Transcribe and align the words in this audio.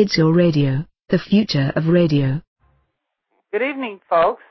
It's 0.00 0.16
your 0.16 0.32
radio, 0.32 0.84
the 1.08 1.18
future 1.18 1.72
of 1.74 1.88
radio. 1.88 2.40
Good 3.50 3.62
evening, 3.62 3.98
folks. 4.08 4.44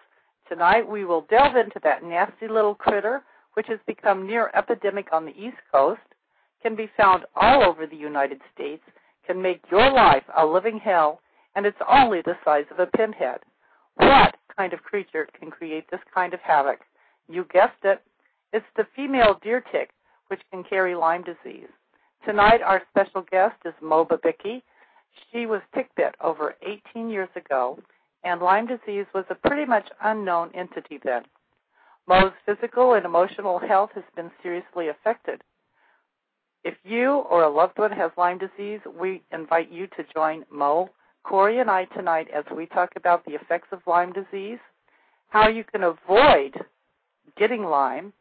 Tonight 0.50 0.90
we 0.90 1.06
will 1.06 1.26
delve 1.30 1.56
into 1.56 1.80
that 1.86 2.04
nasty 2.04 2.50
little 2.50 2.76
critter 2.76 3.24
which 3.54 3.68
has 3.68 3.80
become 3.88 4.28
near 4.28 4.52
epidemic 4.54 5.08
on 5.14 5.24
the 5.24 5.32
East 5.32 5.56
Coast, 5.72 6.02
can 6.62 6.76
be 6.76 6.92
found 6.98 7.24
all 7.34 7.64
over 7.64 7.88
the 7.88 7.96
United 7.96 8.42
States, 8.54 8.84
can 9.26 9.42
make 9.42 9.62
your 9.72 9.90
life 9.90 10.26
a 10.38 10.46
living 10.46 10.82
hell, 10.84 11.22
and 11.56 11.66
it's 11.66 11.80
only 11.90 12.22
the 12.22 12.36
size 12.44 12.66
of 12.70 12.80
a 12.80 12.98
pinhead. 12.98 13.40
What 13.96 14.36
kind 14.58 14.74
of 14.74 14.84
creature 14.84 15.30
can 15.40 15.50
create 15.50 15.86
this 15.90 16.02
kind 16.14 16.34
of 16.34 16.42
havoc? 16.42 16.80
You 17.30 17.46
guessed 17.54 17.86
it. 17.86 18.04
It's 18.52 18.66
the 18.76 18.86
female 18.98 19.40
deer 19.42 19.64
tick, 19.72 19.92
which 20.28 20.42
can 20.52 20.66
carry 20.66 20.94
Lyme 20.94 21.24
disease. 21.24 21.70
Tonight, 22.26 22.62
our 22.62 22.82
special 22.90 23.24
guest 23.32 23.56
is 23.64 23.74
Mo 23.82 24.04
Babicki. 24.04 24.62
She 25.32 25.46
was 25.46 25.62
tick 25.74 25.90
bit 25.96 26.16
over 26.22 26.56
18 26.62 27.10
years 27.10 27.30
ago, 27.36 27.80
and 28.24 28.42
Lyme 28.42 28.68
disease 28.68 29.06
was 29.14 29.26
a 29.30 29.36
pretty 29.36 29.66
much 29.66 29.88
unknown 30.04 30.52
entity 30.54 31.00
then. 31.04 31.24
Mo's 32.08 32.32
physical 32.46 32.94
and 32.94 33.06
emotional 33.06 33.60
health 33.60 33.92
has 33.96 34.04
been 34.16 34.32
seriously 34.42 34.88
affected. 34.88 35.42
If 36.64 36.76
you 36.84 37.26
or 37.30 37.44
a 37.44 37.50
loved 37.50 37.78
one 37.78 37.92
has 37.92 38.12
Lyme 38.18 38.40
disease, 38.40 38.80
we 39.00 39.22
invite 39.32 39.72
you 39.72 39.88
to 39.88 40.06
join 40.14 40.46
Mo, 40.52 40.90
Corey, 41.24 41.60
and 41.60 41.70
I 41.70 41.86
tonight 41.86 42.28
as 42.34 42.46
we 42.56 42.66
talk 42.66 42.90
about 42.96 43.26
the 43.26 43.36
effects 43.36 43.68
of 43.72 43.82
Lyme 43.86 44.14
disease, 44.14 44.60
how 45.30 45.50
you 45.50 45.64
can 45.64 45.84
avoid 45.84 46.58
getting 47.38 47.64
Lyme. 47.64 48.14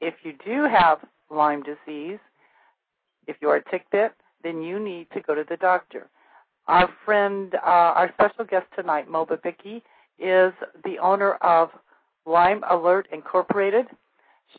If 0.00 0.14
you 0.24 0.34
do 0.44 0.64
have 0.64 0.98
Lyme 1.30 1.62
disease, 1.62 2.18
if 3.26 3.36
you 3.40 3.48
are 3.48 3.60
tick 3.60 3.86
bit, 3.90 4.12
then 4.42 4.62
you 4.62 4.78
need 4.78 5.08
to 5.12 5.20
go 5.20 5.34
to 5.34 5.44
the 5.48 5.56
doctor. 5.56 6.08
Our 6.68 6.90
friend, 7.06 7.54
uh, 7.54 7.96
our 7.96 8.12
special 8.12 8.44
guest 8.44 8.66
tonight, 8.76 9.08
Mo 9.08 9.24
Babicki, 9.24 9.76
is 10.18 10.52
the 10.84 10.98
owner 11.02 11.32
of 11.36 11.70
Lyme 12.26 12.62
Alert 12.70 13.08
Incorporated. 13.10 13.86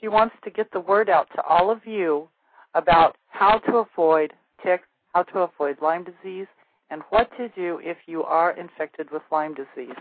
She 0.01 0.07
wants 0.07 0.35
to 0.43 0.49
get 0.49 0.71
the 0.71 0.79
word 0.79 1.07
out 1.07 1.27
to 1.35 1.43
all 1.43 1.69
of 1.69 1.85
you 1.85 2.27
about 2.73 3.15
how 3.27 3.59
to 3.59 3.77
avoid 3.77 4.33
ticks, 4.63 4.87
how 5.13 5.21
to 5.23 5.39
avoid 5.39 5.77
Lyme 5.83 6.03
disease, 6.03 6.47
and 6.89 7.03
what 7.09 7.29
to 7.37 7.47
do 7.49 7.79
if 7.83 7.97
you 8.07 8.23
are 8.23 8.57
infected 8.57 9.11
with 9.11 9.21
Lyme 9.31 9.53
disease. 9.53 9.95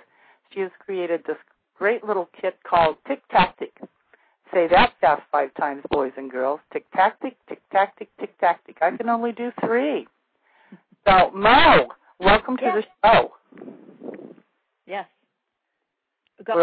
She 0.55 0.61
has 0.61 0.71
created 0.79 1.25
this 1.27 1.37
great 1.77 2.05
little 2.05 2.31
kit 2.41 2.59
called 2.67 2.97
Tick 3.07 3.21
Tactic. 3.31 3.77
Say 4.55 4.67
that 4.69 4.95
fast 5.03 5.23
five 5.31 5.53
times, 5.61 5.83
boys 5.91 6.13
and 6.17 6.31
girls. 6.31 6.61
Tick 6.73 6.87
Tactic, 6.93 7.37
Tick 7.51 7.61
Tactic, 7.71 8.09
Tick 8.19 8.39
Tactic. 8.41 8.79
I 8.81 8.97
can 8.97 9.11
only 9.11 9.33
do 9.33 9.53
three. 9.61 10.07
So, 11.07 11.31
Mo, 11.35 11.89
welcome 12.21 12.57
to 12.57 12.83
the 12.83 12.85
show. 13.05 13.33
Yes. 14.87 15.07
We're 16.39 16.55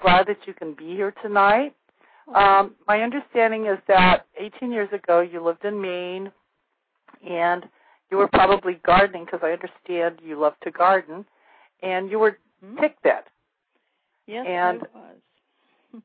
glad 0.00 0.26
that 0.26 0.38
you 0.46 0.54
can 0.54 0.74
be 0.74 0.94
here 0.94 1.14
tonight. 1.22 1.74
Um, 2.34 2.74
my 2.86 3.02
understanding 3.02 3.66
is 3.66 3.78
that 3.88 4.26
18 4.38 4.70
years 4.70 4.88
ago 4.92 5.20
you 5.20 5.44
lived 5.44 5.64
in 5.64 5.80
Maine, 5.80 6.30
and 7.28 7.64
you 8.10 8.16
were 8.16 8.28
probably 8.28 8.80
gardening 8.86 9.24
because 9.24 9.40
I 9.42 9.52
understand 9.52 10.20
you 10.24 10.38
love 10.38 10.54
to 10.62 10.70
garden, 10.70 11.24
and 11.82 12.10
you 12.10 12.18
were 12.18 12.38
mm-hmm. 12.64 12.76
Yes, 14.26 14.46
and 14.48 14.82
I 14.94 14.98
was. 15.94 16.02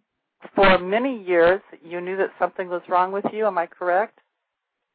for 0.55 0.77
many 0.79 1.23
years, 1.23 1.61
you 1.83 2.01
knew 2.01 2.17
that 2.17 2.31
something 2.39 2.67
was 2.67 2.81
wrong 2.89 3.11
with 3.11 3.25
you. 3.31 3.45
Am 3.45 3.57
I 3.57 3.67
correct? 3.67 4.19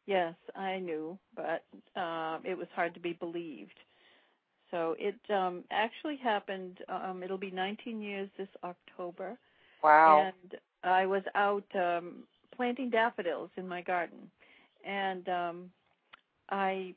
Yes, 0.06 0.34
I 0.56 0.80
knew, 0.80 1.16
but 1.36 1.64
uh, 1.94 2.38
it 2.44 2.58
was 2.58 2.66
hard 2.74 2.94
to 2.94 3.00
be 3.00 3.12
believed. 3.12 3.78
So 4.72 4.96
it 4.98 5.14
um, 5.30 5.62
actually 5.70 6.16
happened. 6.16 6.78
Um, 6.88 7.22
it'll 7.22 7.38
be 7.38 7.52
19 7.52 8.02
years 8.02 8.28
this 8.36 8.48
October. 8.64 9.38
Wow. 9.84 10.32
And 10.32 10.58
I 10.82 11.06
was 11.06 11.22
out 11.36 11.64
um, 11.74 12.24
planting 12.56 12.90
daffodils 12.90 13.50
in 13.56 13.68
my 13.68 13.82
garden, 13.82 14.30
and 14.84 15.28
um, 15.28 15.70
I 16.50 16.94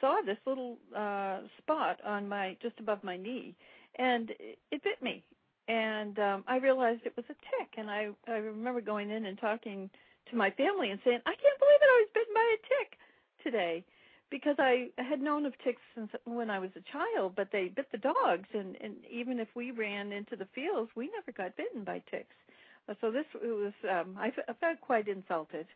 saw 0.00 0.20
this 0.24 0.38
little 0.46 0.78
uh, 0.96 1.40
spot 1.58 1.98
on 2.06 2.28
my 2.28 2.56
just 2.62 2.78
above 2.80 3.02
my 3.04 3.16
knee, 3.16 3.54
and 3.96 4.30
it, 4.30 4.58
it 4.70 4.82
bit 4.84 5.02
me. 5.02 5.22
And 5.68 6.18
um, 6.18 6.44
I 6.46 6.58
realized 6.58 7.00
it 7.04 7.16
was 7.16 7.26
a 7.28 7.34
tick, 7.34 7.72
and 7.76 7.90
I 7.90 8.08
I 8.28 8.36
remember 8.36 8.80
going 8.80 9.10
in 9.10 9.26
and 9.26 9.38
talking 9.38 9.90
to 10.30 10.36
my 10.36 10.50
family 10.50 10.90
and 10.90 11.00
saying, 11.04 11.20
I 11.26 11.34
can't 11.34 11.58
believe 11.58 11.80
it, 11.80 11.90
I 11.90 12.02
was 12.02 12.10
bitten 12.14 12.34
by 12.34 12.54
a 12.54 12.60
tick 12.66 12.98
today 13.42 13.84
because 14.30 14.56
I 14.58 14.88
had 14.96 15.20
known 15.20 15.46
of 15.46 15.52
ticks 15.62 15.82
since 15.94 16.10
when 16.24 16.50
I 16.50 16.58
was 16.58 16.70
a 16.76 16.92
child, 16.92 17.34
but 17.36 17.48
they 17.52 17.68
bit 17.68 17.90
the 17.92 17.98
dogs, 17.98 18.48
and 18.52 18.76
and 18.80 18.94
even 19.10 19.38
if 19.38 19.48
we 19.54 19.70
ran 19.70 20.12
into 20.12 20.36
the 20.36 20.48
fields, 20.54 20.90
we 20.96 21.10
never 21.10 21.32
got 21.36 21.56
bitten 21.56 21.84
by 21.84 22.02
ticks. 22.10 22.34
Uh, 22.88 22.94
so 23.00 23.10
this 23.10 23.24
it 23.34 23.46
was 23.46 23.72
um, 23.90 24.16
I, 24.18 24.30
felt 24.60 24.80
quite 24.80 25.08
insulted, 25.08 25.66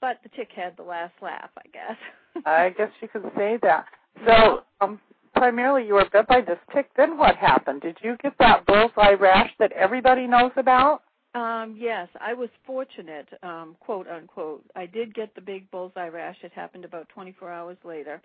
but 0.00 0.18
the 0.22 0.28
tick 0.30 0.48
had 0.54 0.76
the 0.76 0.82
last 0.82 1.14
laugh, 1.20 1.50
I 1.58 1.68
guess. 1.72 2.44
I 2.46 2.70
guess 2.70 2.90
you 3.00 3.08
could 3.08 3.30
say 3.36 3.58
that. 3.62 3.86
So 4.26 4.62
um, 4.80 5.00
primarily, 5.34 5.86
you 5.86 5.94
were 5.94 6.08
bit 6.12 6.26
by 6.28 6.40
this 6.40 6.58
tick. 6.74 6.90
Then 6.96 7.16
what 7.16 7.36
happened? 7.36 7.82
Did 7.82 7.98
you 8.02 8.16
get 8.22 8.34
that 8.38 8.66
bullseye 8.66 9.14
rash 9.14 9.50
that 9.58 9.72
everybody 9.72 10.26
knows 10.26 10.52
about? 10.56 11.02
Um, 11.34 11.76
yes, 11.78 12.08
I 12.20 12.34
was 12.34 12.50
fortunate, 12.66 13.28
um, 13.42 13.76
quote 13.80 14.06
unquote. 14.06 14.64
I 14.76 14.86
did 14.86 15.14
get 15.14 15.34
the 15.34 15.40
big 15.40 15.70
bullseye 15.70 16.08
rash. 16.08 16.36
It 16.42 16.52
happened 16.52 16.84
about 16.84 17.08
24 17.08 17.50
hours 17.50 17.78
later, 17.84 18.20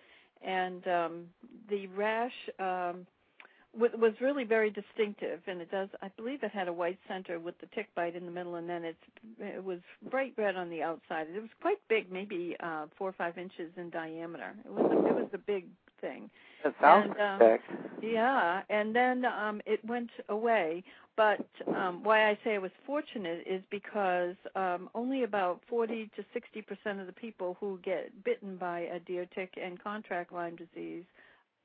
and 0.46 0.86
um, 0.88 1.24
the 1.70 1.88
rash 1.88 2.34
um, 2.60 3.08
w- 3.74 3.98
was 3.98 4.14
really 4.20 4.44
very 4.44 4.70
distinctive. 4.70 5.40
And 5.48 5.62
it 5.62 5.72
does, 5.72 5.88
I 6.02 6.10
believe, 6.18 6.44
it 6.44 6.52
had 6.52 6.68
a 6.68 6.74
white 6.74 7.00
center 7.08 7.40
with 7.40 7.58
the 7.62 7.68
tick 7.74 7.88
bite 7.96 8.16
in 8.16 8.26
the 8.26 8.32
middle, 8.32 8.56
and 8.56 8.68
then 8.68 8.84
it's 8.84 8.98
it 9.40 9.64
was 9.64 9.80
bright 10.12 10.34
red 10.38 10.58
on 10.58 10.70
the 10.70 10.84
outside. 10.84 11.28
It 11.34 11.40
was 11.40 11.50
quite 11.62 11.78
big, 11.88 12.12
maybe 12.12 12.58
uh, 12.60 12.88
four 12.98 13.08
or 13.08 13.14
five 13.14 13.38
inches 13.38 13.72
in 13.78 13.90
diameter. 13.90 14.54
It 14.66 14.72
was 14.72 14.86
a, 14.92 15.08
it 15.08 15.16
was 15.16 15.30
a 15.34 15.38
big 15.38 15.66
thing. 16.02 16.30
It 16.66 16.76
sounds 16.82 17.14
and, 17.18 17.42
um, 17.42 17.50
sick. 17.50 17.62
Yeah, 18.02 18.62
and 18.70 18.96
then 18.96 19.26
um 19.26 19.62
it 19.66 19.84
went 19.86 20.10
away. 20.30 20.84
But 21.18 21.48
um 21.76 22.04
why 22.04 22.30
I 22.30 22.40
say 22.46 22.56
I 22.56 22.60
was 22.60 22.72
fortunate 22.88 23.44
is 23.48 23.64
because 23.72 24.36
um 24.56 24.90
only 24.96 25.24
about 25.24 25.62
40 25.70 26.12
to 26.18 26.26
60 26.34 26.64
percent 26.64 27.02
of 27.02 27.08
the 27.08 27.14
people 27.14 27.58
who 27.62 27.80
get 27.84 28.24
bitten 28.26 28.58
by 28.58 28.82
a 28.82 29.00
deer 29.02 29.28
tick 29.36 29.56
and 29.64 29.84
contract 29.84 30.34
Lyme 30.34 30.58
disease 30.58 31.06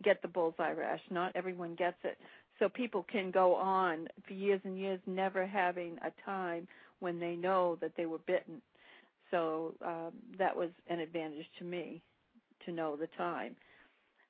get 0.05 0.23
the 0.23 0.29
bullseye 0.29 0.73
rash. 0.73 1.01
Not 1.11 1.33
everyone 1.37 1.77
gets 1.77 1.99
it. 2.05 2.19
So 2.61 2.69
people 2.69 3.07
can 3.11 3.31
go 3.33 3.55
on 3.57 4.09
for 4.27 4.35
years 4.35 4.61
and 4.65 4.79
years 4.79 5.01
never 5.07 5.47
having 5.47 5.99
a 6.05 6.13
time 6.27 6.69
when 7.01 7.21
they 7.21 7.37
know 7.37 7.79
that 7.83 7.93
they 7.97 8.07
were 8.07 8.19
bitten. 8.27 8.63
So 9.31 9.75
um, 9.87 10.13
that 10.39 10.57
was 10.57 10.71
an 10.89 11.01
advantage 11.01 11.47
to 11.61 11.65
me 11.65 12.03
to 12.67 12.73
know 12.73 12.97
the 12.97 13.09
time 13.19 13.57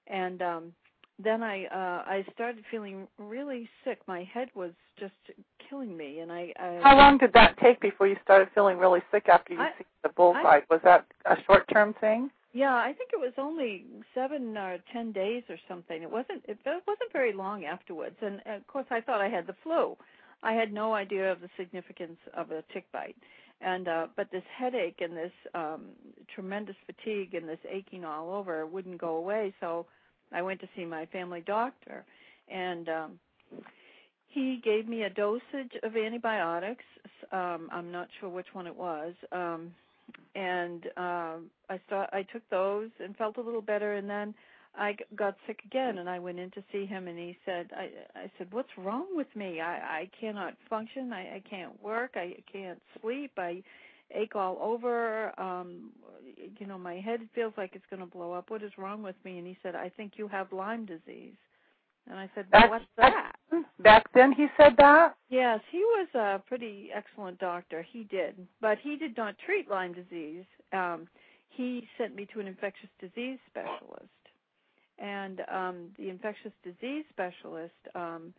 and 0.08 0.42
um 0.42 0.72
then 1.18 1.42
I 1.42 1.66
uh 1.66 2.02
I 2.06 2.24
started 2.32 2.64
feeling 2.70 3.06
really 3.18 3.68
sick. 3.84 4.00
My 4.06 4.24
head 4.32 4.48
was 4.54 4.72
just 4.98 5.14
killing 5.68 5.96
me 5.96 6.20
and 6.20 6.32
I, 6.32 6.52
I 6.58 6.80
How 6.82 6.96
long 6.96 7.18
did 7.18 7.32
that 7.34 7.56
take 7.58 7.80
before 7.80 8.06
you 8.06 8.16
started 8.22 8.48
feeling 8.54 8.78
really 8.78 9.00
sick 9.10 9.28
after 9.28 9.54
you 9.54 9.60
I, 9.60 9.70
see 9.78 9.84
the 10.02 10.08
bullseye? 10.10 10.60
was 10.70 10.80
that 10.84 11.06
a 11.26 11.36
short 11.46 11.68
term 11.72 11.94
thing? 12.00 12.30
Yeah, 12.54 12.74
I 12.74 12.92
think 12.92 13.10
it 13.14 13.20
was 13.20 13.32
only 13.38 13.86
7 14.14 14.58
or 14.58 14.76
10 14.92 15.12
days 15.12 15.42
or 15.48 15.56
something. 15.68 16.02
It 16.02 16.10
wasn't 16.10 16.42
it 16.46 16.58
wasn't 16.64 17.12
very 17.12 17.32
long 17.32 17.64
afterwards 17.64 18.16
and 18.22 18.40
of 18.46 18.66
course 18.66 18.86
I 18.90 19.00
thought 19.00 19.20
I 19.20 19.28
had 19.28 19.46
the 19.46 19.56
flu. 19.62 19.96
I 20.42 20.52
had 20.52 20.72
no 20.72 20.92
idea 20.94 21.30
of 21.30 21.40
the 21.40 21.48
significance 21.56 22.18
of 22.34 22.50
a 22.50 22.64
tick 22.72 22.90
bite. 22.92 23.16
And 23.60 23.86
uh 23.86 24.06
but 24.16 24.30
this 24.30 24.44
headache 24.56 25.00
and 25.00 25.16
this 25.16 25.32
um 25.54 25.86
tremendous 26.34 26.76
fatigue 26.86 27.34
and 27.34 27.48
this 27.48 27.60
aching 27.70 28.04
all 28.04 28.30
over 28.34 28.66
wouldn't 28.66 28.98
go 28.98 29.16
away, 29.16 29.54
so 29.60 29.86
I 30.34 30.42
went 30.42 30.60
to 30.60 30.68
see 30.76 30.84
my 30.84 31.06
family 31.06 31.42
doctor, 31.46 32.04
and 32.48 32.88
um, 32.88 33.18
he 34.28 34.60
gave 34.64 34.88
me 34.88 35.02
a 35.02 35.10
dosage 35.10 35.72
of 35.82 35.96
antibiotics. 35.96 36.84
Um, 37.32 37.68
I'm 37.72 37.90
not 37.90 38.08
sure 38.20 38.28
which 38.28 38.46
one 38.52 38.66
it 38.66 38.76
was, 38.76 39.14
um, 39.30 39.74
and 40.34 40.86
uh, 40.96 41.36
I 41.70 41.80
start, 41.86 42.10
I 42.12 42.22
took 42.32 42.42
those 42.50 42.90
and 43.02 43.16
felt 43.16 43.36
a 43.36 43.40
little 43.40 43.62
better, 43.62 43.94
and 43.94 44.08
then 44.08 44.34
I 44.74 44.96
got 45.16 45.36
sick 45.46 45.60
again, 45.66 45.98
and 45.98 46.08
I 46.08 46.18
went 46.18 46.38
in 46.38 46.50
to 46.52 46.64
see 46.72 46.86
him, 46.86 47.08
and 47.08 47.18
he 47.18 47.36
said, 47.44 47.70
I, 47.76 47.90
I 48.18 48.30
said, 48.38 48.48
what's 48.52 48.70
wrong 48.78 49.06
with 49.12 49.26
me? 49.34 49.60
I, 49.60 49.74
I 49.74 50.10
cannot 50.18 50.54
function. 50.68 51.12
I, 51.12 51.36
I 51.36 51.42
can't 51.48 51.80
work. 51.82 52.12
I 52.14 52.36
can't 52.50 52.80
sleep. 53.00 53.32
I 53.36 53.62
ache 54.14 54.36
all 54.36 54.58
over. 54.60 55.38
Um, 55.40 55.90
you 56.58 56.66
know, 56.66 56.78
my 56.78 56.94
head 56.96 57.20
feels 57.34 57.54
like 57.56 57.72
it's 57.74 57.84
going 57.90 58.00
to 58.00 58.06
blow 58.06 58.32
up. 58.32 58.50
What 58.50 58.62
is 58.62 58.72
wrong 58.78 59.02
with 59.02 59.16
me? 59.24 59.38
And 59.38 59.46
he 59.46 59.56
said, 59.62 59.74
I 59.74 59.88
think 59.90 60.12
you 60.16 60.28
have 60.28 60.52
Lyme 60.52 60.86
disease. 60.86 61.34
And 62.10 62.18
I 62.18 62.30
said, 62.34 62.50
back, 62.50 62.70
What's 62.70 62.84
that? 62.96 63.32
Back 63.80 64.06
then 64.14 64.32
he 64.32 64.46
said 64.56 64.74
that? 64.78 65.14
Yes, 65.30 65.60
he 65.70 65.78
was 65.78 66.08
a 66.14 66.42
pretty 66.48 66.90
excellent 66.94 67.38
doctor. 67.38 67.82
He 67.90 68.04
did. 68.04 68.34
But 68.60 68.78
he 68.82 68.96
did 68.96 69.16
not 69.16 69.36
treat 69.44 69.70
Lyme 69.70 69.92
disease. 69.94 70.44
Um, 70.72 71.08
he 71.50 71.86
sent 71.98 72.14
me 72.16 72.26
to 72.32 72.40
an 72.40 72.46
infectious 72.48 72.88
disease 73.00 73.38
specialist. 73.48 74.08
and 74.98 75.42
um, 75.52 75.88
the 75.98 76.08
infectious 76.08 76.52
disease 76.64 77.04
specialist. 77.10 77.74
Um, 77.94 78.34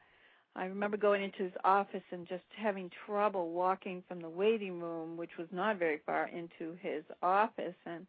I 0.56 0.66
remember 0.66 0.98
going 0.98 1.24
into 1.24 1.44
his 1.44 1.54
office 1.64 2.04
and 2.12 2.28
just 2.28 2.44
having 2.56 2.92
trouble 3.06 3.52
walking 3.52 4.04
from 4.08 4.22
the 4.22 4.30
waiting 4.30 4.80
room, 4.80 5.18
which 5.18 5.38
was 5.38 5.48
not 5.52 5.80
very 5.80 6.00
far, 6.06 6.28
into 6.28 6.78
his 6.82 7.04
office, 7.24 7.76
and 7.86 8.06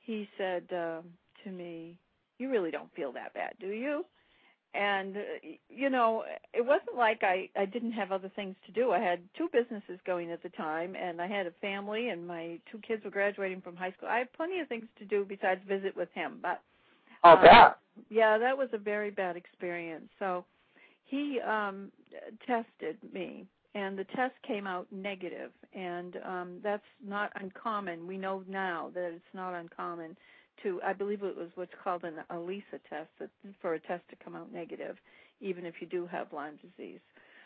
he 0.00 0.28
said 0.36 0.64
uh, 0.72 1.02
to 1.44 1.50
me, 1.50 1.98
"You 2.38 2.50
really 2.50 2.70
don't 2.72 2.92
feel 2.94 3.12
that 3.12 3.34
bad, 3.34 3.54
do 3.60 3.68
you?" 3.68 4.04
and 4.74 5.16
uh, 5.16 5.20
you 5.68 5.90
know 5.90 6.24
it 6.54 6.64
wasn't 6.64 6.96
like 6.96 7.22
i 7.22 7.48
i 7.56 7.64
didn't 7.64 7.92
have 7.92 8.10
other 8.10 8.30
things 8.34 8.54
to 8.66 8.72
do. 8.72 8.90
I 8.90 9.00
had 9.00 9.20
two 9.36 9.48
businesses 9.52 9.98
going 10.06 10.30
at 10.30 10.42
the 10.42 10.48
time 10.50 10.96
and 10.96 11.20
i 11.20 11.26
had 11.26 11.46
a 11.46 11.52
family 11.60 12.08
and 12.08 12.26
my 12.26 12.58
two 12.70 12.78
kids 12.78 13.04
were 13.04 13.10
graduating 13.10 13.60
from 13.60 13.76
high 13.76 13.92
school. 13.92 14.08
I 14.08 14.18
had 14.18 14.32
plenty 14.32 14.60
of 14.60 14.68
things 14.68 14.86
to 14.98 15.04
do 15.04 15.26
besides 15.28 15.60
visit 15.68 15.96
with 15.96 16.08
him 16.14 16.38
but 16.40 16.62
oh 17.24 17.32
um, 17.32 17.42
that 17.42 17.78
yeah 18.08 18.38
that 18.38 18.56
was 18.56 18.68
a 18.72 18.78
very 18.78 19.10
bad 19.10 19.36
experience. 19.36 20.08
So 20.18 20.44
he 21.12 21.38
um 21.40 21.92
tested 22.46 22.96
me 23.12 23.46
and 23.74 23.98
the 23.98 24.04
test 24.16 24.34
came 24.46 24.66
out 24.66 24.86
negative 24.90 25.50
and 25.74 26.16
um 26.26 26.58
that's 26.62 26.82
not 27.06 27.30
uncommon 27.40 28.06
we 28.06 28.16
know 28.16 28.42
now 28.48 28.90
that 28.94 29.12
it's 29.12 29.34
not 29.34 29.54
uncommon 29.54 30.16
to, 30.62 30.80
I 30.84 30.92
believe 30.92 31.22
it 31.22 31.36
was 31.36 31.48
what's 31.54 31.72
called 31.82 32.04
an 32.04 32.14
ELISA 32.30 32.80
test 32.88 33.08
for 33.60 33.74
a 33.74 33.80
test 33.80 34.02
to 34.10 34.16
come 34.22 34.36
out 34.36 34.52
negative, 34.52 34.96
even 35.40 35.64
if 35.64 35.74
you 35.80 35.86
do 35.86 36.06
have 36.06 36.32
Lyme 36.32 36.58
disease. 36.62 37.00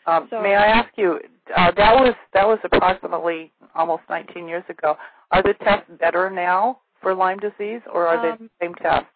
Um, 0.05 0.27
so, 0.29 0.41
may 0.41 0.55
I 0.55 0.67
ask 0.67 0.89
you? 0.95 1.19
Uh, 1.55 1.71
that 1.75 1.93
was 1.93 2.13
that 2.33 2.47
was 2.47 2.59
approximately 2.63 3.51
almost 3.75 4.03
19 4.09 4.47
years 4.47 4.63
ago. 4.69 4.95
Are 5.31 5.43
the 5.43 5.53
tests 5.65 5.89
better 5.99 6.29
now 6.29 6.79
for 7.01 7.13
Lyme 7.13 7.39
disease, 7.39 7.81
or 7.93 8.07
are 8.07 8.17
um, 8.17 8.37
they 8.39 8.45
the 8.45 8.51
same 8.61 8.75
tests? 8.75 9.09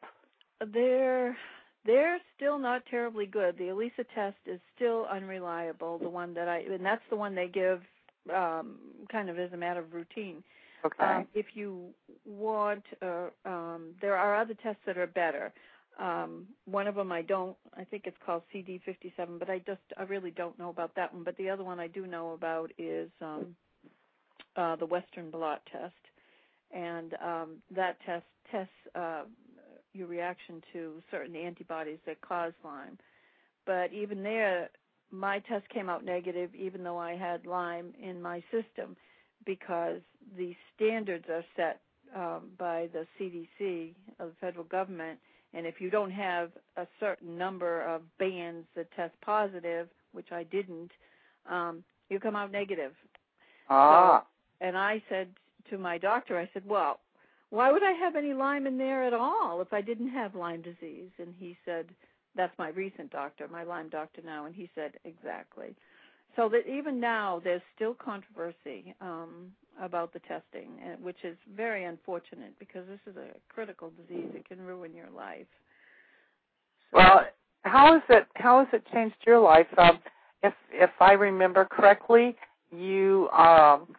They're 0.74 1.38
they're 1.86 2.20
still 2.36 2.60
not 2.60 2.84
terribly 2.90 3.26
good. 3.26 3.58
The 3.58 3.70
ELISA 3.70 4.06
test 4.14 4.38
is 4.46 4.60
still 4.76 5.08
unreliable. 5.12 5.98
The 5.98 6.10
one 6.10 6.34
that 6.36 6.48
I 6.48 6.60
and 6.60 6.86
that's 6.86 7.02
the 7.10 7.16
one 7.16 7.36
they 7.36 7.48
give 7.48 7.82
um, 8.34 8.78
kind 9.12 9.30
of 9.30 9.40
as 9.40 9.52
a 9.54 9.58
matter 9.58 9.80
of 9.80 9.94
routine. 9.94 10.44
Okay. 10.86 11.04
Um, 11.04 11.28
if 11.34 11.48
you 11.54 11.90
want, 12.26 12.84
uh, 13.02 13.28
um, 13.46 13.96
there 14.02 14.16
are 14.16 14.36
other 14.36 14.56
tests 14.64 14.82
that 14.86 14.98
are 14.98 15.08
better. 15.08 15.54
Um, 16.00 16.48
one 16.66 16.88
of 16.88 16.96
them 16.96 17.12
I 17.12 17.22
don't. 17.22 17.56
I 17.78 17.84
think 17.84 18.04
it's 18.06 18.18
called 18.26 18.44
CD57, 18.54 19.40
but 19.40 19.50
I 19.50 19.60
just 19.60 19.82
I 19.98 20.04
really 20.04 20.32
don't 20.32 20.58
know 20.58 20.70
about 20.70 20.96
that 20.96 21.14
one. 21.14 21.24
But 21.24 21.38
the 21.38 21.50
other 21.50 21.64
one 21.64 21.80
I 21.80 21.88
do 21.88 22.08
know 22.08 22.32
about 22.32 22.72
is 22.78 23.10
um, 23.22 23.56
uh, 24.56 24.76
the 24.78 24.86
Western 24.86 25.30
blot 25.30 25.62
test, 25.72 25.94
and 26.72 27.14
um, 27.24 27.50
that 27.76 27.98
test 28.06 28.26
tests 28.52 28.72
uh, 28.96 29.24
your 29.94 30.08
reaction 30.08 30.62
to 30.74 31.02
certain 31.12 31.36
antibodies 31.36 32.00
that 32.06 32.22
cause 32.22 32.54
Lyme. 32.64 32.98
But 33.66 33.94
even 33.94 34.24
there, 34.24 34.70
my 35.12 35.40
test 35.40 35.68
came 35.70 35.90
out 35.90 36.04
negative, 36.04 36.54
even 36.56 36.84
though 36.84 36.98
I 36.98 37.16
had 37.16 37.46
Lyme 37.46 37.94
in 38.02 38.22
my 38.22 38.44
system 38.52 38.96
because 39.46 40.02
the 40.38 40.56
standards 40.76 41.26
are 41.30 41.44
set 41.56 41.82
um, 42.16 42.50
by 42.58 42.90
the 42.94 43.06
CDC 43.20 43.94
of 44.20 44.30
the 44.30 44.36
federal 44.40 44.66
government, 44.66 45.20
and 45.54 45.66
if 45.66 45.76
you 45.80 45.90
don't 45.90 46.12
have 46.12 46.52
a 46.78 46.88
certain 47.00 47.38
number 47.38 47.82
of 47.82 48.02
bands 48.18 48.68
that 48.76 48.92
test 48.96 49.14
positive, 49.22 49.88
which 50.14 50.32
I 50.32 50.44
didn't, 50.44 50.92
um, 51.50 51.84
you 52.10 52.20
come 52.20 52.36
out 52.36 52.52
negative. 52.52 52.94
Ah. 53.70 54.20
So, 54.20 54.66
and 54.66 54.78
I 54.78 55.02
said 55.10 55.30
to 55.70 55.78
my 55.78 55.98
doctor, 55.98 56.38
I 56.38 56.50
said, 56.54 56.64
well, 56.66 57.00
why 57.52 57.72
would 57.72 57.84
I 57.84 57.92
have 57.92 58.16
any 58.16 58.34
Lyme 58.34 58.66
in 58.66 58.78
there 58.78 59.04
at 59.04 59.14
all 59.14 59.62
if 59.62 59.72
I 59.72 59.82
didn't 59.82 60.10
have 60.10 60.36
Lyme 60.36 60.62
disease? 60.62 61.12
And 61.20 61.36
he 61.38 61.56
said, 61.64 61.86
that's 62.36 62.58
my 62.58 62.70
recent 62.70 63.12
doctor, 63.12 63.48
my 63.48 63.64
Lyme 63.64 63.90
doctor 63.90 64.22
now, 64.26 64.46
and 64.46 64.56
he 64.56 64.70
said, 64.74 64.94
exactly 65.06 65.76
so 66.36 66.50
that 66.50 66.68
even 66.68 67.00
now 67.00 67.42
there's 67.44 67.62
still 67.76 67.94
controversy 67.94 68.96
um, 69.02 69.52
about 69.82 70.14
the 70.14 70.20
testing, 70.20 70.70
which 71.02 71.24
is 71.24 71.38
very 71.56 71.86
unfortunate 71.86 72.58
because 72.60 72.88
this 72.88 73.00
is 73.08 73.18
a 73.18 73.30
critical 73.54 73.92
disease. 73.92 74.30
It 74.34 74.48
can 74.48 74.62
ruin 74.62 74.94
your 74.94 75.10
life. 75.16 75.48
So, 76.92 76.98
well, 76.98 77.22
how 77.64 77.94
has 77.94 78.02
it 78.10 78.28
how 78.36 78.60
has 78.60 78.68
it 78.74 78.84
changed 78.94 79.16
your 79.26 79.40
life? 79.40 79.68
Um, 79.78 80.00
if 80.44 80.54
if 80.72 80.90
I 81.00 81.14
remember 81.14 81.66
correctly, 81.66 82.36
you 82.72 83.30
um, 83.30 83.96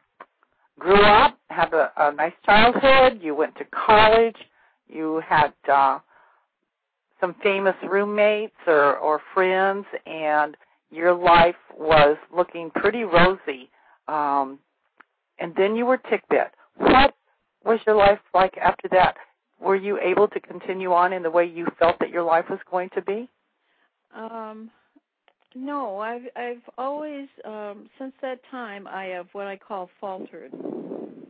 grew 0.83 1.01
up, 1.01 1.39
had 1.49 1.73
a, 1.73 1.93
a 1.97 2.13
nice 2.13 2.33
childhood. 2.45 3.21
You 3.23 3.35
went 3.37 3.57
to 3.57 3.65
college. 3.67 4.37
You 4.89 5.23
had 5.27 5.53
uh, 5.73 6.01
some 7.21 7.37
famous 7.43 7.77
roommates 7.89 8.57
or 8.67 8.97
or 8.99 9.21
friends, 9.33 9.87
and 10.07 10.57
your 10.91 11.15
life 11.15 11.55
was 11.79 12.17
looking 12.37 12.71
pretty 12.71 13.05
rosy, 13.05 13.71
um, 14.09 14.59
and 15.39 15.55
then 15.57 15.77
you 15.77 15.87
were 15.87 15.99
tick 15.99 16.23
bit. 16.29 16.49
What 16.77 17.15
was 17.65 17.79
your 17.87 17.97
life 17.97 18.19
like 18.35 18.57
after 18.59 18.89
that? 18.89 19.15
Were 19.61 19.77
you 19.77 19.99
able 20.01 20.27
to 20.29 20.41
continue 20.41 20.93
on 20.93 21.13
in 21.13 21.23
the 21.23 21.31
way 21.31 21.47
you 21.47 21.67
felt 21.79 21.99
that 22.01 22.11
your 22.11 22.25
life 22.25 22.47
was 22.51 22.59
going 22.69 22.91
to 22.97 23.03
be? 23.03 23.29
Um, 24.15 24.71
no, 25.55 25.99
I've 25.99 26.27
I've 26.35 26.63
always 26.77 27.29
um, 27.45 27.89
since 27.99 28.13
that 28.21 28.41
time 28.51 28.87
I 28.89 29.05
have 29.05 29.29
what 29.33 29.47
I 29.47 29.57
call 29.57 29.89
faltered. 30.01 30.53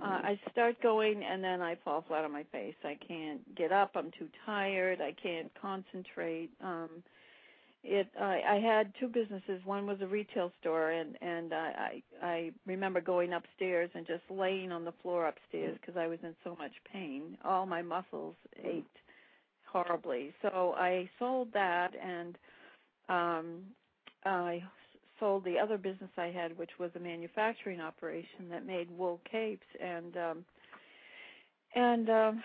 Uh, 0.02 0.06
I 0.06 0.40
start 0.50 0.76
going 0.82 1.22
and 1.22 1.44
then 1.44 1.60
I 1.60 1.76
fall 1.84 2.04
flat 2.08 2.24
on 2.24 2.32
my 2.32 2.44
face. 2.50 2.74
I 2.84 2.98
can't 3.06 3.54
get 3.54 3.70
up. 3.70 3.92
I'm 3.94 4.10
too 4.18 4.28
tired. 4.44 5.00
I 5.00 5.14
can't 5.22 5.50
concentrate. 5.60 6.50
Um, 6.62 6.90
it 7.84 8.08
I, 8.20 8.40
I 8.48 8.60
had 8.60 8.92
two 8.98 9.08
businesses. 9.08 9.60
One 9.64 9.86
was 9.86 9.98
a 10.00 10.06
retail 10.06 10.52
store, 10.60 10.90
and 10.90 11.16
and 11.20 11.52
I 11.52 12.02
I 12.22 12.50
remember 12.66 13.00
going 13.00 13.32
upstairs 13.32 13.90
and 13.94 14.06
just 14.06 14.22
laying 14.30 14.70
on 14.70 14.84
the 14.84 14.92
floor 15.02 15.26
upstairs 15.26 15.76
because 15.80 15.96
I 15.96 16.06
was 16.06 16.18
in 16.22 16.34
so 16.44 16.56
much 16.56 16.72
pain. 16.92 17.36
All 17.44 17.66
my 17.66 17.82
muscles 17.82 18.36
ached 18.64 18.86
horribly. 19.66 20.32
So 20.42 20.74
I 20.76 21.08
sold 21.18 21.48
that, 21.54 21.92
and 22.00 22.38
um, 23.08 23.62
I 24.24 24.62
sold 25.22 25.44
the 25.44 25.56
other 25.56 25.78
business 25.78 26.10
I 26.18 26.26
had, 26.26 26.58
which 26.58 26.70
was 26.80 26.90
a 26.96 26.98
manufacturing 26.98 27.80
operation 27.80 28.48
that 28.50 28.66
made 28.66 28.90
wool 28.90 29.20
capes, 29.30 29.66
and 29.80 30.16
um, 30.16 30.44
and 31.76 32.10
um, 32.10 32.42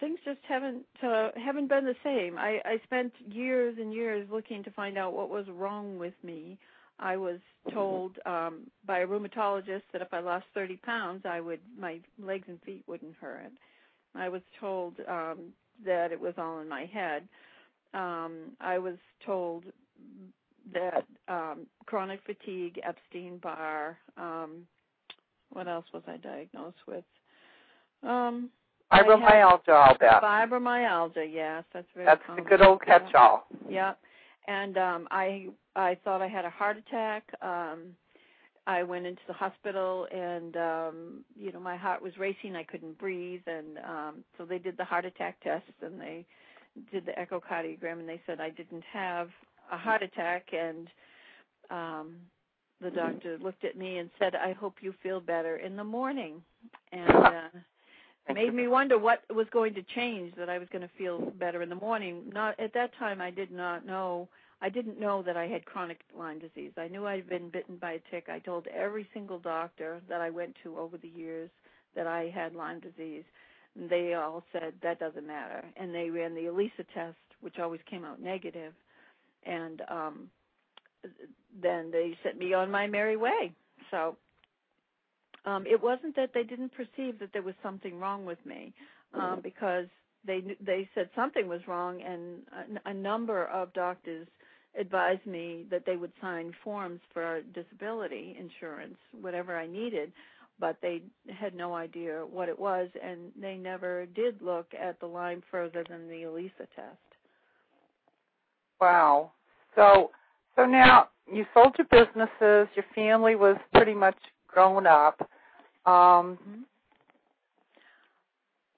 things 0.00 0.18
just 0.24 0.40
haven't 0.48 0.84
uh, 1.04 1.28
haven't 1.36 1.68
been 1.68 1.84
the 1.84 1.94
same. 2.02 2.36
I, 2.36 2.60
I 2.64 2.80
spent 2.82 3.12
years 3.30 3.76
and 3.80 3.92
years 3.92 4.28
looking 4.28 4.64
to 4.64 4.72
find 4.72 4.98
out 4.98 5.12
what 5.12 5.30
was 5.30 5.46
wrong 5.48 5.98
with 5.98 6.14
me. 6.24 6.58
I 6.98 7.16
was 7.16 7.38
told 7.72 8.18
um, 8.26 8.62
by 8.84 9.00
a 9.00 9.06
rheumatologist 9.06 9.82
that 9.92 10.02
if 10.02 10.12
I 10.12 10.18
lost 10.18 10.46
30 10.54 10.78
pounds, 10.78 11.22
I 11.24 11.40
would 11.40 11.60
my 11.78 12.00
legs 12.20 12.46
and 12.48 12.60
feet 12.62 12.82
wouldn't 12.88 13.14
hurt. 13.20 13.52
I 14.16 14.28
was 14.28 14.42
told 14.58 14.94
um, 15.08 15.52
that 15.86 16.10
it 16.10 16.20
was 16.20 16.34
all 16.38 16.58
in 16.58 16.68
my 16.68 16.86
head. 16.86 17.28
Um, 17.94 18.56
I 18.60 18.78
was 18.78 18.96
told 19.24 19.64
that 20.72 21.04
um, 21.28 21.66
chronic 21.86 22.20
fatigue, 22.24 22.80
Epstein 22.84 23.38
Barr. 23.38 23.98
Um, 24.16 24.66
what 25.50 25.68
else 25.68 25.86
was 25.92 26.02
I 26.06 26.16
diagnosed 26.18 26.78
with? 26.86 27.04
Um, 28.02 28.50
Fibromyalgia, 28.92 29.68
I'll 29.68 29.98
bet. 29.98 30.22
Fibromyalgia, 30.22 31.26
yes, 31.30 31.64
that's 31.72 31.86
very. 31.94 32.06
That's 32.06 32.22
common. 32.26 32.44
the 32.44 32.48
good 32.48 32.62
old 32.62 32.82
catch-all. 32.84 33.46
Yeah, 33.68 33.94
and 34.46 34.78
um, 34.78 35.08
I 35.10 35.48
I 35.76 35.96
thought 36.04 36.22
I 36.22 36.28
had 36.28 36.44
a 36.44 36.50
heart 36.50 36.76
attack. 36.78 37.24
Um, 37.42 37.94
I 38.66 38.82
went 38.82 39.06
into 39.06 39.22
the 39.26 39.34
hospital, 39.34 40.06
and 40.12 40.56
um, 40.56 41.24
you 41.36 41.52
know 41.52 41.60
my 41.60 41.76
heart 41.76 42.02
was 42.02 42.16
racing. 42.18 42.56
I 42.56 42.64
couldn't 42.64 42.98
breathe, 42.98 43.42
and 43.46 43.78
um, 43.78 44.24
so 44.36 44.44
they 44.44 44.58
did 44.58 44.76
the 44.76 44.84
heart 44.84 45.04
attack 45.04 45.40
test, 45.42 45.64
and 45.82 46.00
they 46.00 46.24
did 46.92 47.04
the 47.06 47.12
echocardiogram, 47.12 48.00
and 48.00 48.08
they 48.08 48.20
said 48.26 48.40
I 48.40 48.50
didn't 48.50 48.84
have 48.92 49.28
a 49.70 49.76
heart 49.76 50.02
attack, 50.02 50.46
and 50.52 50.88
um, 51.70 52.16
the 52.80 52.90
doctor 52.90 53.38
looked 53.42 53.64
at 53.64 53.76
me 53.76 53.98
and 53.98 54.10
said, 54.18 54.34
"I 54.34 54.52
hope 54.52 54.76
you 54.80 54.94
feel 55.02 55.20
better 55.20 55.56
in 55.56 55.76
the 55.76 55.84
morning," 55.84 56.42
and. 56.92 57.10
Uh, 57.10 57.48
made 58.34 58.52
me 58.52 58.68
wonder 58.68 58.98
what 58.98 59.22
was 59.34 59.46
going 59.50 59.72
to 59.72 59.82
change 59.94 60.34
that 60.36 60.50
I 60.50 60.58
was 60.58 60.68
going 60.70 60.82
to 60.82 60.90
feel 60.98 61.32
better 61.38 61.62
in 61.62 61.70
the 61.70 61.74
morning. 61.74 62.30
Not 62.30 62.60
at 62.60 62.74
that 62.74 62.90
time 62.98 63.22
I 63.22 63.30
did 63.30 63.50
not 63.50 63.86
know 63.86 64.28
I 64.60 64.68
didn't 64.68 64.98
know 64.98 65.22
that 65.22 65.36
I 65.36 65.46
had 65.46 65.64
chronic 65.64 66.00
Lyme 66.16 66.40
disease. 66.40 66.72
I 66.76 66.88
knew 66.88 67.06
I'd 67.06 67.28
been 67.28 67.48
bitten 67.48 67.76
by 67.76 67.92
a 67.92 68.00
tick. 68.10 68.28
I 68.28 68.40
told 68.40 68.66
every 68.66 69.08
single 69.14 69.38
doctor 69.38 70.00
that 70.08 70.20
I 70.20 70.30
went 70.30 70.56
to 70.64 70.76
over 70.78 70.98
the 70.98 71.08
years 71.08 71.50
that 71.94 72.08
I 72.08 72.32
had 72.34 72.54
Lyme 72.54 72.80
disease. 72.80 73.24
And 73.78 73.88
they 73.88 74.14
all 74.14 74.42
said 74.52 74.74
that 74.82 74.98
doesn't 74.98 75.26
matter. 75.26 75.64
And 75.76 75.94
they 75.94 76.10
ran 76.10 76.34
the 76.34 76.46
ELISA 76.46 76.84
test, 76.92 77.16
which 77.40 77.58
always 77.60 77.80
came 77.88 78.04
out 78.04 78.20
negative. 78.20 78.72
And 79.46 79.82
um 79.90 80.30
then 81.62 81.90
they 81.90 82.16
sent 82.22 82.38
me 82.38 82.54
on 82.54 82.70
my 82.70 82.86
merry 82.86 83.16
way. 83.16 83.52
So 83.90 84.16
um, 85.44 85.66
it 85.66 85.82
wasn't 85.82 86.14
that 86.16 86.30
they 86.34 86.42
didn't 86.42 86.72
perceive 86.74 87.18
that 87.20 87.30
there 87.32 87.42
was 87.42 87.54
something 87.62 87.98
wrong 87.98 88.24
with 88.24 88.44
me, 88.44 88.72
um, 89.14 89.40
because 89.42 89.86
they 90.26 90.56
they 90.60 90.88
said 90.94 91.08
something 91.16 91.48
was 91.48 91.60
wrong, 91.66 92.02
and 92.02 92.42
a, 92.86 92.90
a 92.90 92.94
number 92.94 93.46
of 93.46 93.72
doctors 93.72 94.26
advised 94.78 95.24
me 95.26 95.64
that 95.70 95.84
they 95.86 95.96
would 95.96 96.12
sign 96.20 96.52
forms 96.62 97.00
for 97.12 97.40
disability 97.54 98.36
insurance, 98.38 98.96
whatever 99.20 99.56
I 99.56 99.66
needed, 99.66 100.12
but 100.60 100.76
they 100.82 101.02
had 101.40 101.54
no 101.54 101.74
idea 101.74 102.24
what 102.30 102.48
it 102.48 102.58
was, 102.58 102.88
and 103.02 103.32
they 103.40 103.56
never 103.56 104.06
did 104.06 104.42
look 104.42 104.66
at 104.78 105.00
the 105.00 105.06
Lyme 105.06 105.42
further 105.50 105.84
than 105.88 106.08
the 106.08 106.22
ELISA 106.24 106.66
test. 106.76 107.07
Wow. 108.80 109.32
So 109.74 110.10
so 110.56 110.64
now 110.64 111.08
you 111.30 111.44
sold 111.54 111.76
your 111.78 111.86
businesses, 111.90 112.68
your 112.74 112.84
family 112.94 113.36
was 113.36 113.56
pretty 113.74 113.94
much 113.94 114.16
grown 114.48 114.86
up. 114.86 115.20
Um 115.86 116.38
mm-hmm. 116.38 116.62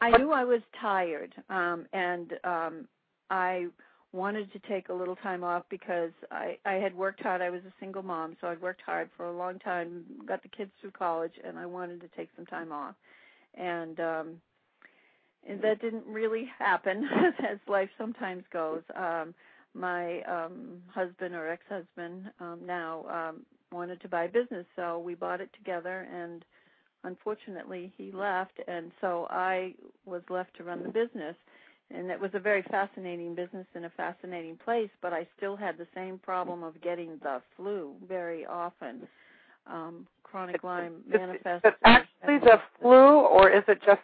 I 0.01 0.17
knew 0.17 0.33
I 0.33 0.45
was 0.45 0.63
tired, 0.81 1.35
um, 1.51 1.87
and 1.93 2.33
um, 2.45 2.89
I 3.29 3.67
wanted 4.13 4.51
to 4.53 4.59
take 4.61 4.89
a 4.89 4.93
little 4.93 5.17
time 5.17 5.45
off 5.45 5.65
because 5.69 6.11
I 6.31 6.57
I 6.65 6.75
had 6.75 6.97
worked 6.97 7.23
hard. 7.23 7.43
I 7.43 7.51
was 7.51 7.61
a 7.67 7.73
single 7.79 8.03
mom, 8.03 8.37
so 8.41 8.49
I'd 8.49 8.63
worked 8.63 8.81
hard 8.85 9.11
for 9.17 9.27
a 9.27 9.37
long 9.37 9.59
time, 9.59 10.05
got 10.27 10.43
the 10.43 10.49
kids 10.49 10.71
through 10.81 10.93
college, 10.93 11.35
and 11.47 11.59
I 11.59 11.67
wanted 11.67 12.01
to 12.01 12.09
take 12.17 12.31
some 12.35 12.47
time 12.47 12.73
off. 12.73 12.95
And 13.55 14.01
um 14.01 14.41
and 15.49 15.61
that 15.63 15.81
didn't 15.81 16.07
really 16.07 16.49
happen 16.59 17.09
as 17.49 17.59
life 17.69 17.91
sometimes 17.99 18.45
goes. 18.53 18.83
Um 18.97 19.35
my 19.75 20.23
um 20.23 20.83
husband 20.93 21.35
or 21.35 21.49
ex-husband 21.49 22.31
um 22.41 22.61
now 22.67 23.05
um 23.09 23.47
wanted 23.73 24.01
to 24.01 24.09
buy 24.09 24.25
a 24.25 24.29
business, 24.29 24.67
so 24.75 24.99
we 24.99 25.15
bought 25.15 25.41
it 25.41 25.51
together 25.57 26.09
and 26.13 26.45
unfortunately 27.05 27.93
he 27.97 28.11
left 28.13 28.59
and 28.67 28.91
so 29.01 29.27
I 29.31 29.75
was 30.05 30.23
left 30.29 30.57
to 30.57 30.65
run 30.65 30.83
the 30.83 30.89
business. 30.89 31.37
And 31.93 32.09
it 32.11 32.21
was 32.21 32.31
a 32.35 32.39
very 32.39 32.63
fascinating 32.71 33.35
business 33.35 33.67
in 33.75 33.85
a 33.85 33.91
fascinating 33.91 34.57
place 34.65 34.91
but 35.01 35.13
I 35.13 35.27
still 35.37 35.57
had 35.57 35.79
the 35.79 35.87
same 35.95 36.19
problem 36.19 36.63
of 36.65 36.81
getting 36.83 37.19
the 37.23 37.41
flu 37.57 37.95
very 38.09 38.45
often. 38.45 39.07
Um 39.67 40.07
chronic 40.25 40.65
Lyme 40.65 40.97
manifests 41.07 41.65
is 41.65 41.73
it 41.73 41.75
actually 41.85 42.39
the 42.41 42.61
flu 42.81 43.21
or 43.21 43.51
is 43.51 43.63
it 43.69 43.79
just 43.87 44.03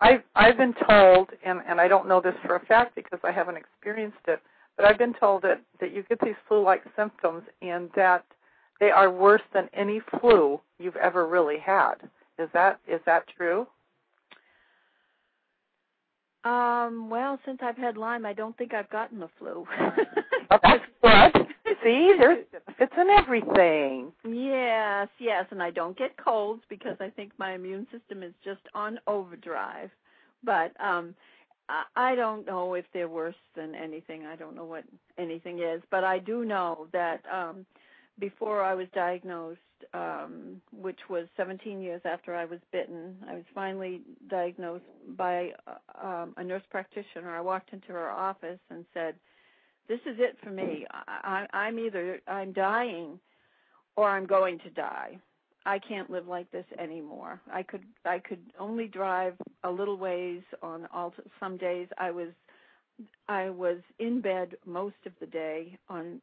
I've 0.00 0.22
I've 0.36 0.58
been 0.58 0.74
told 0.86 1.30
and 1.44 1.60
and 1.66 1.80
I 1.80 1.88
don't 1.88 2.06
know 2.06 2.20
this 2.20 2.34
for 2.46 2.56
a 2.56 2.66
fact 2.66 2.94
because 2.94 3.20
I 3.24 3.32
haven't 3.32 3.56
experienced 3.56 4.18
it 4.26 4.40
but 4.78 4.86
I've 4.86 4.96
been 4.96 5.12
told 5.12 5.42
that 5.42 5.60
that 5.80 5.92
you 5.92 6.04
get 6.08 6.20
these 6.20 6.36
flu-like 6.46 6.84
symptoms 6.96 7.42
and 7.60 7.90
that 7.96 8.24
they 8.80 8.90
are 8.90 9.10
worse 9.10 9.42
than 9.52 9.68
any 9.74 10.00
flu 10.20 10.60
you've 10.78 10.96
ever 10.96 11.26
really 11.26 11.58
had. 11.58 11.94
Is 12.38 12.48
that 12.54 12.80
is 12.86 13.00
that 13.04 13.24
true? 13.36 13.66
Um, 16.44 17.10
well, 17.10 17.38
since 17.44 17.58
I've 17.60 17.76
had 17.76 17.96
Lyme, 17.96 18.24
I 18.24 18.32
don't 18.32 18.56
think 18.56 18.72
I've 18.72 18.88
gotten 18.88 19.18
the 19.18 19.28
flu. 19.38 19.66
oh, 20.50 20.58
that's 20.62 20.84
good. 21.02 21.46
See, 21.82 22.14
there's 22.18 22.44
it's 22.78 22.92
in 22.96 23.10
everything. 23.10 24.12
Yes, 24.24 25.08
yes, 25.18 25.44
and 25.50 25.60
I 25.60 25.72
don't 25.72 25.98
get 25.98 26.16
colds 26.16 26.62
because 26.70 26.96
I 27.00 27.10
think 27.10 27.32
my 27.38 27.54
immune 27.54 27.86
system 27.90 28.22
is 28.22 28.32
just 28.44 28.62
on 28.74 29.00
overdrive. 29.08 29.90
But 30.44 30.72
um 30.80 31.16
I 31.96 32.14
don't 32.14 32.46
know 32.46 32.74
if 32.74 32.84
they're 32.92 33.08
worse 33.08 33.34
than 33.54 33.74
anything. 33.74 34.26
I 34.26 34.36
don't 34.36 34.56
know 34.56 34.64
what 34.64 34.84
anything 35.18 35.58
is, 35.60 35.82
but 35.90 36.04
I 36.04 36.18
do 36.18 36.44
know 36.44 36.88
that 36.92 37.22
um 37.32 37.66
before 38.18 38.62
I 38.62 38.74
was 38.74 38.88
diagnosed, 38.94 39.60
um, 39.94 40.60
which 40.72 40.98
was 41.08 41.28
17 41.36 41.80
years 41.80 42.00
after 42.04 42.34
I 42.34 42.44
was 42.44 42.58
bitten, 42.72 43.16
I 43.28 43.34
was 43.34 43.44
finally 43.54 44.00
diagnosed 44.28 44.84
by 45.16 45.52
uh, 45.66 46.06
um, 46.06 46.34
a 46.36 46.42
nurse 46.42 46.64
practitioner. 46.70 47.30
I 47.36 47.40
walked 47.40 47.72
into 47.72 47.88
her 47.88 48.10
office 48.10 48.58
and 48.70 48.84
said, 48.92 49.14
"This 49.88 50.00
is 50.06 50.16
it 50.18 50.36
for 50.42 50.50
me. 50.50 50.86
I, 50.90 51.46
I'm 51.52 51.78
either 51.78 52.20
I'm 52.26 52.52
dying, 52.52 53.20
or 53.96 54.08
I'm 54.08 54.26
going 54.26 54.58
to 54.60 54.70
die. 54.70 55.18
I 55.68 55.78
can't 55.78 56.08
live 56.08 56.26
like 56.26 56.50
this 56.50 56.64
anymore. 56.78 57.42
I 57.52 57.62
could 57.62 57.84
I 58.06 58.20
could 58.20 58.40
only 58.58 58.86
drive 58.86 59.34
a 59.64 59.70
little 59.70 59.98
ways 59.98 60.40
on 60.62 60.88
all 60.94 61.12
some 61.38 61.58
days. 61.58 61.88
I 61.98 62.10
was 62.10 62.30
I 63.28 63.50
was 63.50 63.76
in 63.98 64.22
bed 64.22 64.54
most 64.64 64.96
of 65.04 65.12
the 65.20 65.26
day 65.26 65.78
on 65.90 66.22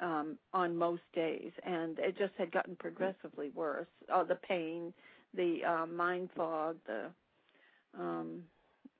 um, 0.00 0.38
on 0.52 0.76
most 0.76 1.02
days, 1.12 1.50
and 1.66 1.98
it 1.98 2.16
just 2.16 2.34
had 2.38 2.52
gotten 2.52 2.76
progressively 2.76 3.50
worse. 3.52 3.88
Uh, 4.14 4.22
the 4.22 4.36
pain, 4.36 4.94
the 5.36 5.58
uh, 5.68 5.86
mind 5.86 6.30
fog, 6.36 6.76
the 6.86 7.06
um, 7.98 8.42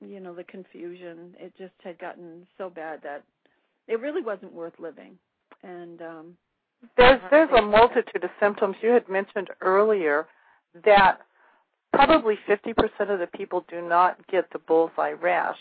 you 0.01 0.19
know 0.19 0.35
the 0.35 0.43
confusion. 0.43 1.35
It 1.39 1.53
just 1.57 1.73
had 1.81 1.97
gotten 1.99 2.45
so 2.57 2.69
bad 2.69 2.99
that 3.03 3.23
it 3.87 4.01
really 4.01 4.21
wasn't 4.21 4.51
worth 4.51 4.77
living. 4.77 5.17
And 5.63 6.01
um, 6.01 6.37
there's 6.97 7.21
there's 7.31 7.49
a 7.57 7.61
multitude 7.61 8.23
of 8.23 8.29
symptoms 8.39 8.75
you 8.81 8.89
had 8.89 9.07
mentioned 9.09 9.49
earlier 9.61 10.27
that 10.83 11.19
probably 11.93 12.37
50% 12.49 12.73
of 13.09 13.19
the 13.19 13.27
people 13.35 13.63
do 13.69 13.81
not 13.81 14.17
get 14.27 14.51
the 14.51 14.59
bullseye 14.59 15.11
rash, 15.11 15.57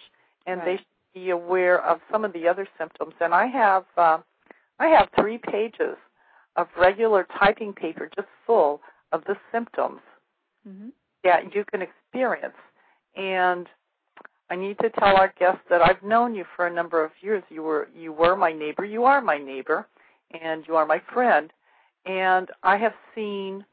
and 0.46 0.58
right. 0.58 0.66
they 0.66 0.76
should 0.76 0.86
be 1.14 1.30
aware 1.30 1.80
of 1.84 2.00
some 2.10 2.24
of 2.24 2.32
the 2.32 2.48
other 2.48 2.66
symptoms. 2.78 3.14
And 3.20 3.34
I 3.34 3.46
have. 3.46 3.84
Uh, 3.96 4.18
I 4.78 4.88
have 4.88 5.08
three 5.18 5.38
pages 5.38 5.96
of 6.56 6.66
regular 6.78 7.26
typing 7.38 7.72
paper 7.72 8.10
just 8.14 8.28
full 8.46 8.80
of 9.12 9.22
the 9.24 9.36
symptoms 9.52 10.00
mm-hmm. 10.68 10.88
that 11.22 11.54
you 11.54 11.64
can 11.70 11.82
experience. 11.82 12.56
And 13.16 13.68
I 14.50 14.56
need 14.56 14.78
to 14.80 14.90
tell 14.90 15.16
our 15.16 15.32
guests 15.38 15.62
that 15.70 15.80
I've 15.82 16.02
known 16.02 16.34
you 16.34 16.44
for 16.56 16.66
a 16.66 16.72
number 16.72 17.04
of 17.04 17.12
years. 17.20 17.42
You 17.48 17.62
were 17.62 17.88
you 17.96 18.12
were 18.12 18.36
my 18.36 18.52
neighbor, 18.52 18.84
you 18.84 19.04
are 19.04 19.20
my 19.20 19.38
neighbor, 19.38 19.86
and 20.42 20.64
you 20.66 20.76
are 20.76 20.86
my 20.86 21.00
friend. 21.12 21.52
And 22.06 22.48
I 22.62 22.76
have 22.76 22.94
seen 23.14 23.64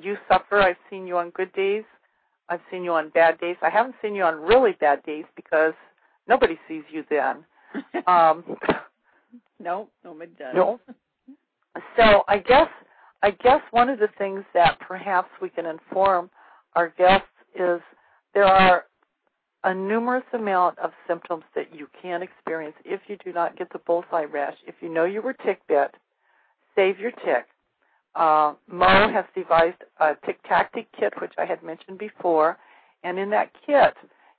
you 0.00 0.16
suffer. 0.28 0.60
I've 0.60 0.76
seen 0.88 1.06
you 1.06 1.18
on 1.18 1.30
good 1.30 1.52
days. 1.52 1.84
I've 2.48 2.60
seen 2.70 2.82
you 2.82 2.92
on 2.92 3.10
bad 3.10 3.38
days. 3.38 3.56
I 3.62 3.70
haven't 3.70 3.94
seen 4.02 4.14
you 4.14 4.24
on 4.24 4.40
really 4.40 4.72
bad 4.80 5.02
days 5.04 5.24
because 5.36 5.74
nobody 6.26 6.58
sees 6.66 6.82
you 6.90 7.04
then. 7.08 7.44
um, 8.06 8.44
no, 9.58 9.88
nobody 10.04 10.32
does. 10.38 10.54
No. 10.54 10.80
So 11.96 12.24
I 12.26 12.38
guess 12.38 12.68
I 13.22 13.30
guess 13.30 13.60
one 13.70 13.88
of 13.88 13.98
the 13.98 14.08
things 14.18 14.44
that 14.54 14.78
perhaps 14.80 15.28
we 15.40 15.50
can 15.50 15.66
inform 15.66 16.30
our 16.74 16.88
guests 16.96 17.28
is 17.54 17.80
there 18.34 18.44
are 18.44 18.84
a 19.64 19.74
numerous 19.74 20.24
amount 20.32 20.78
of 20.78 20.90
symptoms 21.06 21.44
that 21.54 21.74
you 21.74 21.88
can 22.00 22.22
experience 22.22 22.76
if 22.84 23.00
you 23.08 23.16
do 23.24 23.32
not 23.32 23.56
get 23.58 23.70
the 23.72 23.78
bullseye 23.78 24.24
rash. 24.24 24.56
If 24.66 24.76
you 24.80 24.88
know 24.88 25.04
you 25.04 25.20
were 25.20 25.34
tick 25.34 25.60
bit, 25.68 25.94
save 26.74 26.98
your 26.98 27.10
tick. 27.10 27.46
Uh, 28.14 28.54
Mo 28.66 29.10
has 29.12 29.24
devised 29.34 29.82
a 30.00 30.16
tick 30.26 30.40
tactic 30.48 30.88
kit, 30.98 31.12
which 31.20 31.32
I 31.38 31.44
had 31.44 31.62
mentioned 31.62 31.98
before, 31.98 32.58
and 33.04 33.18
in 33.18 33.30
that 33.30 33.52
kit, 33.64 33.94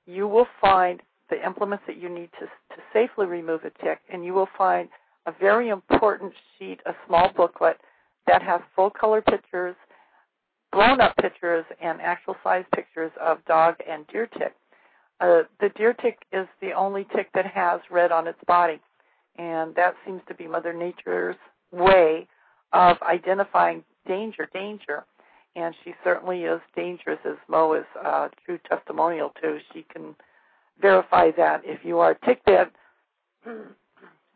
you 0.06 0.26
will 0.28 0.46
find 0.60 1.00
the 1.30 1.44
implements 1.44 1.84
that 1.86 1.96
you 1.96 2.08
need 2.08 2.30
to, 2.38 2.46
to 2.46 2.82
safely 2.92 3.26
remove 3.26 3.62
a 3.64 3.70
tick, 3.82 4.00
and 4.12 4.24
you 4.24 4.34
will 4.34 4.48
find 4.58 4.88
a 5.26 5.32
very 5.40 5.68
important 5.68 6.32
sheet, 6.58 6.80
a 6.84 6.92
small 7.06 7.30
booklet 7.34 7.78
that 8.26 8.42
has 8.42 8.60
full 8.74 8.90
color 8.90 9.22
pictures, 9.22 9.76
blown 10.72 11.00
up 11.00 11.16
pictures, 11.16 11.64
and 11.80 12.00
actual 12.00 12.36
size 12.42 12.64
pictures 12.74 13.12
of 13.20 13.44
dog 13.46 13.76
and 13.88 14.06
deer 14.08 14.26
tick. 14.26 14.54
Uh, 15.22 15.44
the 15.60 15.68
deer 15.76 15.94
tick 15.94 16.18
is 16.32 16.48
the 16.60 16.72
only 16.72 17.06
tick 17.14 17.28
that 17.32 17.46
has 17.46 17.80
red 17.92 18.10
on 18.10 18.26
its 18.26 18.40
body, 18.48 18.80
and 19.38 19.72
that 19.76 19.94
seems 20.04 20.20
to 20.26 20.34
be 20.34 20.48
Mother 20.48 20.72
Nature's 20.72 21.36
way 21.70 22.26
of 22.72 22.96
identifying 23.02 23.84
danger, 24.06 24.48
danger. 24.52 25.04
And 25.54 25.74
she 25.84 25.94
certainly 26.02 26.42
is 26.44 26.60
dangerous, 26.74 27.18
as 27.24 27.36
Mo 27.48 27.74
is 27.74 27.84
a 28.02 28.30
true 28.44 28.58
testimonial 28.68 29.32
to. 29.42 29.58
She 29.72 29.84
can 29.92 30.16
verify 30.80 31.30
that 31.36 31.60
if 31.64 31.84
you 31.84 31.98
are 32.00 32.14
tick 32.14 32.42
bit, 32.44 32.72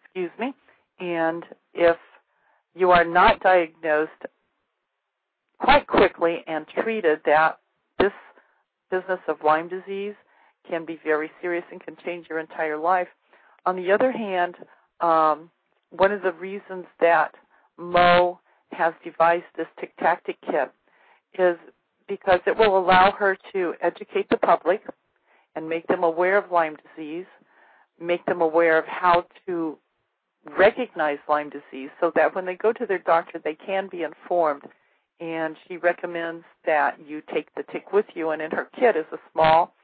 excuse 0.05 0.31
me, 0.39 0.55
and 1.01 1.43
if 1.75 1.97
you 2.75 2.91
are 2.91 3.05
not 3.05 3.41
diagnosed 3.41 4.11
quite 5.59 5.87
quickly 5.87 6.45
and 6.47 6.67
treated, 6.69 7.21
that 7.25 7.59
this 7.99 8.13
business 8.91 9.21
of 9.27 9.39
Lyme 9.43 9.69
disease 9.69 10.15
can 10.69 10.85
be 10.85 10.99
very 11.05 11.31
serious 11.41 11.65
and 11.71 11.81
can 11.81 11.97
change 12.05 12.27
your 12.29 12.39
entire 12.39 12.77
life. 12.77 13.09
On 13.65 13.77
the 13.77 13.91
other 13.91 14.13
hand, 14.13 14.55
um, 15.01 15.51
one 15.91 16.13
of 16.13 16.23
the 16.23 16.33
reasons 16.33 16.87
that 17.01 17.35
Mo 17.79 18.41
has 18.73 18.95
devised 19.05 19.45
this 19.57 19.67
tick 19.81 19.97
tactic 19.99 20.37
kit 20.43 20.71
is 21.39 21.57
because 22.09 22.41
it 22.47 22.57
will 22.57 22.79
allow 22.79 23.11
her 23.13 23.37
to 23.53 23.75
educate 23.83 24.29
the 24.31 24.37
public 24.39 24.83
and 25.55 25.69
make 25.69 25.87
them 25.89 26.05
aware 26.05 26.39
of 26.39 26.51
Lyme 26.53 26.77
disease, 26.97 27.27
make 28.01 28.25
them 28.27 28.41
aware 28.41 28.79
of 28.79 28.85
how 28.87 29.25
to 29.47 29.79
recognize 30.59 31.19
Lyme 31.29 31.51
disease 31.51 31.91
so 32.01 32.13
that 32.15 32.35
when 32.35 32.47
they 32.47 32.55
go 32.55 32.73
to 32.73 32.87
their 32.87 32.99
doctor, 32.99 33.41
they 33.43 33.55
can 33.55 33.89
be 33.91 34.03
informed. 34.03 34.63
And 35.19 35.57
she 35.67 35.79
recommends 35.79 36.45
that 36.67 36.99
you 37.05 37.23
take 37.33 37.49
the 37.55 37.65
tick 37.73 37.93
with 37.93 38.05
you. 38.15 38.31
And 38.31 38.43
in 38.43 38.51
her 38.51 38.69
kit 38.79 38.97
is 38.97 39.07
a 39.13 39.19
small 39.33 39.75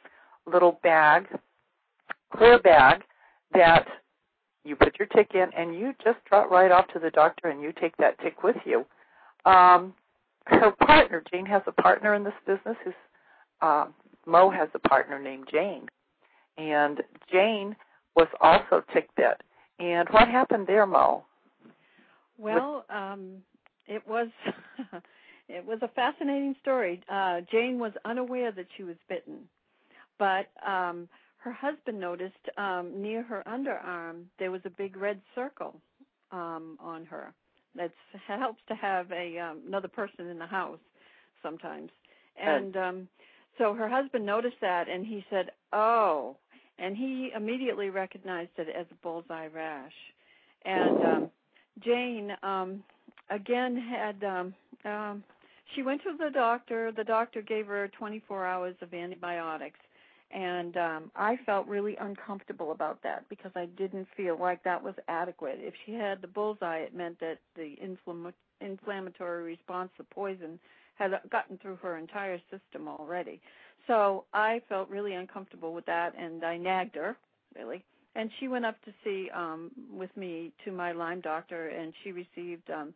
little 0.47 0.79
bag 0.83 1.27
clear 2.35 2.59
bag 2.59 3.03
that 3.53 3.87
you 4.65 4.77
put 4.77 4.99
your 4.99 5.09
tick 5.09 5.33
in 5.35 5.47
and 5.57 5.75
you 5.75 5.93
just 6.03 6.19
trot 6.27 6.51
right 6.51 6.71
off 6.71 6.87
to 6.93 6.99
the 6.99 7.11
doctor 7.11 7.49
and 7.49 7.63
you 7.63 7.73
take 7.81 7.97
that 7.99 8.19
tick 8.21 8.43
with 8.43 8.57
you. 8.65 8.87
Um, 9.45 9.95
her 10.47 10.73
partner, 10.73 11.23
Jane 11.33 11.47
has 11.47 11.63
a 11.67 11.73
partner 11.73 12.15
in 12.15 12.25
this 12.25 12.33
business 12.47 12.77
who's 12.85 12.95
uh, 13.61 13.87
Mo 14.27 14.51
has 14.51 14.69
a 14.75 14.89
partner 14.89 15.19
named 15.19 15.49
Jane. 15.51 15.87
And 16.59 17.01
Jane 17.31 17.77
was 18.17 18.29
also 18.41 18.85
tick 18.93 19.09
bit. 19.17 19.41
And 19.79 20.09
what 20.11 20.29
happened 20.29 20.67
there, 20.67 20.87
Mo? 20.87 21.25
Well, 22.39 22.85
um, 22.91 23.39
it 23.87 24.03
was 24.07 24.29
it 25.49 25.65
was 25.65 25.79
a 25.83 25.89
fascinating 25.89 26.55
story. 26.61 27.03
Uh, 27.11 27.41
Jane 27.51 27.79
was 27.79 27.93
unaware 28.05 28.53
that 28.53 28.67
she 28.77 28.85
was 28.85 28.97
bitten, 29.09 29.39
but 30.19 30.49
um, 30.67 31.09
her 31.39 31.53
husband 31.53 31.99
noticed 31.99 32.35
um, 32.57 32.93
near 33.01 33.23
her 33.23 33.43
underarm 33.47 34.25
there 34.39 34.51
was 34.51 34.61
a 34.65 34.71
big 34.71 34.97
red 34.97 35.21
circle 35.35 35.81
um, 36.31 36.77
on 36.81 37.05
her. 37.07 37.33
That 37.75 37.91
helps 38.27 38.61
to 38.69 38.75
have 38.75 39.11
a 39.13 39.39
um, 39.39 39.61
another 39.67 39.89
person 39.89 40.29
in 40.29 40.39
the 40.39 40.47
house 40.47 40.79
sometimes, 41.43 41.91
and 42.37 42.77
um, 42.77 43.09
so 43.57 43.73
her 43.75 43.89
husband 43.89 44.27
noticed 44.27 44.61
that, 44.61 44.89
and 44.89 45.07
he 45.07 45.25
said, 45.31 45.51
"Oh," 45.73 46.37
and 46.79 46.97
he 46.97 47.31
immediately 47.35 47.89
recognized 47.89 48.51
it 48.59 48.69
as 48.69 48.87
a 48.91 48.95
bullseye 49.03 49.47
rash. 49.47 49.93
And 50.65 51.03
um, 51.03 51.31
Jane 51.81 52.33
um, 52.43 52.85
again 53.31 53.77
had 53.77 54.23
um, 54.23 54.55
um, 54.85 55.25
she 55.75 55.83
went 55.83 56.03
to 56.03 56.17
the 56.19 56.31
doctor. 56.31 56.93
The 56.93 57.05
doctor 57.05 57.43
gave 57.43 57.67
her 57.67 57.89
24 57.99 58.47
hours 58.47 58.75
of 58.83 58.93
antibiotics, 58.93 59.79
and 60.33 60.77
um, 60.77 61.11
I 61.15 61.37
felt 61.45 61.67
really 61.67 61.97
uncomfortable 62.01 62.73
about 62.73 63.03
that 63.03 63.29
because 63.29 63.53
I 63.55 63.67
didn't 63.67 64.09
feel 64.17 64.39
like 64.39 64.63
that 64.65 64.83
was 64.83 64.95
adequate. 65.09 65.59
If 65.61 65.75
she 65.85 65.93
had 65.93 66.23
the 66.23 66.29
bullseye, 66.29 66.79
it 66.79 66.95
meant 66.95 67.21
that 67.21 67.39
the 67.55 67.77
inflamm- 67.83 68.33
inflammatory 68.61 69.45
response 69.45 69.91
to 69.99 70.05
poison 70.05 70.59
had 70.95 71.13
gotten 71.31 71.59
through 71.59 71.77
her 71.77 71.99
entire 71.99 72.41
system 72.51 72.89
already. 72.89 73.41
So 73.87 74.25
I 74.33 74.63
felt 74.69 74.89
really 74.89 75.15
uncomfortable 75.15 75.75
with 75.75 75.85
that, 75.87 76.15
and 76.19 76.45
I 76.45 76.57
nagged 76.57 76.95
her 76.97 77.17
really. 77.57 77.85
And 78.15 78.31
she 78.39 78.49
went 78.49 78.67
up 78.67 78.81
to 78.85 78.93
see 79.03 79.31
um, 79.35 79.71
with 79.91 80.15
me 80.17 80.53
to 80.65 80.73
my 80.73 80.93
Lyme 80.93 81.21
doctor, 81.21 81.69
and 81.69 81.93
she 82.03 82.13
received 82.13 82.71
um, 82.71 82.95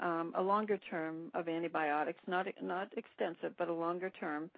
um, 0.00 0.32
a 0.36 0.42
longer 0.42 0.78
term 0.90 1.30
of 1.34 1.48
antibiotics, 1.48 2.20
not 2.26 2.46
not 2.62 2.88
extensive, 2.96 3.56
but 3.56 3.68
a 3.68 3.72
longer 3.72 4.10
term. 4.10 4.50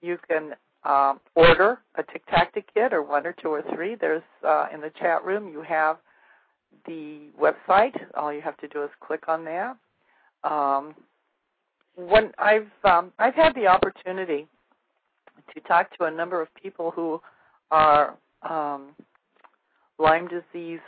You 0.00 0.18
can 0.28 0.54
um, 0.84 1.20
order 1.34 1.80
a 1.96 2.04
Tick 2.04 2.24
Tactic 2.26 2.72
kit 2.72 2.92
or 2.92 3.02
one 3.02 3.26
or 3.26 3.34
two 3.40 3.48
or 3.48 3.62
three. 3.74 3.94
There's 3.94 4.22
uh, 4.46 4.66
in 4.72 4.80
the 4.80 4.90
chat 4.98 5.24
room. 5.24 5.48
You 5.48 5.62
have 5.62 5.98
the 6.86 7.28
website. 7.40 7.96
All 8.16 8.32
you 8.32 8.42
have 8.42 8.56
to 8.58 8.68
do 8.68 8.84
is 8.84 8.90
click 9.00 9.28
on 9.28 9.44
that. 9.44 9.76
Um, 10.44 10.94
when 11.94 12.32
I've 12.38 12.68
um, 12.84 13.12
I've 13.18 13.34
had 13.34 13.54
the 13.54 13.66
opportunity 13.66 14.46
to 15.54 15.60
talk 15.62 15.96
to 15.98 16.04
a 16.04 16.10
number 16.10 16.40
of 16.40 16.48
people 16.60 16.90
who 16.90 17.20
are 17.70 18.16
um, 18.48 18.94
Lyme 19.98 20.28
disease 20.28 20.80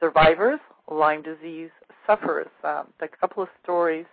survivors, 0.00 0.60
Lyme 0.90 1.22
disease 1.22 1.70
sufferers. 2.06 2.48
Um, 2.64 2.88
a 3.00 3.08
couple 3.08 3.42
of 3.42 3.48
stories, 3.62 4.06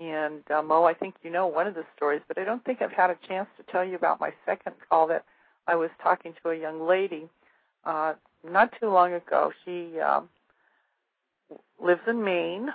and 0.00 0.42
uh, 0.50 0.62
Mo, 0.62 0.84
I 0.84 0.94
think 0.94 1.14
you 1.22 1.30
know 1.30 1.46
one 1.46 1.66
of 1.66 1.74
the 1.74 1.84
stories, 1.96 2.22
but 2.28 2.38
I 2.38 2.44
don't 2.44 2.64
think 2.64 2.82
I've 2.82 2.92
had 2.92 3.10
a 3.10 3.16
chance 3.28 3.48
to 3.56 3.72
tell 3.72 3.84
you 3.84 3.96
about 3.96 4.20
my 4.20 4.30
second 4.44 4.74
call 4.88 5.06
that 5.08 5.24
I 5.66 5.74
was 5.74 5.90
talking 6.02 6.34
to 6.42 6.50
a 6.50 6.56
young 6.56 6.86
lady 6.86 7.28
uh, 7.84 8.14
not 8.48 8.72
too 8.80 8.90
long 8.90 9.12
ago. 9.14 9.52
She 9.64 9.98
um, 10.00 10.28
lives 11.82 12.02
in 12.06 12.22
Maine, 12.22 12.68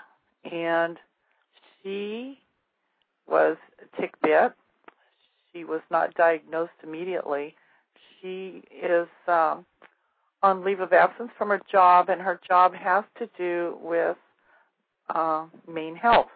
and 0.52 0.98
she 1.84 2.40
was 3.28 3.58
tick 4.00 4.14
bit 4.22 4.54
she 5.54 5.64
was 5.64 5.82
not 5.90 6.14
diagnosed 6.16 6.72
immediately. 6.84 7.56
She 8.22 8.64
is 8.72 9.08
um, 9.28 9.66
on 10.44 10.64
leave 10.64 10.80
of 10.80 10.94
absence 10.94 11.30
from 11.38 11.50
her 11.50 11.62
job, 11.72 12.10
and 12.10 12.22
her 12.22 12.40
job 12.48 12.74
has 12.74 13.04
to 13.20 13.30
do 13.38 13.78
with 13.82 14.18
uh, 15.14 15.46
Maine 15.72 15.96
Health, 15.96 16.30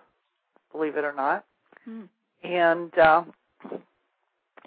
believe 0.72 0.98
it 0.98 1.04
or 1.04 1.14
not. 1.14 1.46
Hmm. 1.84 2.04
And 2.44 2.98
uh, 2.98 3.24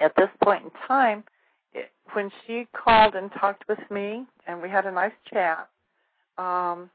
at 0.01 0.13
this 0.17 0.29
point 0.43 0.65
in 0.65 0.71
time, 0.87 1.25
it, 1.73 1.91
when 2.13 2.31
she 2.47 2.67
called 2.73 3.15
and 3.15 3.31
talked 3.39 3.65
with 3.69 3.79
me, 3.91 4.27
and 4.47 4.61
we 4.61 4.69
had 4.69 4.87
a 4.87 4.93
nice 4.93 5.13
chat, 5.31 5.69
um, 6.39 6.91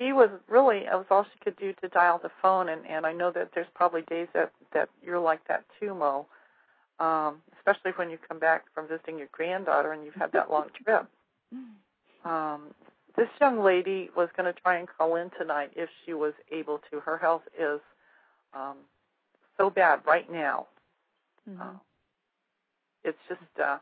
she 0.00 0.12
was 0.12 0.30
really 0.48 0.78
it 0.78 0.92
was 0.92 1.04
all 1.10 1.24
she 1.24 1.38
could 1.44 1.56
do 1.56 1.74
to 1.82 1.88
dial 1.88 2.18
the 2.22 2.30
phone 2.40 2.70
and 2.70 2.86
and 2.86 3.04
I 3.04 3.12
know 3.12 3.30
that 3.32 3.50
there's 3.54 3.66
probably 3.74 4.02
days 4.02 4.28
that 4.32 4.50
that 4.72 4.88
you're 5.04 5.20
like 5.20 5.46
that 5.48 5.64
too 5.78 5.94
Mo 5.94 6.26
um 7.00 7.36
especially 7.58 7.92
when 7.96 8.10
you 8.10 8.18
come 8.28 8.38
back 8.38 8.64
from 8.74 8.86
visiting 8.88 9.18
your 9.18 9.28
granddaughter 9.32 9.92
and 9.92 10.04
you've 10.04 10.14
had 10.14 10.32
that 10.32 10.50
long 10.50 10.66
trip 10.84 11.06
um 12.24 12.62
this 13.16 13.28
young 13.40 13.62
lady 13.62 14.08
was 14.16 14.28
going 14.36 14.52
to 14.52 14.60
try 14.60 14.78
and 14.78 14.88
call 14.96 15.16
in 15.16 15.30
tonight 15.38 15.70
if 15.74 15.88
she 16.04 16.14
was 16.14 16.32
able 16.52 16.80
to 16.90 17.00
her 17.00 17.18
health 17.18 17.42
is 17.58 17.80
um 18.54 18.76
so 19.56 19.70
bad 19.70 20.00
right 20.06 20.30
now 20.30 20.66
mm-hmm. 21.48 21.60
uh, 21.60 21.78
it's 23.04 23.18
just 23.28 23.40
uh 23.62 23.78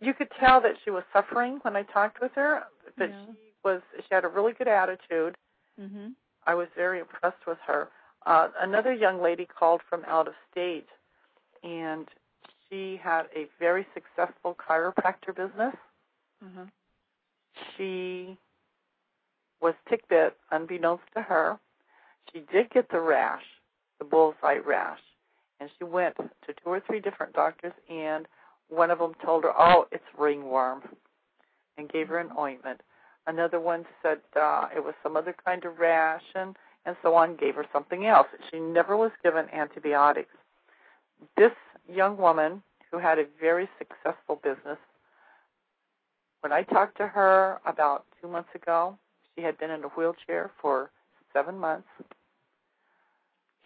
you 0.00 0.12
could 0.12 0.28
tell 0.38 0.60
that 0.60 0.74
she 0.84 0.90
was 0.90 1.02
suffering 1.12 1.58
when 1.62 1.76
I 1.76 1.82
talked 1.82 2.20
with 2.20 2.32
her 2.34 2.62
but 2.96 3.10
yeah. 3.10 3.24
she 3.26 3.32
was 3.64 3.80
she 3.96 4.14
had 4.14 4.24
a 4.24 4.28
really 4.28 4.52
good 4.52 4.68
attitude. 4.68 5.36
Mm-hmm. 5.80 6.08
I 6.46 6.54
was 6.54 6.68
very 6.76 7.00
impressed 7.00 7.46
with 7.46 7.58
her. 7.66 7.88
Uh, 8.26 8.48
another 8.60 8.92
young 8.92 9.22
lady 9.22 9.46
called 9.46 9.80
from 9.88 10.04
out 10.06 10.28
of 10.28 10.34
state, 10.50 10.86
and 11.64 12.06
she 12.68 13.00
had 13.02 13.22
a 13.34 13.46
very 13.58 13.86
successful 13.94 14.54
chiropractor 14.54 15.34
business. 15.34 15.74
Uh-huh. 16.44 16.64
She 17.76 18.36
was 19.60 19.74
tick 19.88 20.06
bit, 20.08 20.36
unbeknownst 20.50 21.04
to 21.16 21.22
her. 21.22 21.58
She 22.32 22.42
did 22.52 22.70
get 22.70 22.90
the 22.90 23.00
rash, 23.00 23.44
the 23.98 24.04
bullseye 24.04 24.58
rash, 24.64 25.00
and 25.60 25.70
she 25.78 25.84
went 25.84 26.16
to 26.16 26.52
two 26.52 26.70
or 26.70 26.80
three 26.86 27.00
different 27.00 27.32
doctors, 27.32 27.72
and 27.88 28.26
one 28.68 28.90
of 28.90 28.98
them 28.98 29.14
told 29.24 29.44
her, 29.44 29.52
"Oh, 29.56 29.86
it's 29.90 30.04
ringworm," 30.18 30.82
and 31.78 31.88
gave 31.88 32.08
her 32.08 32.18
an 32.18 32.30
ointment. 32.38 32.80
Another 33.26 33.60
one 33.60 33.86
said 34.02 34.20
uh, 34.36 34.68
it 34.74 34.84
was 34.84 34.94
some 35.02 35.16
other 35.16 35.34
kind 35.44 35.64
of 35.64 35.78
rash, 35.78 36.24
and, 36.34 36.56
and 36.84 36.96
so 37.02 37.14
on, 37.14 37.36
gave 37.36 37.54
her 37.54 37.66
something 37.72 38.06
else. 38.06 38.26
She 38.50 38.58
never 38.58 38.96
was 38.96 39.12
given 39.22 39.48
antibiotics. 39.50 40.34
This 41.36 41.52
young 41.88 42.16
woman 42.16 42.62
who 42.90 42.98
had 42.98 43.18
a 43.18 43.24
very 43.40 43.68
successful 43.78 44.40
business, 44.42 44.78
when 46.40 46.52
I 46.52 46.62
talked 46.62 46.96
to 46.98 47.06
her 47.06 47.60
about 47.66 48.04
two 48.20 48.28
months 48.28 48.50
ago, 48.54 48.98
she 49.34 49.42
had 49.42 49.58
been 49.58 49.70
in 49.70 49.84
a 49.84 49.88
wheelchair 49.88 50.50
for 50.60 50.90
seven 51.32 51.58
months. 51.58 51.88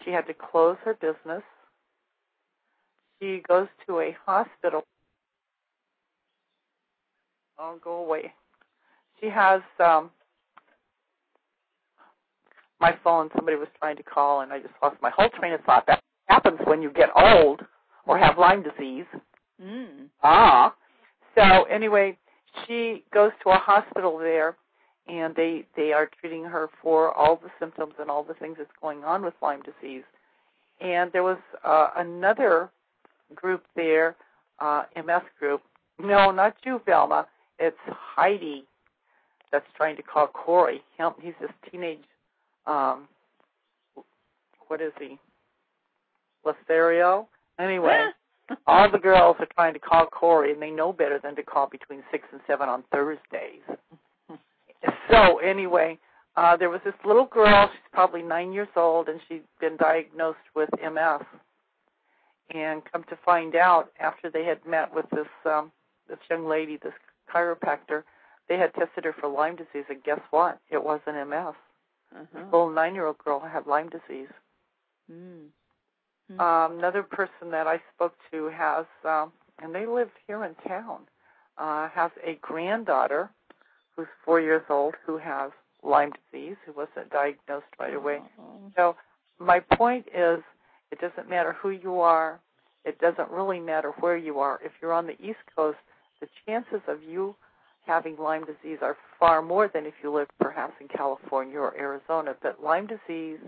she 0.04 0.10
had 0.10 0.26
to 0.26 0.34
close 0.34 0.76
her 0.84 0.94
business. 0.94 1.42
She 3.20 3.42
goes 3.48 3.68
to 3.86 4.00
a 4.00 4.16
hospital. 4.24 4.84
Oh, 7.58 7.78
go 7.82 7.96
away. 7.96 8.32
She 9.20 9.28
has 9.28 9.62
um 9.84 10.10
my 12.80 12.96
phone. 13.02 13.30
Somebody 13.36 13.56
was 13.56 13.68
trying 13.80 13.96
to 13.96 14.02
call, 14.02 14.40
and 14.42 14.52
I 14.52 14.60
just 14.60 14.74
lost 14.82 14.96
my 15.02 15.10
whole 15.10 15.28
train 15.30 15.52
of 15.52 15.60
thought. 15.62 15.88
Happens 16.48 16.66
when 16.66 16.82
you 16.82 16.90
get 16.90 17.10
old 17.16 17.62
or 18.06 18.18
have 18.18 18.38
Lyme 18.38 18.62
disease. 18.62 19.06
Mm. 19.62 20.08
Ah. 20.22 20.74
So 21.36 21.64
anyway, 21.64 22.16
she 22.66 23.04
goes 23.12 23.32
to 23.42 23.50
a 23.50 23.56
hospital 23.56 24.18
there, 24.18 24.56
and 25.06 25.34
they 25.34 25.64
they 25.76 25.92
are 25.92 26.08
treating 26.20 26.44
her 26.44 26.68
for 26.82 27.12
all 27.12 27.36
the 27.36 27.50
symptoms 27.58 27.94
and 27.98 28.10
all 28.10 28.22
the 28.22 28.34
things 28.34 28.56
that's 28.58 28.70
going 28.80 29.04
on 29.04 29.24
with 29.24 29.34
Lyme 29.42 29.62
disease. 29.62 30.04
And 30.80 31.12
there 31.12 31.22
was 31.22 31.38
uh, 31.64 31.90
another 31.96 32.70
group 33.34 33.64
there, 33.74 34.16
uh, 34.60 34.84
MS 34.96 35.22
group. 35.38 35.62
No, 35.98 36.30
not 36.30 36.54
you, 36.64 36.80
Velma. 36.86 37.26
It's 37.58 37.76
Heidi 37.88 38.64
that's 39.50 39.66
trying 39.76 39.96
to 39.96 40.02
call 40.02 40.28
Corey. 40.28 40.82
Him, 40.96 41.12
he's 41.20 41.34
this 41.40 41.50
teenage. 41.70 41.98
Um, 42.66 43.08
what 44.68 44.80
is 44.80 44.92
he? 45.00 45.18
Lothario. 46.48 47.28
Anyway, 47.58 48.08
all 48.66 48.90
the 48.90 48.98
girls 48.98 49.36
are 49.38 49.48
trying 49.54 49.74
to 49.74 49.80
call 49.80 50.06
Corey, 50.06 50.52
and 50.52 50.62
they 50.62 50.70
know 50.70 50.92
better 50.92 51.20
than 51.22 51.36
to 51.36 51.42
call 51.42 51.68
between 51.68 52.02
six 52.10 52.24
and 52.32 52.40
seven 52.46 52.68
on 52.68 52.84
Thursdays. 52.92 53.62
so 55.10 55.38
anyway, 55.38 55.98
uh, 56.36 56.56
there 56.56 56.70
was 56.70 56.80
this 56.84 56.94
little 57.04 57.26
girl. 57.26 57.68
She's 57.72 57.90
probably 57.92 58.22
nine 58.22 58.52
years 58.52 58.68
old, 58.76 59.08
and 59.08 59.20
she'd 59.28 59.42
been 59.60 59.76
diagnosed 59.76 60.38
with 60.54 60.70
MS. 60.80 61.26
And 62.54 62.82
come 62.90 63.04
to 63.10 63.18
find 63.24 63.56
out, 63.56 63.90
after 64.00 64.30
they 64.30 64.44
had 64.44 64.64
met 64.64 64.94
with 64.94 65.04
this 65.10 65.26
um, 65.44 65.70
this 66.08 66.18
young 66.30 66.48
lady, 66.48 66.78
this 66.82 66.94
chiropractor, 67.34 68.04
they 68.48 68.56
had 68.56 68.72
tested 68.74 69.04
her 69.04 69.14
for 69.20 69.28
Lyme 69.28 69.56
disease, 69.56 69.84
and 69.90 70.02
guess 70.02 70.20
what? 70.30 70.58
It 70.70 70.82
wasn't 70.82 71.16
MS. 71.28 71.54
Uh-huh. 72.14 72.24
The 72.32 72.44
little 72.44 72.70
nine-year-old 72.70 73.18
girl 73.18 73.40
had 73.40 73.66
Lyme 73.66 73.90
disease. 73.90 74.30
Mm. 75.12 75.48
Um, 76.38 76.78
another 76.78 77.02
person 77.02 77.50
that 77.50 77.66
I 77.66 77.80
spoke 77.94 78.14
to 78.30 78.48
has, 78.48 78.86
um, 79.04 79.32
and 79.62 79.74
they 79.74 79.86
live 79.86 80.10
here 80.26 80.44
in 80.44 80.54
town, 80.68 81.00
uh, 81.56 81.88
has 81.88 82.10
a 82.24 82.38
granddaughter 82.42 83.30
who's 83.96 84.08
four 84.24 84.40
years 84.40 84.62
old 84.68 84.94
who 85.04 85.18
has 85.18 85.50
Lyme 85.82 86.12
disease, 86.30 86.56
who 86.66 86.72
wasn't 86.72 87.10
diagnosed 87.10 87.66
right 87.80 87.94
away. 87.94 88.18
Oh. 88.38 88.72
So 88.76 88.96
my 89.38 89.60
point 89.60 90.06
is, 90.14 90.40
it 90.90 91.00
doesn't 91.00 91.28
matter 91.28 91.52
who 91.52 91.70
you 91.70 92.00
are. 92.00 92.40
It 92.84 92.98
doesn't 92.98 93.30
really 93.30 93.60
matter 93.60 93.92
where 94.00 94.16
you 94.16 94.38
are. 94.38 94.60
If 94.64 94.72
you're 94.80 94.92
on 94.92 95.06
the 95.06 95.20
East 95.20 95.38
Coast, 95.54 95.78
the 96.20 96.28
chances 96.46 96.80
of 96.88 97.02
you 97.02 97.34
having 97.86 98.16
Lyme 98.16 98.44
disease 98.44 98.78
are 98.82 98.96
far 99.18 99.42
more 99.42 99.70
than 99.72 99.86
if 99.86 99.94
you 100.02 100.12
lived 100.12 100.30
perhaps 100.38 100.74
in 100.80 100.88
California 100.88 101.58
or 101.58 101.76
Arizona. 101.76 102.34
But 102.42 102.62
Lyme 102.62 102.86
disease 102.86 103.38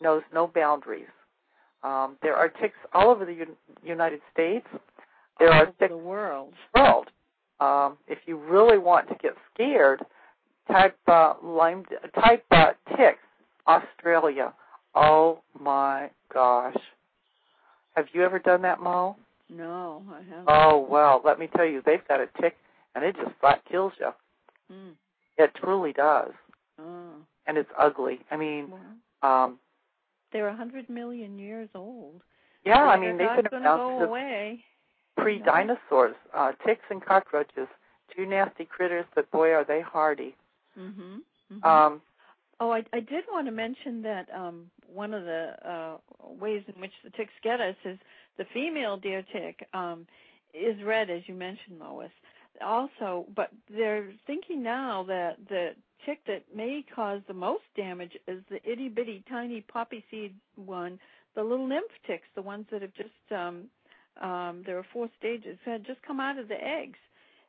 knows 0.00 0.22
no 0.32 0.46
boundaries. 0.46 1.08
Um, 1.82 2.16
there 2.22 2.36
are 2.36 2.48
ticks 2.48 2.76
all 2.92 3.08
over 3.10 3.24
the 3.24 3.32
Un- 3.42 3.56
United 3.82 4.20
States. 4.32 4.66
There 5.38 5.52
All 5.52 5.62
are 5.62 5.66
ticks 5.66 5.88
the 5.90 5.96
world. 5.96 6.52
in 6.74 6.82
the 6.82 6.82
world. 6.82 7.06
Um, 7.60 7.98
if 8.08 8.18
you 8.26 8.36
really 8.38 8.78
want 8.78 9.08
to 9.08 9.14
get 9.16 9.34
scared, 9.52 10.00
type 10.70 10.96
uh, 11.06 11.34
Lyme, 11.42 11.84
type 12.14 12.44
uh, 12.50 12.72
ticks 12.96 13.18
Australia. 13.66 14.52
Oh 14.94 15.40
my 15.58 16.10
gosh! 16.32 16.76
Have 17.96 18.06
you 18.12 18.24
ever 18.24 18.38
done 18.38 18.62
that, 18.62 18.80
Mo? 18.80 19.16
No, 19.48 20.02
I 20.10 20.18
haven't. 20.28 20.44
Oh 20.48 20.86
well, 20.88 21.20
let 21.24 21.38
me 21.38 21.48
tell 21.54 21.66
you, 21.66 21.82
they've 21.84 22.06
got 22.08 22.20
a 22.20 22.28
tick, 22.40 22.56
and 22.94 23.04
it 23.04 23.16
just 23.16 23.32
flat 23.40 23.62
kills 23.70 23.92
you. 24.00 24.10
Mm. 24.72 24.92
It 25.38 25.50
truly 25.62 25.92
does, 25.92 26.32
Oh. 26.78 27.10
and 27.46 27.56
it's 27.58 27.70
ugly. 27.78 28.20
I 28.30 28.36
mean, 28.36 28.72
um, 29.22 29.58
they're 30.32 30.48
a 30.48 30.56
hundred 30.56 30.88
million 30.88 31.38
years 31.38 31.68
old. 31.74 32.22
yeah, 32.64 32.82
I 32.84 32.98
mean 32.98 33.16
they've 33.18 33.28
been 33.50 33.62
around 33.62 33.78
to 33.78 33.84
go 33.84 33.96
since 33.98 34.08
away. 34.08 34.64
pre-dinosaurs. 35.16 36.14
Uh, 36.34 36.52
ticks 36.66 36.84
and 36.90 37.04
cockroaches, 37.04 37.68
two 38.16 38.26
nasty 38.26 38.64
critters, 38.64 39.04
but 39.14 39.30
boy 39.30 39.50
are 39.52 39.64
they 39.64 39.80
hardy. 39.80 40.34
Mhm. 40.78 41.22
Mhm. 41.52 41.64
Um, 41.64 42.02
Oh, 42.62 42.70
I, 42.72 42.84
I 42.92 43.00
did 43.00 43.24
want 43.32 43.46
to 43.46 43.52
mention 43.52 44.02
that 44.02 44.28
um, 44.34 44.70
one 44.86 45.14
of 45.14 45.24
the 45.24 45.54
uh, 45.66 45.96
ways 46.38 46.62
in 46.72 46.78
which 46.78 46.92
the 47.02 47.08
ticks 47.10 47.32
get 47.42 47.58
us 47.58 47.74
is 47.86 47.98
the 48.36 48.44
female 48.52 48.98
deer 48.98 49.22
tick 49.32 49.66
um, 49.72 50.06
is 50.52 50.76
red, 50.84 51.08
as 51.08 51.22
you 51.26 51.34
mentioned, 51.34 51.78
Lois. 51.78 52.10
Also, 52.60 53.24
but 53.34 53.48
they're 53.74 54.12
thinking 54.26 54.62
now 54.62 55.02
that 55.08 55.38
the 55.48 55.70
tick 56.06 56.20
that 56.26 56.44
may 56.54 56.84
cause 56.94 57.20
the 57.28 57.34
most 57.34 57.64
damage 57.76 58.12
is 58.26 58.42
the 58.50 58.60
itty 58.70 58.88
bitty 58.88 59.24
tiny 59.28 59.60
poppy 59.62 60.04
seed 60.10 60.34
one, 60.56 60.98
the 61.34 61.42
little 61.42 61.66
nymph 61.66 61.90
ticks, 62.06 62.26
the 62.34 62.42
ones 62.42 62.66
that 62.70 62.82
have 62.82 62.94
just 62.94 63.32
um, 63.32 63.64
um, 64.20 64.62
there 64.66 64.78
are 64.78 64.86
four 64.92 65.08
stages 65.18 65.58
had 65.64 65.86
just 65.86 66.02
come 66.02 66.20
out 66.20 66.38
of 66.38 66.48
the 66.48 66.62
eggs, 66.62 66.98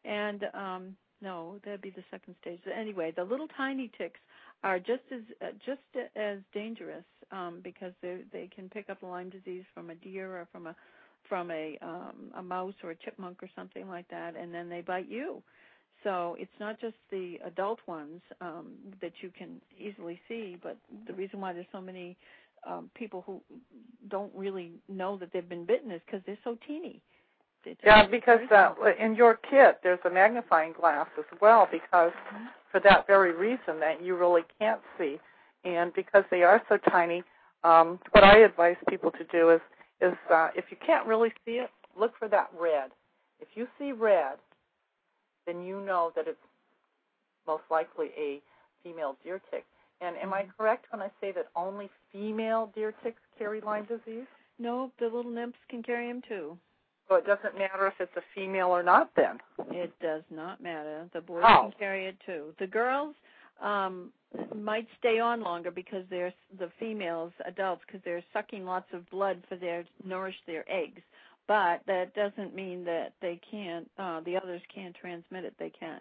and 0.06 0.46
um, 0.54 0.96
no, 1.22 1.60
that'd 1.64 1.82
be 1.82 1.90
the 1.90 2.04
second 2.10 2.36
stage. 2.42 2.60
Anyway, 2.74 3.14
the 3.16 3.24
little 3.24 3.48
tiny 3.58 3.92
ticks 3.98 4.20
are 4.64 4.80
just 4.80 5.04
as 5.12 5.22
uh, 5.42 5.52
just 5.66 6.08
as 6.16 6.40
dangerous 6.54 7.04
um, 7.32 7.60
because 7.64 7.94
they 8.02 8.20
they 8.32 8.50
can 8.54 8.70
pick 8.70 8.90
up 8.90 9.02
Lyme 9.02 9.30
disease 9.30 9.64
from 9.74 9.90
a 9.90 9.96
deer 9.96 10.38
or 10.38 10.48
from 10.52 10.68
a 10.68 10.76
from 11.28 11.52
a 11.52 11.78
um, 11.82 12.32
a 12.38 12.44
mouse 12.44 12.74
or 12.84 12.92
a 12.92 12.96
chipmunk 12.96 13.42
or 13.44 13.50
something 13.56 13.88
like 13.88 14.08
that, 14.10 14.36
and 14.36 14.54
then 14.54 14.70
they 14.70 14.82
bite 14.82 15.10
you. 15.10 15.42
So 16.04 16.36
it's 16.40 16.52
not 16.60 16.80
just 16.80 16.96
the 17.12 17.38
adult 17.46 17.80
ones 17.88 18.22
um, 18.42 18.74
that 19.02 19.14
you 19.22 19.32
can 19.38 19.62
easily 19.78 20.20
see, 20.28 20.58
but 20.62 20.78
the 21.08 21.14
reason 21.14 21.40
why 21.40 21.54
there's 21.54 21.68
so 21.72 21.82
many 21.82 22.18
um, 22.68 22.90
people 22.96 23.24
who 23.26 23.42
don't 24.10 24.32
really 24.36 24.72
know 24.90 25.18
that 25.18 25.32
they've 25.32 25.48
been 25.48 25.66
bitten 25.66 25.92
is 25.92 26.02
because 26.06 26.22
they're 26.26 26.38
so 26.44 26.58
teeny. 26.68 27.02
They're 27.64 27.76
yeah, 27.84 28.08
because 28.08 28.40
uh, 28.52 28.74
in 29.00 29.16
your 29.16 29.36
kit 29.36 29.80
there's 29.84 30.00
a 30.06 30.10
magnifying 30.10 30.74
glass 30.74 31.08
as 31.18 31.26
well, 31.40 31.68
because 31.72 32.12
Mhm. 32.12 32.48
for 32.72 32.80
that 32.80 33.06
very 33.06 33.32
reason 33.34 33.80
that 33.80 34.02
you 34.02 34.16
really 34.16 34.44
can't 34.60 34.82
see, 34.98 35.20
and 35.64 35.94
because 35.94 36.24
they 36.32 36.44
are 36.44 36.62
so 36.68 36.78
tiny, 36.78 37.24
um, 37.64 38.00
what 38.12 38.24
I 38.24 38.38
advise 38.40 38.78
people 38.90 39.12
to 39.12 39.24
do 39.26 39.52
is 39.52 39.62
is 40.02 40.18
uh, 40.32 40.50
if 40.56 40.72
you 40.72 40.78
can't 40.78 41.06
really 41.06 41.32
see 41.46 41.60
it, 41.60 41.70
look 41.96 42.18
for 42.18 42.28
that 42.28 42.50
red. 42.58 42.92
If 43.40 43.50
you 43.56 43.68
see 43.78 43.92
red, 43.92 44.40
then 45.46 45.64
you 45.64 45.82
know 45.82 46.12
that 46.16 46.28
it's 46.28 46.38
most 47.48 47.64
likely 47.70 48.08
a 48.18 48.42
female 48.84 49.18
deer 49.24 49.42
tick. 49.52 49.66
And 50.02 50.16
am 50.18 50.34
I 50.34 50.46
correct 50.58 50.86
when 50.92 51.02
I 51.02 51.10
say 51.22 51.32
that 51.34 51.48
only 51.56 51.90
female 52.12 52.72
deer 52.74 52.94
ticks 53.04 53.22
carry 53.38 53.62
Lyme 53.62 53.86
disease? 53.86 54.26
no, 54.60 54.92
the 55.00 55.06
little 55.06 55.32
nymphs 55.32 55.58
can 55.70 55.82
carry 55.82 56.08
them 56.08 56.22
too. 56.28 56.58
So 57.10 57.16
it 57.16 57.26
doesn't 57.26 57.58
matter 57.58 57.88
if 57.88 57.94
it's 58.00 58.16
a 58.16 58.22
female 58.34 58.68
or 58.68 58.84
not 58.84 59.12
then. 59.16 59.40
It 59.72 59.92
does 60.02 60.24
not 60.30 60.62
matter. 60.62 61.10
The 61.14 61.22
boys 61.22 61.44
can 61.44 61.74
carry 61.78 62.06
it 62.06 62.16
too. 62.26 62.54
The 62.60 62.68
girls 62.68 63.16
um 63.62 64.12
might 64.56 64.88
stay 64.98 65.20
on 65.20 65.42
longer 65.42 65.72
because 65.72 66.06
they're 66.10 66.34
the 66.58 66.72
females, 66.80 67.34
adults, 67.46 67.82
because 67.86 68.02
they're 68.06 68.24
sucking 68.32 68.66
lots 68.66 68.88
of 68.94 69.10
blood 69.10 69.44
for 69.50 69.56
their 69.58 69.84
nourish 70.06 70.36
their 70.48 70.64
eggs. 70.72 71.02
But 71.52 71.82
that 71.86 72.14
doesn't 72.16 72.56
mean 72.56 72.86
that 72.86 73.12
they 73.22 73.38
can't. 73.52 73.86
Uh, 74.00 74.22
the 74.22 74.38
others 74.38 74.62
can't 74.74 74.96
transmit 74.96 75.44
it. 75.44 75.54
They 75.60 75.70
can. 75.70 76.00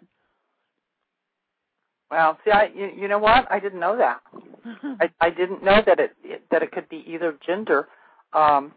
Well, 2.09 2.37
see, 2.45 2.51
I 2.51 2.69
you, 2.73 2.89
you 2.97 3.07
know 3.09 3.19
what? 3.19 3.51
I 3.51 3.59
didn't 3.59 3.81
know 3.81 3.97
that. 3.97 4.21
I, 5.01 5.09
I 5.19 5.29
didn't 5.29 5.61
know 5.61 5.81
that 5.85 5.99
it, 5.99 6.15
it 6.23 6.41
that 6.51 6.63
it 6.63 6.71
could 6.71 6.87
be 6.87 7.03
either 7.05 7.37
gender, 7.45 7.89
um, 8.31 8.71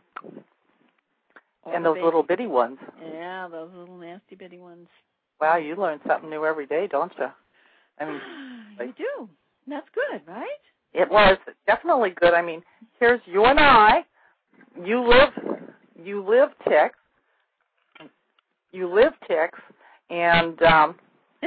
Or 1.63 1.77
and 1.77 1.85
those 1.85 1.95
baby. 1.95 2.05
little 2.07 2.25
bitty 2.25 2.49
ones. 2.49 2.79
Yeah, 3.01 3.47
those 3.49 3.71
little 3.73 3.97
nasty 3.97 4.35
bitty 4.35 4.59
ones. 4.59 4.89
Wow, 5.41 5.59
you 5.59 5.77
learn 5.77 6.01
something 6.09 6.29
new 6.29 6.45
every 6.45 6.67
day, 6.67 6.89
don't 6.91 7.13
you? 7.17 7.27
I 8.01 8.05
mean, 8.05 8.21
you 8.81 8.95
do. 8.99 9.29
That's 9.69 9.87
good, 9.95 10.23
right? 10.27 10.49
it 10.93 11.09
was 11.09 11.39
definitely 11.69 12.11
good. 12.21 12.35
I 12.35 12.43
mean, 12.43 12.63
here's 12.99 13.21
you 13.27 13.45
and 13.45 13.61
I. 13.61 14.05
You 14.85 15.09
live, 15.09 15.54
you 16.03 16.25
live 16.29 16.51
ticks. 16.69 16.99
You 18.73 18.93
live 18.93 19.13
ticks, 19.29 19.59
and 20.11 20.61
um, 20.63 20.97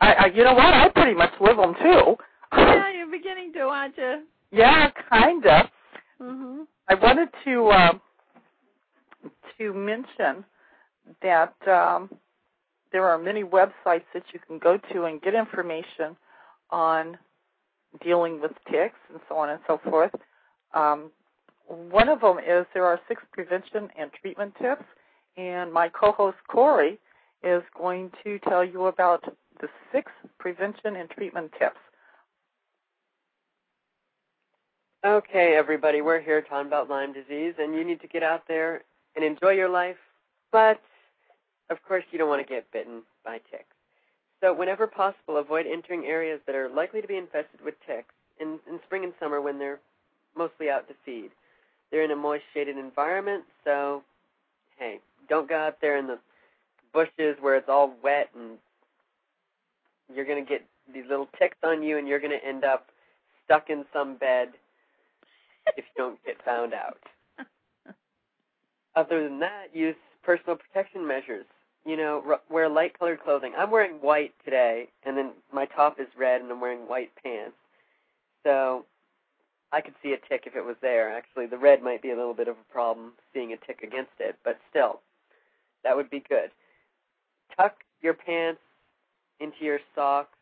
I, 0.00 0.12
I, 0.12 0.26
you 0.34 0.44
know 0.44 0.52
what? 0.52 0.66
I 0.66 0.88
pretty 0.90 1.14
much 1.14 1.32
live 1.40 1.56
them 1.56 1.74
too. 1.82 2.16
yeah, 2.52 2.92
you're 2.92 3.10
beginning 3.10 3.52
to, 3.54 3.60
aren't 3.60 3.96
you? 3.96 4.24
yeah, 4.52 4.90
kinda. 5.10 5.70
Mm-hmm. 6.20 6.62
I 6.88 6.94
wanted 6.94 7.28
to 7.44 7.66
uh, 7.68 7.92
to 9.58 9.72
mention 9.72 10.44
that 11.22 11.54
um, 11.66 12.10
there 12.92 13.06
are 13.06 13.18
many 13.18 13.42
websites 13.42 14.04
that 14.14 14.24
you 14.32 14.40
can 14.46 14.58
go 14.58 14.78
to 14.92 15.04
and 15.04 15.20
get 15.20 15.34
information 15.34 16.16
on 16.70 17.16
dealing 18.02 18.40
with 18.40 18.52
ticks 18.70 18.98
and 19.10 19.20
so 19.28 19.36
on 19.36 19.50
and 19.50 19.60
so 19.66 19.80
forth. 19.88 20.12
Um, 20.74 21.10
one 21.66 22.08
of 22.08 22.20
them 22.20 22.38
is 22.38 22.66
there 22.74 22.84
are 22.84 23.00
six 23.08 23.22
prevention 23.32 23.88
and 23.98 24.10
treatment 24.20 24.54
tips, 24.60 24.84
and 25.36 25.72
my 25.72 25.88
co-host 25.88 26.36
Corey 26.48 26.98
is 27.42 27.62
going 27.76 28.10
to 28.24 28.38
tell 28.48 28.64
you 28.64 28.86
about 28.86 29.24
the 29.60 29.68
six 29.92 30.10
prevention 30.38 30.96
and 30.96 31.10
treatment 31.10 31.50
tips. 31.58 31.78
Okay, 35.04 35.54
everybody, 35.56 36.00
we're 36.00 36.20
here 36.20 36.42
talking 36.42 36.66
about 36.66 36.90
Lyme 36.90 37.12
disease, 37.12 37.54
and 37.58 37.74
you 37.74 37.84
need 37.84 38.00
to 38.00 38.08
get 38.08 38.22
out 38.22 38.42
there 38.48 38.82
and 39.14 39.24
enjoy 39.24 39.50
your 39.50 39.68
life, 39.68 39.96
but 40.50 40.80
of 41.70 41.82
course, 41.86 42.04
you 42.10 42.18
don't 42.18 42.28
want 42.28 42.46
to 42.46 42.52
get 42.52 42.70
bitten 42.72 43.02
by 43.24 43.38
ticks. 43.50 43.74
So, 44.40 44.52
whenever 44.52 44.86
possible, 44.86 45.38
avoid 45.38 45.66
entering 45.66 46.04
areas 46.04 46.40
that 46.46 46.54
are 46.54 46.68
likely 46.68 47.00
to 47.00 47.08
be 47.08 47.16
infested 47.16 47.60
with 47.64 47.74
ticks 47.86 48.14
in, 48.40 48.58
in 48.68 48.78
spring 48.84 49.04
and 49.04 49.12
summer 49.18 49.40
when 49.40 49.58
they're 49.58 49.80
mostly 50.36 50.70
out 50.70 50.86
to 50.88 50.94
feed. 51.04 51.30
They're 51.90 52.04
in 52.04 52.10
a 52.10 52.16
moist, 52.16 52.44
shaded 52.52 52.76
environment, 52.78 53.44
so 53.64 54.02
hey, 54.78 55.00
don't 55.28 55.48
go 55.48 55.56
out 55.56 55.80
there 55.80 55.98
in 55.98 56.06
the 56.06 56.18
bushes 56.92 57.36
where 57.40 57.56
it's 57.56 57.68
all 57.68 57.94
wet 58.02 58.30
and 58.34 58.58
you're 60.14 60.24
going 60.24 60.42
to 60.44 60.48
get 60.48 60.64
these 60.92 61.04
little 61.08 61.28
ticks 61.38 61.58
on 61.64 61.82
you 61.82 61.98
and 61.98 62.08
you're 62.08 62.20
going 62.20 62.38
to 62.38 62.46
end 62.46 62.64
up 62.64 62.86
stuck 63.44 63.70
in 63.70 63.84
some 63.92 64.16
bed 64.16 64.50
if 65.76 65.84
you 65.84 65.92
don't 65.96 66.24
get 66.24 66.42
found 66.44 66.74
out. 66.74 66.98
Other 68.94 69.22
than 69.28 69.40
that, 69.40 69.66
use 69.74 69.96
personal 70.22 70.56
protection 70.56 71.06
measures. 71.06 71.44
You 71.84 71.96
know, 71.96 72.22
r- 72.26 72.40
wear 72.50 72.68
light 72.68 72.98
colored 72.98 73.20
clothing. 73.22 73.52
I'm 73.56 73.70
wearing 73.70 73.96
white 74.00 74.34
today, 74.44 74.88
and 75.04 75.16
then 75.16 75.32
my 75.52 75.66
top 75.66 76.00
is 76.00 76.08
red, 76.18 76.40
and 76.40 76.50
I'm 76.50 76.60
wearing 76.60 76.88
white 76.88 77.10
pants. 77.22 77.56
So 78.44 78.86
I 79.72 79.80
could 79.80 79.94
see 80.02 80.12
a 80.12 80.28
tick 80.28 80.44
if 80.46 80.54
it 80.54 80.64
was 80.64 80.76
there. 80.80 81.12
Actually, 81.12 81.46
the 81.46 81.58
red 81.58 81.82
might 81.82 82.02
be 82.02 82.10
a 82.10 82.16
little 82.16 82.34
bit 82.34 82.48
of 82.48 82.56
a 82.56 82.72
problem 82.72 83.12
seeing 83.32 83.52
a 83.52 83.56
tick 83.66 83.80
against 83.82 84.12
it, 84.18 84.36
but 84.44 84.58
still, 84.70 85.00
that 85.84 85.96
would 85.96 86.10
be 86.10 86.22
good. 86.28 86.50
Tuck 87.56 87.74
your 88.00 88.14
pants 88.14 88.60
into 89.40 89.64
your 89.64 89.80
socks. 89.94 90.36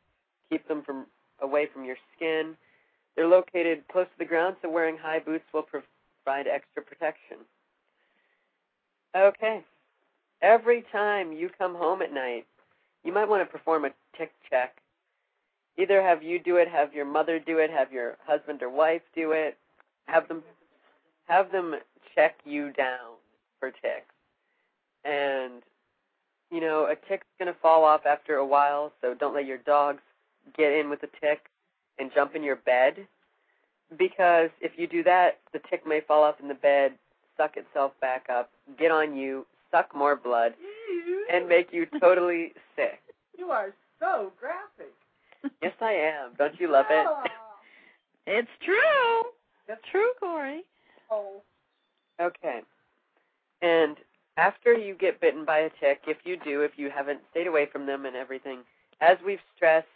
Keep 0.51 0.69
them 0.69 0.83
from 0.83 1.07
away 1.41 1.67
from 1.73 1.85
your 1.85 1.97
skin. 2.15 2.57
They're 3.17 3.27
located 3.27 3.85
close 3.91 4.07
to 4.07 4.19
the 4.19 4.25
ground, 4.25 4.57
so 4.61 4.69
wearing 4.69 4.97
high 4.97 5.21
boots 5.21 5.45
will 5.53 5.63
provide 5.63 6.47
extra 6.47 6.83
protection. 6.83 7.39
Okay. 9.17 9.63
Every 10.43 10.85
time 10.93 11.33
you 11.33 11.49
come 11.57 11.75
home 11.75 12.03
at 12.03 12.13
night, 12.13 12.47
you 13.05 13.13
might 13.13 13.29
want 13.29 13.43
to 13.43 13.51
perform 13.51 13.85
a 13.85 13.91
tick 14.19 14.33
check. 14.51 14.77
Either 15.79 16.03
have 16.03 16.23
you 16.23 16.39
do 16.39 16.57
it, 16.57 16.69
have 16.69 16.95
your 16.95 17.05
mother 17.05 17.39
do 17.39 17.59
it, 17.59 17.71
have 17.71 17.93
your 17.93 18.17
husband 18.27 18.63
or 18.63 18.71
wife 18.71 19.03
do 19.15 19.33
it. 19.33 19.57
Have 20.07 20.29
them 20.29 20.43
have 21.27 21.51
them 21.51 21.75
check 22.15 22.37
you 22.45 22.73
down 22.73 23.17
for 23.59 23.71
ticks. 23.71 24.15
And 25.05 25.63
you 26.51 26.61
know, 26.61 26.87
a 26.87 26.95
tick's 27.09 27.27
going 27.39 27.53
to 27.53 27.59
fall 27.61 27.85
off 27.85 28.07
after 28.07 28.37
a 28.37 28.47
while, 28.47 28.93
so 29.01 29.15
don't 29.15 29.35
let 29.35 29.47
your 29.47 29.59
dogs 29.59 30.03
get 30.57 30.73
in 30.73 30.91
with 30.91 31.01
the 31.01 31.09
tick 31.21 31.47
and 31.99 32.11
jump 32.15 32.37
in 32.37 32.43
your 32.43 32.57
bed 32.57 33.07
because 33.99 34.51
if 34.61 34.73
you 34.77 34.87
do 34.87 35.03
that, 35.05 35.39
the 35.53 35.61
tick 35.71 35.87
may 35.87 36.01
fall 36.01 36.23
off 36.23 36.37
in 36.41 36.49
the 36.49 36.55
bed, 36.55 36.93
suck 37.37 37.57
itself 37.57 37.93
back 38.01 38.27
up, 38.31 38.51
get 38.79 38.91
on 38.91 39.17
you, 39.17 39.47
suck 39.71 39.95
more 39.95 40.17
blood, 40.17 40.53
and 41.33 41.49
make 41.49 41.73
you 41.73 41.87
totally 42.01 42.53
sick. 42.77 43.01
You 43.39 43.51
are 43.51 43.75
so 44.01 44.33
graphic. 44.39 44.95
Yes, 45.63 45.73
I 45.81 45.93
am. 45.93 46.33
Don't 46.39 46.59
you 46.61 46.71
love 46.71 46.87
it? 46.91 47.07
It's 48.27 48.49
true. 48.65 49.31
That's 49.69 49.81
True, 49.91 50.11
Corey. 50.19 50.65
Oh. 51.11 51.43
Okay. 52.21 52.61
And 53.61 53.97
after 54.37 54.73
you 54.73 54.95
get 54.95 55.21
bitten 55.21 55.45
by 55.45 55.59
a 55.59 55.71
tick, 55.81 56.01
if 56.07 56.19
you 56.25 56.37
do, 56.37 56.63
if 56.63 56.73
you 56.77 56.91
haven't 56.95 57.21
stayed 57.31 57.47
away 57.47 57.67
from 57.71 57.87
them 57.87 58.07
and 58.07 58.17
everything, 58.17 58.61
as 59.01 59.19
we've 59.25 59.41
stressed, 59.57 59.87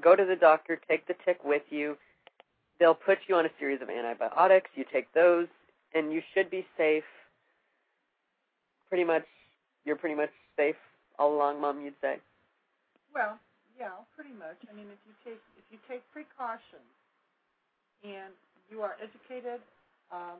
go 0.00 0.16
to 0.16 0.24
the 0.24 0.36
doctor, 0.36 0.80
take 0.88 1.06
the 1.06 1.14
tick 1.24 1.38
with 1.44 1.62
you. 1.70 1.96
They'll 2.80 2.94
put 2.94 3.18
you 3.28 3.36
on 3.36 3.46
a 3.46 3.50
series 3.58 3.80
of 3.82 3.88
antibiotics. 3.88 4.70
You 4.74 4.84
take 4.92 5.12
those, 5.12 5.46
and 5.94 6.12
you 6.12 6.22
should 6.32 6.50
be 6.50 6.66
safe. 6.76 7.04
Pretty 8.88 9.04
much, 9.04 9.24
you're 9.84 9.96
pretty 9.96 10.16
much 10.16 10.30
safe 10.56 10.76
all 11.18 11.34
along, 11.34 11.60
Mom. 11.60 11.80
You'd 11.84 11.94
say. 12.00 12.16
Well, 13.14 13.38
yeah, 13.78 13.90
pretty 14.14 14.34
much. 14.38 14.58
I 14.70 14.74
mean, 14.74 14.86
if 14.92 14.98
you 15.06 15.14
take 15.24 15.40
if 15.58 15.64
you 15.70 15.78
take 15.88 16.02
precautions 16.12 16.88
and 18.04 18.32
you 18.70 18.82
are 18.82 18.96
educated, 19.02 19.60
um, 20.12 20.38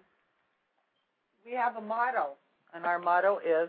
we 1.45 1.53
have 1.53 1.77
a 1.77 1.81
motto, 1.81 2.37
and 2.75 2.85
our 2.85 2.99
motto 2.99 3.39
is 3.39 3.69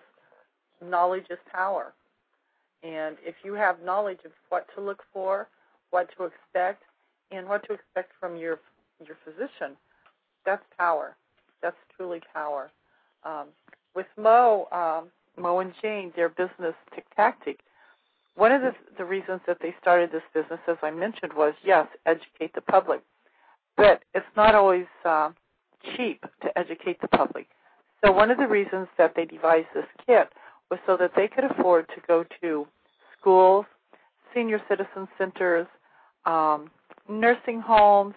knowledge 0.81 1.25
is 1.29 1.39
power. 1.51 1.93
And 2.83 3.17
if 3.25 3.35
you 3.43 3.53
have 3.53 3.81
knowledge 3.83 4.19
of 4.25 4.31
what 4.49 4.67
to 4.75 4.81
look 4.81 5.03
for, 5.11 5.47
what 5.89 6.09
to 6.17 6.25
expect, 6.25 6.83
and 7.31 7.47
what 7.47 7.65
to 7.67 7.73
expect 7.73 8.11
from 8.19 8.37
your 8.37 8.59
your 9.05 9.17
physician, 9.25 9.75
that's 10.45 10.63
power. 10.77 11.15
That's 11.61 11.77
truly 11.95 12.21
power. 12.33 12.71
Um, 13.23 13.47
with 13.95 14.05
Mo, 14.17 14.67
um, 14.71 15.09
Mo 15.41 15.59
and 15.59 15.73
Jane, 15.81 16.11
their 16.15 16.29
business 16.29 16.75
Tick 16.93 17.05
Tactic, 17.15 17.59
one 18.35 18.51
of 18.51 18.61
the, 18.61 18.73
the 18.97 19.05
reasons 19.05 19.41
that 19.47 19.57
they 19.61 19.73
started 19.81 20.11
this 20.11 20.23
business, 20.33 20.59
as 20.67 20.77
I 20.83 20.91
mentioned, 20.91 21.33
was 21.33 21.53
yes, 21.63 21.87
educate 22.05 22.53
the 22.53 22.61
public. 22.61 23.01
But 23.77 24.03
it's 24.13 24.25
not 24.35 24.55
always 24.55 24.85
uh, 25.03 25.31
cheap 25.95 26.25
to 26.41 26.57
educate 26.57 27.01
the 27.01 27.07
public. 27.07 27.47
So 28.03 28.11
one 28.11 28.31
of 28.31 28.37
the 28.37 28.47
reasons 28.47 28.87
that 28.97 29.13
they 29.15 29.25
devised 29.25 29.67
this 29.73 29.85
kit 30.05 30.29
was 30.69 30.79
so 30.85 30.97
that 30.97 31.11
they 31.15 31.27
could 31.27 31.43
afford 31.43 31.87
to 31.89 32.01
go 32.07 32.25
to 32.41 32.67
schools, 33.19 33.65
senior 34.33 34.61
citizen 34.69 35.07
centers, 35.17 35.67
um, 36.25 36.69
nursing 37.09 37.61
homes, 37.61 38.15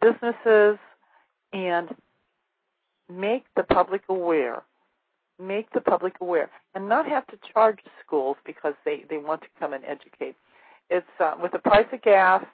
businesses, 0.00 0.78
and 1.52 1.88
make 3.10 3.44
the 3.56 3.62
public 3.62 4.02
aware. 4.08 4.62
Make 5.40 5.70
the 5.72 5.80
public 5.80 6.14
aware, 6.20 6.50
and 6.74 6.88
not 6.88 7.08
have 7.08 7.26
to 7.28 7.38
charge 7.52 7.78
schools 8.04 8.36
because 8.44 8.74
they 8.84 9.04
they 9.08 9.18
want 9.18 9.40
to 9.42 9.48
come 9.58 9.72
and 9.72 9.84
educate. 9.84 10.36
It's 10.90 11.06
uh, 11.18 11.34
with 11.40 11.52
the 11.52 11.58
price 11.58 11.86
of 11.92 12.02
gas, 12.02 12.44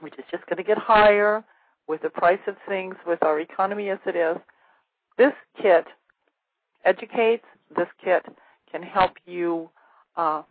which 0.00 0.14
is 0.18 0.24
just 0.30 0.46
going 0.46 0.56
to 0.56 0.62
get 0.62 0.78
higher, 0.78 1.44
with 1.88 2.02
the 2.02 2.10
price 2.10 2.40
of 2.46 2.56
things, 2.68 2.94
with 3.06 3.22
our 3.22 3.40
economy 3.40 3.90
as 3.90 3.98
it 4.06 4.16
is. 4.16 4.36
This 5.18 5.32
kit 5.60 5.86
educates. 6.84 7.44
This 7.76 7.88
kit 8.02 8.24
can 8.70 8.82
help 8.82 9.12
you 9.26 9.68
uh, 10.16 10.42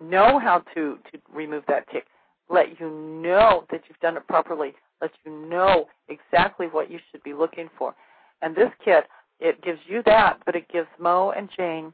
know 0.00 0.38
how 0.38 0.62
to 0.74 0.98
to 1.12 1.18
remove 1.32 1.64
that 1.68 1.88
tick 1.90 2.04
let 2.48 2.78
you 2.80 2.90
know 2.90 3.64
that 3.70 3.82
you've 3.88 4.00
done 4.00 4.16
it 4.16 4.26
properly, 4.26 4.74
let 5.00 5.10
you 5.24 5.32
know 5.32 5.86
exactly 6.08 6.66
what 6.66 6.90
you 6.90 6.98
should 7.10 7.22
be 7.22 7.32
looking 7.32 7.68
for. 7.78 7.94
And 8.42 8.54
this 8.54 8.70
kit, 8.84 9.04
it 9.40 9.62
gives 9.62 9.80
you 9.86 10.02
that, 10.06 10.38
but 10.46 10.54
it 10.54 10.68
gives 10.72 10.88
Mo 10.98 11.32
and 11.36 11.48
Jane 11.56 11.92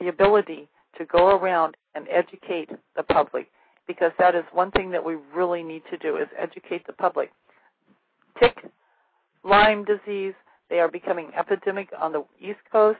the 0.00 0.08
ability 0.08 0.68
to 0.98 1.04
go 1.04 1.36
around 1.36 1.76
and 1.94 2.06
educate 2.10 2.70
the 2.96 3.02
public 3.02 3.48
because 3.86 4.12
that 4.18 4.34
is 4.34 4.44
one 4.52 4.70
thing 4.70 4.90
that 4.90 5.04
we 5.04 5.16
really 5.34 5.62
need 5.62 5.82
to 5.90 5.98
do 5.98 6.16
is 6.16 6.28
educate 6.38 6.86
the 6.86 6.92
public. 6.92 7.30
Tick, 8.38 8.64
Lyme 9.44 9.84
disease, 9.84 10.34
they 10.70 10.80
are 10.80 10.88
becoming 10.88 11.30
epidemic 11.38 11.90
on 12.00 12.12
the 12.12 12.24
East 12.40 12.60
Coast. 12.72 12.98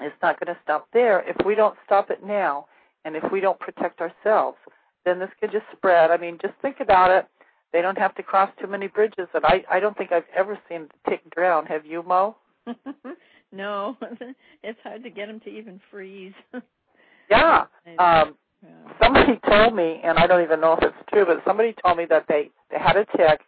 It's 0.00 0.14
not 0.22 0.38
going 0.38 0.54
to 0.54 0.60
stop 0.62 0.88
there 0.92 1.24
if 1.26 1.36
we 1.46 1.54
don't 1.54 1.76
stop 1.86 2.10
it 2.10 2.24
now 2.24 2.66
and 3.04 3.16
if 3.16 3.24
we 3.32 3.40
don't 3.40 3.58
protect 3.58 4.00
ourselves 4.00 4.58
then 5.06 5.20
this 5.20 5.30
could 5.40 5.52
just 5.52 5.64
spread. 5.74 6.10
I 6.10 6.18
mean, 6.18 6.36
just 6.42 6.54
think 6.60 6.80
about 6.80 7.10
it. 7.10 7.26
They 7.72 7.80
don't 7.80 7.96
have 7.96 8.14
to 8.16 8.22
cross 8.22 8.50
too 8.60 8.66
many 8.66 8.88
bridges, 8.88 9.28
and 9.32 9.44
I 9.44 9.64
I 9.70 9.80
don't 9.80 9.96
think 9.96 10.12
I've 10.12 10.28
ever 10.36 10.58
seen 10.68 10.88
the 10.88 11.10
tick 11.10 11.22
drown. 11.30 11.64
Have 11.66 11.86
you, 11.86 12.02
Mo? 12.02 12.36
no, 13.52 13.96
it's 14.62 14.78
hard 14.82 15.02
to 15.02 15.10
get 15.10 15.26
them 15.26 15.40
to 15.40 15.50
even 15.50 15.80
freeze. 15.90 16.32
yeah. 17.30 17.64
Um, 17.98 18.34
yeah. 18.62 18.70
somebody 19.02 19.38
told 19.48 19.74
me, 19.74 20.00
and 20.02 20.18
I 20.18 20.26
don't 20.26 20.42
even 20.42 20.60
know 20.60 20.74
if 20.74 20.82
it's 20.82 21.10
true, 21.12 21.24
but 21.26 21.42
somebody 21.46 21.74
told 21.84 21.98
me 21.98 22.06
that 22.10 22.24
they 22.28 22.50
they 22.70 22.78
had 22.78 22.96
a 22.96 23.04
tick, 23.16 23.40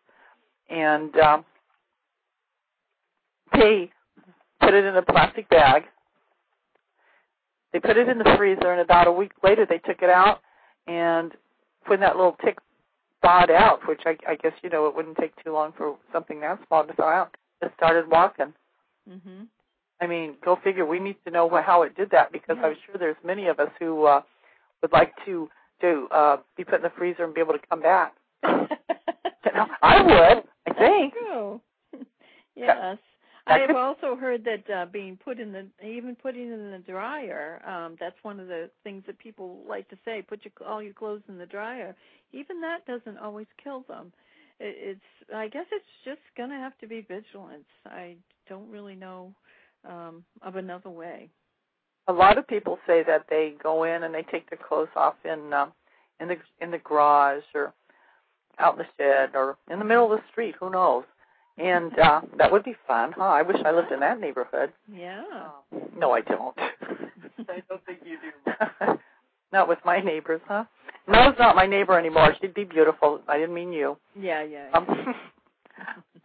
and 0.70 1.14
um, 1.16 1.44
they 3.52 3.90
put 4.61 4.74
it 4.74 4.85
in 4.85 4.96
a 4.96 5.02
plastic 5.02 5.48
bag. 5.48 5.85
They 7.72 7.81
put 7.81 7.96
it 7.96 8.09
in 8.09 8.18
the 8.18 8.35
freezer, 8.37 8.72
and 8.72 8.81
about 8.81 9.07
a 9.07 9.12
week 9.12 9.33
later, 9.42 9.66
they 9.68 9.78
took 9.78 10.02
it 10.02 10.11
out, 10.11 10.40
and 10.87 11.33
when 11.87 12.00
that 12.00 12.16
little 12.16 12.37
tick 12.44 12.59
thawed 13.22 13.50
out, 13.50 13.81
which 13.87 14.02
I, 14.07 14.16
I 14.28 14.37
guess 14.37 14.52
you 14.62 14.70
know 14.70 14.87
it 14.87 14.94
wouldn't 14.94 15.16
take 15.16 15.33
too 15.44 15.52
long 15.52 15.72
for 15.76 15.96
something 16.12 16.40
that 16.40 16.61
small 16.66 16.87
to 16.87 16.92
thaw 16.94 17.09
out, 17.09 17.37
it 17.61 17.72
started 17.76 18.11
walking. 18.11 18.52
Mhm. 19.09 19.49
I 20.01 20.07
mean, 20.07 20.37
go 20.44 20.57
figure. 20.57 20.87
We 20.87 21.01
need 21.01 21.16
to 21.25 21.31
know 21.31 21.47
what, 21.47 21.64
how 21.64 21.83
it 21.83 21.97
did 21.97 22.11
that 22.11 22.31
because 22.33 22.57
Yeah. 22.59 22.66
I'm 22.66 22.77
sure 22.87 22.97
there's 22.99 23.16
many 23.25 23.47
of 23.49 23.59
us 23.59 23.71
who 23.79 24.05
uh, 24.05 24.23
would 24.83 24.92
like 24.92 25.12
to 25.25 25.51
to 25.81 26.09
uh, 26.11 26.37
be 26.57 26.64
put 26.64 26.77
in 26.77 26.83
the 26.83 26.90
freezer 26.90 27.25
and 27.25 27.33
be 27.35 27.40
able 27.40 27.53
to 27.53 27.66
come 27.68 27.81
back. 27.81 28.14
You 29.44 29.53
know, 29.55 29.66
I 29.83 30.03
would. 30.03 30.44
I 30.66 30.73
think. 30.79 31.14
True. 31.14 31.61
yes. 32.55 32.99
I 33.47 33.59
have 33.61 33.77
also 33.77 34.14
heard 34.14 34.44
that 34.44 34.71
uh, 34.71 34.87
being 34.87 35.16
put 35.16 35.40
in 35.40 35.53
the 35.53 35.66
even 35.83 36.14
putting 36.16 36.49
it 36.51 36.53
in 36.53 36.71
the 36.71 36.79
dryer. 36.81 37.62
Um, 37.66 37.97
that's 37.99 38.16
one 38.23 38.40
of 38.40 38.49
the 38.49 38.68
things 38.85 39.05
that 39.07 39.18
people 39.18 39.61
like 39.66 39.88
to 39.88 39.97
say. 40.05 40.21
Put 40.23 40.40
your 40.44 40.53
all 40.68 40.83
your 40.83 40.92
clothes 40.92 41.23
in 41.29 41.38
the 41.38 41.47
dryer. 41.47 41.97
Even 42.33 42.61
that 42.61 42.85
doesn't 42.87 43.16
always 43.18 43.47
kill 43.62 43.85
them. 43.88 44.12
It, 44.61 44.77
it's 44.99 45.33
I 45.35 45.49
guess 45.49 45.66
it's 45.73 45.87
just 46.05 46.21
going 46.37 46.51
to 46.51 46.57
have 46.57 46.77
to 46.79 46.87
be 46.87 47.01
vigilance. 47.01 47.64
I 47.87 48.16
don't 48.49 48.71
really 48.71 48.95
know 48.95 49.33
um, 49.89 50.25
of 50.43 50.57
another 50.57 50.91
way. 50.91 51.31
A 52.09 52.13
lot 52.13 52.39
of 52.39 52.47
people 52.49 52.79
say 52.87 53.03
that 53.07 53.27
they 53.29 53.55
go 53.63 53.85
in 53.85 54.05
and 54.05 54.15
they 54.15 54.23
take 54.23 54.49
their 54.49 54.59
clothes 54.59 54.89
off 54.97 55.15
in 55.25 55.53
um, 55.53 55.73
in 56.21 56.29
the 56.29 56.37
in 56.61 56.71
the 56.71 56.79
garage 56.79 57.43
or 57.55 57.75
out 58.59 58.75
in 58.75 58.79
the 58.79 58.87
shed 58.97 59.31
or 59.35 59.57
in 59.71 59.79
the 59.79 59.85
middle 59.85 60.13
of 60.13 60.19
the 60.19 60.25
street. 60.31 60.55
Who 60.61 60.71
knows? 60.71 61.05
And 61.59 61.99
uh 61.99 62.21
that 62.39 62.51
would 62.53 62.65
be 62.65 62.77
fun, 62.87 63.13
huh? 63.13 63.25
I 63.25 63.43
wish 63.43 63.57
I 63.65 63.73
lived 63.73 63.93
in 63.93 64.01
that 64.01 64.21
neighborhood. 64.21 64.73
Yeah. 64.93 65.23
No, 65.97 66.13
I 66.13 66.21
don't. 66.21 66.57
I 67.49 67.63
don't 67.69 67.85
think 67.85 68.01
you 68.05 68.17
do. 68.23 68.99
not 69.53 69.69
with 69.69 69.79
my 69.85 70.01
neighbors, 70.01 70.41
huh? 70.47 70.65
No's 71.09 71.35
not 71.39 71.57
my 71.57 71.67
neighbor 71.67 71.99
anymore. 71.99 72.35
She'd 72.41 72.55
be 72.55 72.65
beautiful. 72.65 73.21
I 73.27 73.39
didn't 73.39 73.55
mean 73.55 73.73
you. 73.73 73.97
Yeah, 74.19 74.43
yeah. 74.43 74.69
Um, 74.75 75.15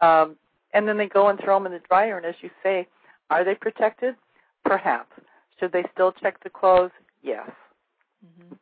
um, 0.00 0.36
and 0.74 0.86
then 0.86 0.98
they 0.98 1.08
go 1.08 1.28
and 1.28 1.40
throw 1.42 1.56
them 1.56 1.66
in 1.66 1.72
the 1.72 1.80
dryer. 1.88 2.18
And 2.18 2.26
as 2.26 2.34
you 2.42 2.50
say, 2.62 2.86
are 3.30 3.44
they 3.44 3.54
protected? 3.54 4.16
Perhaps. 4.64 5.12
Should 5.58 5.72
they 5.72 5.84
still 5.92 6.12
check 6.12 6.42
the 6.42 6.50
clothes? 6.50 6.90
Yes. 7.22 7.50
hmm 8.22 8.54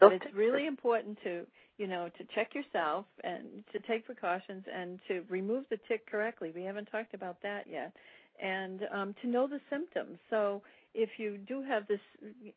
But 0.00 0.14
it's 0.14 0.34
really 0.34 0.66
important 0.66 1.18
to 1.22 1.46
you 1.76 1.86
know 1.86 2.08
to 2.18 2.24
check 2.34 2.54
yourself 2.54 3.04
and 3.22 3.44
to 3.72 3.78
take 3.80 4.06
precautions 4.06 4.64
and 4.74 4.98
to 5.06 5.22
remove 5.28 5.64
the 5.70 5.78
tick 5.86 6.10
correctly. 6.10 6.50
We 6.54 6.64
haven't 6.64 6.86
talked 6.86 7.14
about 7.14 7.36
that 7.42 7.66
yet, 7.70 7.92
and 8.42 8.80
um, 8.92 9.14
to 9.22 9.28
know 9.28 9.46
the 9.46 9.60
symptoms. 9.70 10.18
So 10.30 10.62
if 10.94 11.10
you 11.18 11.38
do 11.38 11.62
have 11.62 11.86
this 11.86 12.00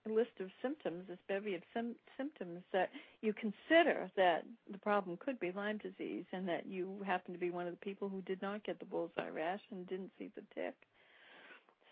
list 0.10 0.32
of 0.39 0.48
symptoms, 0.62 1.04
this 1.08 1.17
bevy 1.28 1.56
of 1.56 1.62
sim- 1.74 1.96
symptoms, 2.17 2.62
that 2.72 2.89
you 3.22 3.34
consider 3.34 4.10
that 4.17 4.43
the 4.72 4.78
problem 4.80 5.17
could 5.17 5.39
be 5.39 5.52
Lyme 5.52 5.78
disease, 5.78 6.26
and 6.32 6.48
that 6.48 6.65
you 6.65 6.98
happen 7.06 7.34
to 7.34 7.39
be 7.39 7.52
one 7.52 7.67
of 7.67 7.74
the 7.74 7.86
people 7.86 8.10
who 8.10 8.22
did 8.22 8.41
not 8.41 8.63
get 8.63 8.80
the 8.80 8.86
bullseye 8.86 9.30
rash 9.30 9.62
and 9.72 9.88
didn't 9.88 10.12
see 10.17 10.32
the 10.36 10.41
tick. 10.56 10.74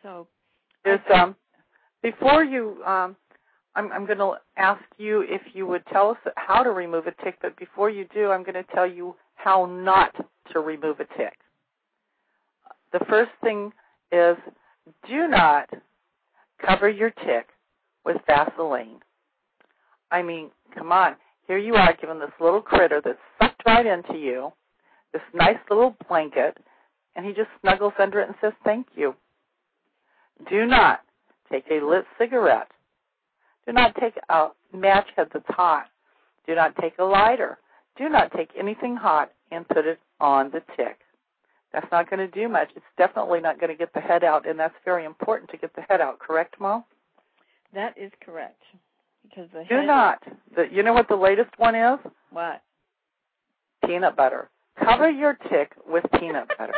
So 0.04 0.28
There's 0.84 1.00
um 1.14 1.36
before 2.02 2.44
you 2.44 2.84
um 2.86 3.16
I'm 3.76 3.92
I'm 3.92 4.06
going 4.06 4.18
to 4.18 4.34
ask 4.58 4.82
you 4.98 5.22
if 5.22 5.42
you 5.54 5.66
would 5.68 5.86
tell 5.92 6.10
us 6.10 6.18
how 6.36 6.64
to 6.64 6.72
remove 6.72 7.08
a 7.08 7.24
tick, 7.24 7.38
but 7.42 7.56
before 7.58 7.90
you 7.90 8.06
do, 8.14 8.32
I'm 8.32 8.44
going 8.44 8.56
to 8.56 8.66
tell 8.76 8.88
you 8.88 9.16
how 9.36 9.66
not 9.66 10.14
to 10.52 10.60
remove 10.60 11.00
a 11.00 11.06
tick. 11.18 11.38
The 12.92 13.00
first 13.08 13.32
thing 13.42 13.72
is 14.12 14.36
do 15.08 15.28
not 15.28 15.70
cover 16.66 16.90
your 16.90 17.10
tick 17.10 17.48
with 18.06 18.18
Vaseline. 18.28 19.00
I 20.12 20.22
mean, 20.22 20.52
come 20.76 20.92
on. 20.92 21.16
Here 21.48 21.58
you 21.58 21.76
are 21.76 21.96
giving 22.00 22.20
this 22.20 22.32
little 22.40 22.62
critter 22.62 23.02
that's 23.04 23.20
sucked 23.42 23.64
right 23.66 23.86
into 23.86 24.18
you, 24.18 24.52
this 25.14 25.22
nice 25.34 25.58
little 25.70 25.96
blanket, 26.08 26.58
and 27.16 27.26
he 27.26 27.34
just 27.34 27.50
snuggles 27.62 27.94
under 28.00 28.22
it 28.22 28.28
and 28.28 28.36
says 28.42 28.54
thank 28.64 28.88
you. 28.96 29.16
Do 30.50 30.66
not 30.66 31.02
take 31.52 31.66
a 31.70 31.86
lit 31.86 32.06
cigarette. 32.18 32.72
Do 33.66 33.74
not 33.74 33.96
take 33.96 34.16
a 34.30 34.48
match 34.74 35.08
head 35.16 35.28
that's 35.34 35.46
hot. 35.50 35.88
Do 36.48 36.56
not 36.56 36.76
take 36.78 36.94
a 37.00 37.04
lighter. 37.04 37.60
Do 37.98 38.10
not 38.10 38.32
take 38.32 38.50
anything 38.58 38.96
hot 38.96 39.32
and 39.52 39.68
put 39.68 39.86
it 39.86 40.00
on 40.20 40.52
the 40.52 40.62
tick. 40.76 41.01
That's 41.74 41.88
not 41.92 42.10
going 42.10 42.20
to 42.20 42.28
do 42.28 42.50
much. 42.50 42.70
It's 42.76 42.86
definitely 42.98 43.40
not 43.40 43.60
going 43.60 43.72
to 43.72 43.78
get 43.78 43.94
the 43.94 44.02
head 44.02 44.24
out, 44.24 44.48
and 44.48 44.60
that's 44.60 44.74
very 44.84 45.06
important 45.06 45.50
to 45.52 45.58
get 45.58 45.74
the 45.76 45.82
head 45.84 46.02
out. 46.02 46.20
Correct, 46.20 46.56
Mo? 46.60 46.86
that 47.74 47.98
is 47.98 48.12
correct 48.26 48.62
because 49.24 49.48
the 49.54 49.64
Do 49.70 49.84
not. 49.84 50.22
The, 50.56 50.66
you 50.70 50.84
know 50.84 50.92
what 50.92 51.08
the 51.08 51.16
latest 51.16 51.52
one 51.58 51.74
is? 51.76 52.00
what 52.32 52.62
Peanut 53.86 54.16
butter. 54.18 54.50
Cover 54.84 55.10
your 55.10 55.38
tick 55.50 55.72
with 55.88 56.04
peanut 56.20 56.50
butter. 56.58 56.74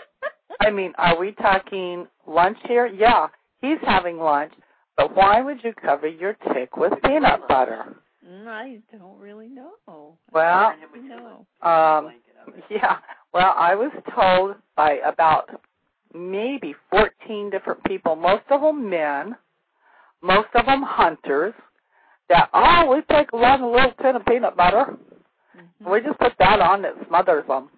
I 0.62 0.69
mean, 0.69 0.93
are 0.97 1.17
we 1.17 1.32
talking 1.34 2.08
lunch 2.27 2.58
here? 2.67 2.86
Yeah, 2.86 3.27
he's 3.62 3.77
having 3.82 4.17
lunch, 4.19 4.53
but 4.97 5.15
why 5.15 5.41
would 5.41 5.63
you 5.63 5.73
cover 5.73 6.08
your 6.08 6.36
tick 6.53 6.77
with 6.77 6.93
peanut 7.03 7.47
butter? 7.47 7.95
Mm, 8.27 8.47
I 8.47 8.77
don't 8.95 9.19
really 9.19 9.47
know. 9.49 9.71
Well, 10.32 10.71
Cover 10.71 10.79
him 10.79 10.89
with 10.93 11.03
your 11.06 11.19
no. 11.19 11.45
um, 11.69 12.03
blanket 12.06 12.36
of 12.47 12.53
it. 12.56 12.63
yeah. 12.69 12.97
Well, 13.34 13.54
I 13.58 13.76
was 13.76 13.91
told 14.15 14.56
by 14.76 15.00
about 15.06 15.50
maybe 16.13 16.76
14 16.91 17.50
different 17.50 17.84
people, 17.84 18.15
most 18.15 18.43
of 18.50 18.62
them 18.62 18.89
men, 18.89 19.36
most 20.22 20.50
of 20.54 20.65
them 20.65 20.84
hunters, 20.84 21.54
that, 22.30 22.50
oh, 22.54 22.93
we 22.93 23.02
take 23.15 23.34
one 23.34 23.72
little 23.72 23.91
tin 24.02 24.15
of 24.15 24.26
peanut 24.26 24.56
butter, 24.56 24.98
Mhm. 25.56 25.91
we 25.91 26.02
just 26.02 26.19
put 26.19 26.38
that 26.38 26.60
on 26.62 26.84
that 26.84 26.93
smothers 27.08 27.46
them. 27.48 27.69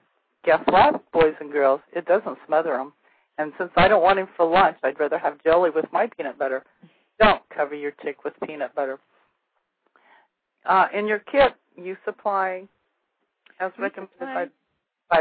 Guess 0.44 0.62
what, 0.68 1.10
boys 1.12 1.36
and 1.39 1.52
girls? 1.52 1.82
It 1.94 2.06
doesn't 2.06 2.38
smother 2.46 2.74
them. 2.78 2.94
And 3.38 3.54
since 3.58 3.72
I 3.76 3.88
don't 3.88 4.04
want 4.04 4.20
him 4.20 4.28
for 4.28 4.46
lunch, 4.46 4.78
I'd 4.84 5.00
rather 5.00 5.18
have 5.18 5.41
jelly 5.44 5.70
with 5.70 5.91
my 5.91 6.08
peanut 6.08 6.38
butter. 6.38 6.63
Don't 7.20 7.48
cover 7.50 7.76
your 7.76 7.91
tick 7.91 8.24
with 8.24 8.34
peanut 8.41 8.76
butter. 8.76 9.00
Uh, 10.65 10.88
in 10.94 11.08
your 11.08 11.20
kit, 11.20 11.56
you 11.76 11.98
supply, 12.06 12.68
as 13.60 13.72
recommended 13.78 14.12
supply- 14.18 14.46
by, 14.46 14.52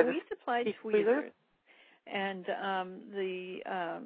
we 0.06 0.22
supply 0.28 0.62
tweezers, 0.80 1.04
tweezers? 1.04 1.32
and 2.06 2.46
um, 2.62 3.00
the 3.14 3.58
um, 3.66 4.04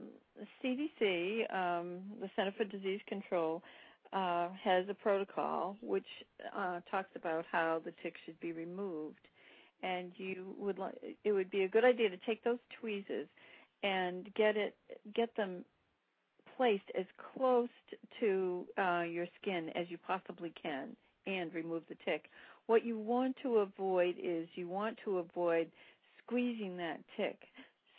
CDC, 0.63 1.53
um, 1.55 2.01
the 2.21 2.31
Center 2.37 2.53
for 2.57 2.65
Disease 2.65 3.01
Control, 3.09 3.63
uh, 4.13 4.49
has 4.63 4.87
a 4.89 4.95
protocol 4.95 5.77
which 5.83 6.07
uh, 6.57 6.81
talks 6.91 7.11
about 7.15 7.45
how 7.51 7.81
the 7.85 7.93
tick 8.03 8.15
should 8.25 8.39
be 8.41 8.53
removed. 8.53 9.21
And 9.83 10.13
you 10.17 10.55
would 10.59 10.79
li- 10.79 11.17
it 11.25 11.33
would 11.33 11.51
be 11.51 11.63
a 11.63 11.69
good 11.69 11.85
idea 11.85 12.09
to 12.11 12.17
take 12.27 12.43
those 12.43 12.59
tweezers 12.81 13.29
and 13.85 14.29
get 14.35 14.57
it 14.57 14.75
get 15.15 15.35
them 15.37 15.65
placed 16.57 16.91
as 16.99 17.07
close 17.35 17.69
to 18.19 18.65
uh, 18.77 19.03
your 19.03 19.27
skin 19.41 19.71
as 19.77 19.87
you 19.89 19.99
possibly 20.05 20.53
can 20.61 20.97
and 21.27 21.55
remove 21.55 21.83
the 21.89 21.97
tick. 22.05 22.25
What 22.69 22.85
you 22.85 22.99
want 22.99 23.35
to 23.43 23.57
avoid 23.57 24.17
is 24.23 24.47
you 24.55 24.69
want 24.69 24.99
to 25.07 25.19
avoid 25.19 25.69
squeezing 26.23 26.77
that 26.77 27.01
tick. 27.17 27.39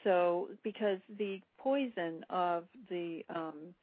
So 0.04 0.50
because 0.64 1.00
the 1.18 1.42
poison 1.58 2.24
of 2.30 2.66
the 2.88 3.24
um, 3.36 3.74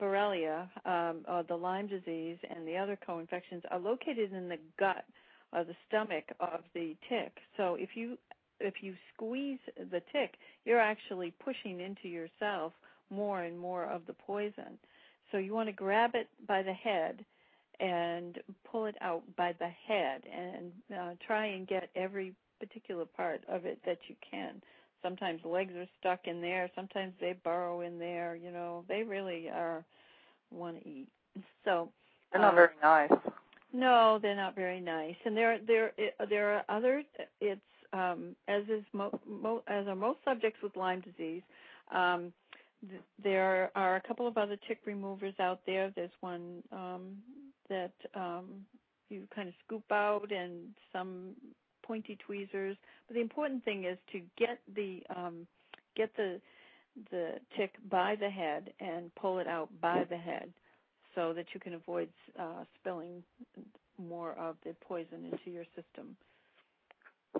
Borrelia, 0.00 0.68
um, 0.84 1.24
or 1.26 1.42
the 1.42 1.56
Lyme 1.56 1.86
disease, 1.86 2.36
and 2.54 2.68
the 2.68 2.76
other 2.76 2.98
co-infections 3.04 3.62
are 3.70 3.78
located 3.78 4.34
in 4.34 4.48
the 4.50 4.58
gut 4.78 5.04
or 5.54 5.64
the 5.64 5.74
stomach 5.88 6.24
of 6.38 6.60
the 6.74 6.94
tick. 7.08 7.32
So 7.56 7.76
if 7.80 7.90
you 7.94 8.18
if 8.60 8.74
you 8.82 8.94
squeeze 9.14 9.58
the 9.90 10.02
tick, 10.12 10.34
you're 10.66 10.78
actually 10.78 11.32
pushing 11.42 11.80
into 11.80 12.08
yourself 12.08 12.74
more 13.08 13.44
and 13.44 13.58
more 13.58 13.84
of 13.84 14.02
the 14.06 14.12
poison. 14.12 14.78
So 15.32 15.38
you 15.38 15.54
want 15.54 15.70
to 15.70 15.72
grab 15.72 16.10
it 16.12 16.28
by 16.46 16.62
the 16.62 16.74
head 16.74 17.24
and 17.80 18.38
pull 18.70 18.86
it 18.86 18.96
out 19.02 19.22
by 19.36 19.54
the 19.58 19.68
head 19.88 20.22
and 20.32 20.72
uh, 20.98 21.14
try 21.26 21.46
and 21.46 21.66
get 21.68 21.90
every 21.96 22.34
particular 22.60 23.06
part 23.06 23.42
of 23.48 23.66
it 23.66 23.80
that 23.86 23.98
you 24.08 24.16
can. 24.30 24.62
Sometimes 25.02 25.40
legs 25.44 25.74
are 25.76 25.88
stuck 26.00 26.20
in 26.26 26.40
there, 26.40 26.70
sometimes 26.76 27.14
they 27.20 27.34
burrow 27.44 27.82
in 27.82 27.98
there, 27.98 28.36
you 28.36 28.52
know, 28.52 28.84
they 28.88 29.02
really 29.02 29.48
are 29.48 29.84
want 30.50 30.82
to 30.82 30.88
eat. 30.88 31.08
So 31.64 31.90
They're 32.32 32.40
not 32.40 32.54
um, 32.54 32.56
very 32.56 32.70
nice. 32.82 33.12
no, 33.72 34.18
they're 34.20 34.36
not 34.36 34.54
very 34.54 34.80
nice, 34.80 35.16
and 35.24 35.36
there 35.36 35.58
there 35.66 35.92
there 36.28 36.54
are 36.56 36.64
other. 36.68 37.02
It's 37.40 37.60
um, 37.92 38.36
as 38.48 38.64
is 38.68 38.84
mo, 38.92 39.18
mo, 39.28 39.62
as 39.68 39.86
are 39.86 39.94
most 39.96 40.18
subjects 40.24 40.60
with 40.62 40.76
Lyme 40.76 41.00
disease. 41.00 41.42
Um, 41.94 42.32
th- 42.88 43.02
there 43.22 43.70
are 43.74 43.96
a 43.96 44.00
couple 44.02 44.26
of 44.26 44.36
other 44.38 44.56
tick 44.68 44.78
removers 44.86 45.34
out 45.40 45.60
there. 45.66 45.92
There's 45.94 46.10
one 46.20 46.62
um, 46.72 47.16
that 47.70 47.92
um, 48.14 48.66
you 49.08 49.22
kind 49.34 49.48
of 49.48 49.54
scoop 49.64 49.90
out, 49.90 50.30
and 50.30 50.68
some 50.92 51.30
pointy 51.82 52.18
tweezers. 52.24 52.76
But 53.08 53.14
the 53.14 53.20
important 53.20 53.64
thing 53.64 53.84
is 53.84 53.96
to 54.12 54.20
get 54.38 54.58
the 54.74 55.02
um, 55.14 55.46
get 55.96 56.14
the 56.16 56.40
the 57.10 57.34
tick 57.56 57.72
by 57.88 58.16
the 58.16 58.28
head 58.28 58.72
and 58.80 59.14
pull 59.14 59.38
it 59.38 59.46
out 59.46 59.68
by 59.80 60.04
the 60.10 60.16
head 60.16 60.52
so 61.14 61.32
that 61.32 61.46
you 61.54 61.60
can 61.60 61.74
avoid 61.74 62.08
uh, 62.38 62.64
spilling 62.78 63.22
more 63.98 64.32
of 64.32 64.56
the 64.64 64.74
poison 64.86 65.24
into 65.24 65.50
your 65.50 65.64
system. 65.76 66.16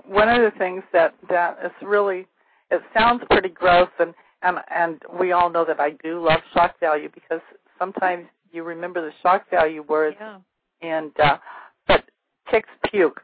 One 0.04 0.28
of 0.28 0.40
the 0.40 0.56
things 0.58 0.82
that 0.92 1.14
that 1.28 1.58
is 1.64 1.72
really 1.82 2.26
it 2.70 2.80
sounds 2.96 3.22
pretty 3.30 3.48
gross 3.48 3.88
and 3.98 4.14
and 4.42 4.58
and 4.74 5.02
we 5.18 5.32
all 5.32 5.50
know 5.50 5.64
that 5.64 5.80
I 5.80 5.90
do 6.02 6.24
love 6.24 6.40
shock 6.54 6.78
value 6.80 7.08
because 7.12 7.40
sometimes 7.78 8.26
you 8.52 8.62
remember 8.64 9.00
the 9.00 9.12
shock 9.22 9.48
value 9.50 9.82
words 9.82 10.16
Yeah. 10.20 10.38
and 10.82 11.12
uh 11.20 11.38
but 11.86 12.04
ticks 12.50 12.68
puke. 12.90 13.20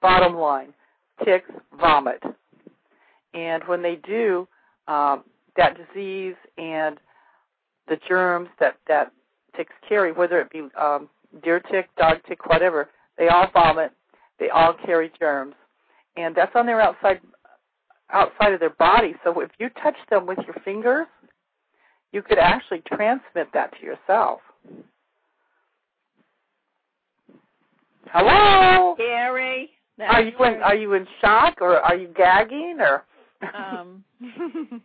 Bottom 0.00 0.36
line. 0.36 0.72
Ticks 1.24 1.50
vomit. 1.80 2.22
And 3.34 3.62
when 3.64 3.82
they 3.82 3.96
do, 3.96 4.46
um 4.88 5.24
that 5.56 5.76
disease 5.76 6.34
and 6.58 6.98
the 7.88 7.98
germs 8.08 8.48
that 8.60 8.76
that 8.88 9.12
ticks 9.56 9.72
carry, 9.88 10.12
whether 10.12 10.40
it 10.40 10.50
be 10.50 10.68
um, 10.80 11.08
deer 11.42 11.60
tick, 11.60 11.88
dog 11.96 12.18
tick, 12.28 12.46
whatever, 12.46 12.88
they 13.18 13.28
all 13.28 13.48
vomit. 13.52 13.92
They 14.38 14.48
all 14.48 14.74
carry 14.84 15.12
germs, 15.20 15.54
and 16.16 16.34
that's 16.34 16.52
on 16.54 16.66
their 16.66 16.80
outside 16.80 17.20
outside 18.12 18.52
of 18.52 18.60
their 18.60 18.70
body. 18.70 19.14
So 19.24 19.40
if 19.40 19.50
you 19.58 19.68
touch 19.82 19.96
them 20.10 20.26
with 20.26 20.38
your 20.46 20.56
fingers, 20.64 21.06
you 22.12 22.22
could 22.22 22.38
actually 22.38 22.82
transmit 22.86 23.48
that 23.54 23.72
to 23.78 23.84
yourself. 23.86 24.40
Hello. 28.08 28.94
Scary. 28.96 29.70
Are 30.00 30.22
you 30.22 30.36
in 30.44 30.62
Are 30.62 30.74
you 30.74 30.94
in 30.94 31.06
shock 31.20 31.58
or 31.60 31.78
are 31.78 31.96
you 31.96 32.08
gagging 32.16 32.78
or? 32.80 33.04
um, 33.54 34.04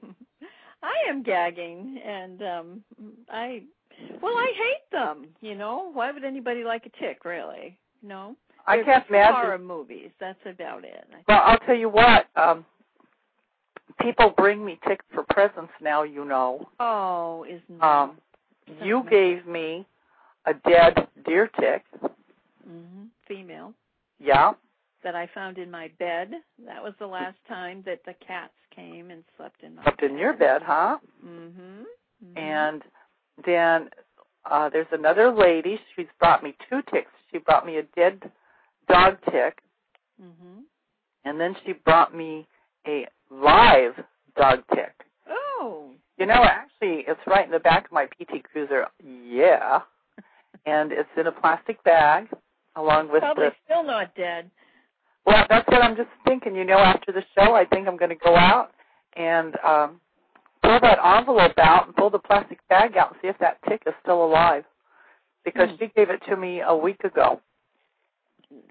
I 0.84 1.10
am 1.10 1.24
gagging, 1.24 2.00
and 2.06 2.42
um 2.44 2.84
I 3.30 3.64
well, 4.22 4.34
I 4.36 4.52
hate 4.56 4.92
them. 4.92 5.28
You 5.42 5.56
know, 5.56 5.90
why 5.92 6.12
would 6.12 6.24
anybody 6.24 6.64
like 6.64 6.86
a 6.86 6.90
tick, 7.04 7.26
really? 7.26 7.78
No. 8.04 8.36
I 8.68 8.84
can't 8.84 9.06
imagine. 9.10 9.36
Horror 9.36 9.58
movies. 9.58 10.12
That's 10.20 10.40
about 10.46 10.84
it. 10.84 11.06
Well, 11.28 11.42
I'll 11.44 11.58
tell 11.60 11.76
you 11.76 11.90
what. 11.90 12.28
Um, 12.36 12.66
people 14.02 14.34
bring 14.38 14.64
me 14.64 14.78
ticks 14.88 15.06
for 15.14 15.24
presents 15.30 15.72
now. 15.82 16.04
You 16.04 16.26
know. 16.26 16.70
Oh, 16.80 17.46
isn't 17.50 17.82
Um, 17.82 18.18
you 18.84 19.04
gave 19.10 19.46
me 19.46 19.86
a 20.46 20.54
dead 20.54 21.08
deer 21.26 21.50
tick. 21.60 21.84
hmm 22.64 23.06
female 23.28 23.74
Yeah. 24.20 24.54
that 25.04 25.16
I 25.16 25.28
found 25.34 25.58
in 25.58 25.70
my 25.70 25.90
bed. 26.00 26.32
That 26.66 26.82
was 26.82 26.94
the 27.00 27.08
last 27.08 27.38
time 27.48 27.84
that 27.86 28.00
the 28.06 28.14
cats 28.26 28.54
came 28.74 29.12
and 29.12 29.24
slept 29.36 29.62
in 29.64 29.76
my 29.76 29.84
Up 29.84 30.02
in 30.02 30.18
your 30.18 30.34
bed, 30.34 30.62
huh? 30.64 30.98
Mhm. 31.26 31.86
Mhm. 32.24 32.38
And 32.38 32.84
then 33.46 33.90
uh 34.46 34.70
there's 34.70 34.92
another 34.92 35.30
lady. 35.32 35.82
She's 35.96 36.08
brought 36.20 36.42
me 36.44 36.56
two 36.70 36.82
ticks. 36.84 37.12
She 37.32 37.38
brought 37.40 37.66
me 37.66 37.78
a 37.78 37.84
dead 37.84 38.32
dog 38.88 39.20
tick, 39.30 39.62
Mhm. 40.22 40.64
and 41.26 41.40
then 41.40 41.56
she 41.66 41.74
brought 41.74 42.14
me 42.14 42.48
a 42.88 43.08
live 43.30 43.96
dog 44.36 44.64
tick. 44.74 45.06
You 46.18 46.26
know, 46.26 46.44
actually, 46.44 47.04
it's 47.08 47.20
right 47.28 47.46
in 47.46 47.52
the 47.52 47.60
back 47.60 47.86
of 47.86 47.92
my 47.92 48.06
PT 48.06 48.44
Cruiser. 48.52 48.88
Yeah, 49.04 49.80
and 50.66 50.92
it's 50.92 51.10
in 51.16 51.28
a 51.28 51.32
plastic 51.32 51.84
bag, 51.84 52.28
along 52.76 53.12
with 53.12 53.22
Probably 53.22 53.46
the. 53.50 53.52
still 53.66 53.84
not 53.84 54.16
dead. 54.16 54.50
Well, 55.26 55.46
that's 55.50 55.68
what 55.68 55.84
I'm 55.84 55.96
just 55.96 56.10
thinking. 56.26 56.56
You 56.56 56.66
know, 56.66 56.80
after 56.80 57.12
the 57.12 57.24
show, 57.38 57.54
I 57.54 57.66
think 57.66 57.88
I'm 57.88 57.98
going 57.98 58.10
to 58.10 58.16
go 58.16 58.36
out 58.36 58.72
and 59.16 59.56
um 59.64 60.00
pull 60.64 60.80
that 60.82 60.98
envelope 61.04 61.58
out 61.60 61.86
and 61.88 61.96
pull 61.96 62.10
the 62.10 62.20
plastic 62.20 62.60
bag 62.68 62.98
out 62.98 63.12
and 63.12 63.20
see 63.22 63.28
if 63.28 63.38
that 63.40 63.58
tick 63.70 63.84
is 63.86 63.94
still 64.02 64.24
alive, 64.26 64.64
because 65.46 65.70
Hmm. 65.70 65.76
she 65.80 65.88
gave 65.96 66.10
it 66.10 66.22
to 66.30 66.36
me 66.36 66.62
a 66.66 66.76
week 66.76 67.04
ago. 67.04 67.42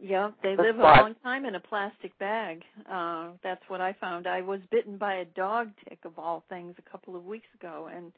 Yeah, 0.01 0.31
they 0.43 0.57
The 0.57 0.63
live 0.63 0.79
a 0.79 0.83
long 0.83 1.15
time 1.23 1.45
in 1.45 1.55
a 1.55 1.61
plastic 1.61 2.17
bag. 2.19 2.63
Uh 2.91 3.29
that's 3.43 3.63
what 3.69 3.81
I 3.81 3.93
found. 3.95 4.27
I 4.27 4.41
was 4.41 4.61
bitten 4.71 4.97
by 4.97 5.15
a 5.17 5.25
dog 5.25 5.71
tick 5.89 5.99
of 6.05 6.19
all 6.19 6.45
things 6.49 6.75
a 6.79 6.91
couple 6.91 7.15
of 7.17 7.25
weeks 7.25 7.49
ago 7.61 7.89
and 7.95 8.13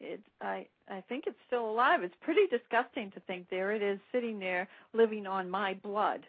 it 0.00 0.20
I 0.40 0.66
I 0.88 1.02
think 1.08 1.24
it's 1.26 1.38
still 1.46 1.68
alive. 1.68 2.02
It's 2.02 2.14
pretty 2.22 2.46
disgusting 2.50 3.10
to 3.12 3.20
think 3.20 3.46
there 3.50 3.72
it 3.72 3.82
is 3.82 3.98
sitting 4.12 4.38
there 4.38 4.68
living 4.92 5.26
on 5.26 5.50
my 5.50 5.74
blood. 5.74 6.26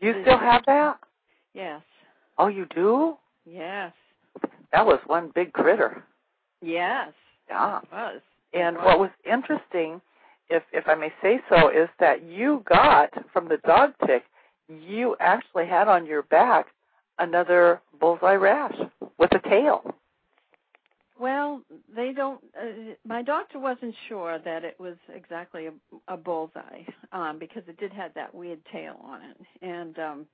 You 0.00 0.10
It 0.10 0.16
is- 0.18 0.22
still 0.24 0.38
have 0.38 0.64
that? 0.66 0.98
Yes. 1.54 1.82
Oh, 2.36 2.48
you 2.48 2.66
do? 2.74 3.16
Yes. 3.46 3.92
That 4.72 4.84
was 4.84 4.98
one 5.06 5.28
big 5.34 5.52
critter. 5.52 6.02
Yes. 6.60 7.12
Yeah. 7.48 7.78
It 7.78 7.92
was. 7.92 8.20
And 8.52 8.76
It 8.76 8.82
what 8.82 8.98
was 8.98 9.10
interesting, 9.24 10.00
if 10.48 10.62
if 10.72 10.84
I 10.88 10.94
may 10.94 11.12
say 11.22 11.40
so, 11.48 11.68
is 11.68 11.88
that 12.00 12.22
you 12.22 12.62
got 12.68 13.10
from 13.32 13.48
the 13.48 13.58
dog 13.66 13.92
tick, 14.06 14.24
you 14.68 15.16
actually 15.20 15.66
had 15.66 15.88
on 15.88 16.06
your 16.06 16.22
back 16.22 16.66
another 17.18 17.80
bullseye 18.00 18.34
rash 18.34 18.74
with 19.18 19.32
a 19.34 19.48
tail. 19.48 19.94
Well, 21.18 21.62
they 21.94 22.12
don't. 22.12 22.40
Uh, 22.60 22.94
my 23.06 23.22
doctor 23.22 23.58
wasn't 23.60 23.94
sure 24.08 24.38
that 24.44 24.64
it 24.64 24.78
was 24.80 24.96
exactly 25.14 25.66
a, 25.66 25.72
a 26.08 26.16
bullseye 26.16 26.82
um, 27.12 27.38
because 27.38 27.62
it 27.68 27.78
did 27.78 27.92
have 27.92 28.12
that 28.14 28.34
weird 28.34 28.58
tail 28.72 28.96
on 29.04 29.20
it, 29.22 29.36
and 29.62 29.98
um, 29.98 30.26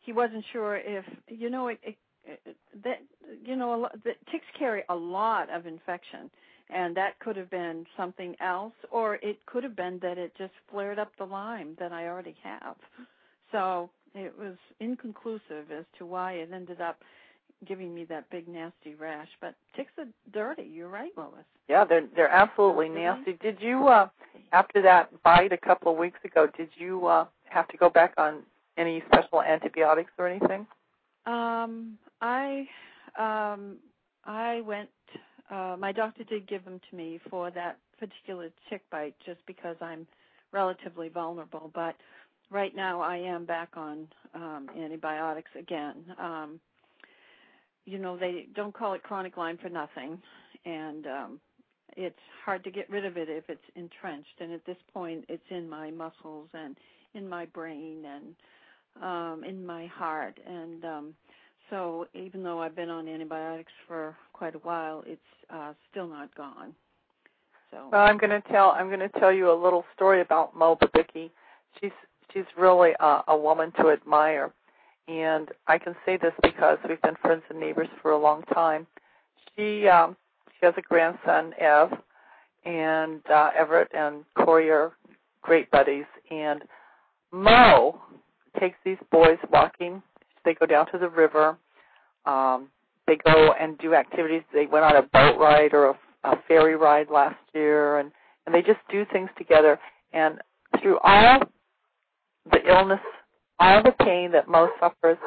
he 0.00 0.12
wasn't 0.12 0.44
sure 0.52 0.76
if 0.76 1.04
you 1.28 1.50
know 1.50 1.68
it. 1.68 1.78
it 1.82 1.96
it- 2.24 2.56
that 2.82 3.00
you 3.44 3.56
know 3.56 3.74
a 3.74 3.78
lot, 3.82 3.92
the 4.04 4.12
ticks 4.30 4.44
carry 4.58 4.82
a 4.90 4.94
lot 4.94 5.48
of 5.48 5.66
infection 5.66 6.28
and 6.70 6.96
that 6.96 7.18
could 7.20 7.36
have 7.36 7.50
been 7.50 7.86
something 7.96 8.34
else 8.40 8.74
or 8.90 9.16
it 9.16 9.38
could 9.46 9.62
have 9.62 9.76
been 9.76 9.98
that 10.02 10.18
it 10.18 10.32
just 10.36 10.52
flared 10.70 10.98
up 10.98 11.12
the 11.18 11.24
lyme 11.24 11.76
that 11.78 11.92
I 11.92 12.06
already 12.06 12.36
have 12.42 12.76
so 13.52 13.90
it 14.14 14.34
was 14.38 14.56
inconclusive 14.80 15.70
as 15.76 15.84
to 15.98 16.06
why 16.06 16.32
it 16.32 16.50
ended 16.52 16.80
up 16.80 16.98
giving 17.66 17.94
me 17.94 18.04
that 18.04 18.28
big 18.30 18.48
nasty 18.48 18.94
rash. 18.94 19.28
But 19.40 19.54
ticks 19.74 19.92
are 19.98 20.06
dirty. 20.32 20.68
You're 20.70 20.88
right, 20.88 21.12
Lois. 21.16 21.44
Yeah, 21.68 21.84
they're 21.84 22.06
they're 22.14 22.28
absolutely 22.28 22.88
nasty. 22.88 23.34
Did 23.34 23.58
you 23.60 23.88
uh 23.88 24.08
after 24.52 24.82
that 24.82 25.10
bite 25.22 25.52
a 25.52 25.56
couple 25.56 25.92
of 25.92 25.98
weeks 25.98 26.18
ago, 26.24 26.48
did 26.56 26.68
you 26.76 27.06
uh 27.06 27.26
have 27.44 27.68
to 27.68 27.76
go 27.76 27.88
back 27.88 28.14
on 28.16 28.42
any 28.76 29.02
special 29.06 29.42
antibiotics 29.42 30.10
or 30.18 30.28
anything? 30.28 30.66
Um, 31.26 31.98
I 32.20 32.66
um, 33.18 33.76
I 34.24 34.60
went. 34.62 34.90
Uh, 35.50 35.76
my 35.78 35.92
doctor 35.92 36.24
did 36.24 36.48
give 36.48 36.64
them 36.64 36.80
to 36.90 36.96
me 36.96 37.20
for 37.30 37.50
that 37.50 37.78
particular 37.98 38.50
tick 38.68 38.82
bite, 38.90 39.14
just 39.24 39.40
because 39.46 39.76
I'm 39.80 40.06
relatively 40.52 41.08
vulnerable. 41.08 41.70
But 41.74 41.94
right 42.50 42.74
now, 42.74 43.00
I 43.00 43.16
am 43.16 43.44
back 43.44 43.70
on 43.76 44.08
um, 44.34 44.68
antibiotics 44.78 45.50
again. 45.58 46.04
Um, 46.18 46.60
you 47.84 47.98
know, 47.98 48.16
they 48.16 48.46
don't 48.54 48.74
call 48.74 48.94
it 48.94 49.02
chronic 49.02 49.36
Lyme 49.36 49.58
for 49.58 49.68
nothing, 49.68 50.20
and 50.64 51.06
um, 51.06 51.40
it's 51.96 52.18
hard 52.44 52.64
to 52.64 52.70
get 52.70 52.90
rid 52.90 53.04
of 53.04 53.16
it 53.16 53.28
if 53.28 53.44
it's 53.48 53.60
entrenched. 53.76 54.40
And 54.40 54.52
at 54.52 54.66
this 54.66 54.76
point, 54.92 55.24
it's 55.28 55.42
in 55.50 55.68
my 55.68 55.90
muscles 55.90 56.48
and 56.52 56.76
in 57.14 57.28
my 57.28 57.46
brain 57.46 58.04
and 58.04 58.34
um, 59.02 59.44
in 59.44 59.64
my 59.64 59.86
heart. 59.86 60.38
And 60.46 60.84
um, 60.84 61.14
so, 61.70 62.06
even 62.14 62.42
though 62.42 62.60
I've 62.60 62.76
been 62.76 62.90
on 62.90 63.08
antibiotics 63.08 63.72
for 63.86 64.16
quite 64.32 64.54
a 64.54 64.58
while, 64.58 65.02
it's 65.06 65.20
uh, 65.50 65.72
still 65.90 66.06
not 66.06 66.34
gone. 66.34 66.74
So, 67.70 67.88
Well, 67.90 68.02
I'm 68.02 68.18
going 68.18 68.30
to 68.30 68.42
tell 68.48 68.70
I'm 68.70 68.88
going 68.88 69.00
to 69.00 69.08
tell 69.20 69.32
you 69.32 69.50
a 69.50 69.58
little 69.60 69.84
story 69.94 70.20
about 70.20 70.56
Mo 70.56 70.76
Babicki. 70.76 71.30
She's 71.80 71.90
she's 72.32 72.44
really 72.56 72.92
a, 73.00 73.22
a 73.28 73.36
woman 73.36 73.72
to 73.80 73.90
admire, 73.90 74.52
and 75.08 75.48
I 75.66 75.78
can 75.78 75.96
say 76.04 76.16
this 76.16 76.32
because 76.42 76.78
we've 76.88 77.02
been 77.02 77.16
friends 77.20 77.42
and 77.50 77.58
neighbors 77.58 77.88
for 78.00 78.12
a 78.12 78.18
long 78.18 78.42
time. 78.54 78.86
She 79.56 79.88
um, 79.88 80.16
she 80.58 80.66
has 80.66 80.74
a 80.76 80.82
grandson, 80.82 81.52
Ev, 81.58 81.90
and 82.64 83.20
uh, 83.30 83.50
Everett 83.56 83.88
and 83.94 84.24
Corey 84.36 84.70
are 84.70 84.92
great 85.42 85.70
buddies. 85.70 86.06
And 86.30 86.62
Mo 87.32 88.00
takes 88.58 88.76
these 88.84 88.98
boys 89.10 89.38
walking. 89.52 90.02
They 90.46 90.54
go 90.54 90.64
down 90.64 90.90
to 90.92 90.98
the 90.98 91.10
river. 91.10 91.58
Um, 92.24 92.68
they 93.06 93.18
go 93.24 93.52
and 93.52 93.76
do 93.78 93.94
activities. 93.94 94.42
They 94.54 94.66
went 94.66 94.84
on 94.84 94.96
a 94.96 95.02
boat 95.02 95.38
ride 95.38 95.74
or 95.74 95.90
a, 95.90 95.98
a 96.24 96.36
ferry 96.48 96.76
ride 96.76 97.10
last 97.10 97.36
year, 97.52 97.98
and 97.98 98.10
and 98.46 98.54
they 98.54 98.62
just 98.62 98.80
do 98.90 99.04
things 99.12 99.28
together. 99.36 99.78
And 100.12 100.38
through 100.80 100.98
all 101.02 101.40
the 102.50 102.58
illness, 102.66 103.00
all 103.58 103.82
the 103.82 103.92
pain 104.04 104.30
that 104.32 104.48
Mo 104.48 104.68
suffers, 104.80 105.18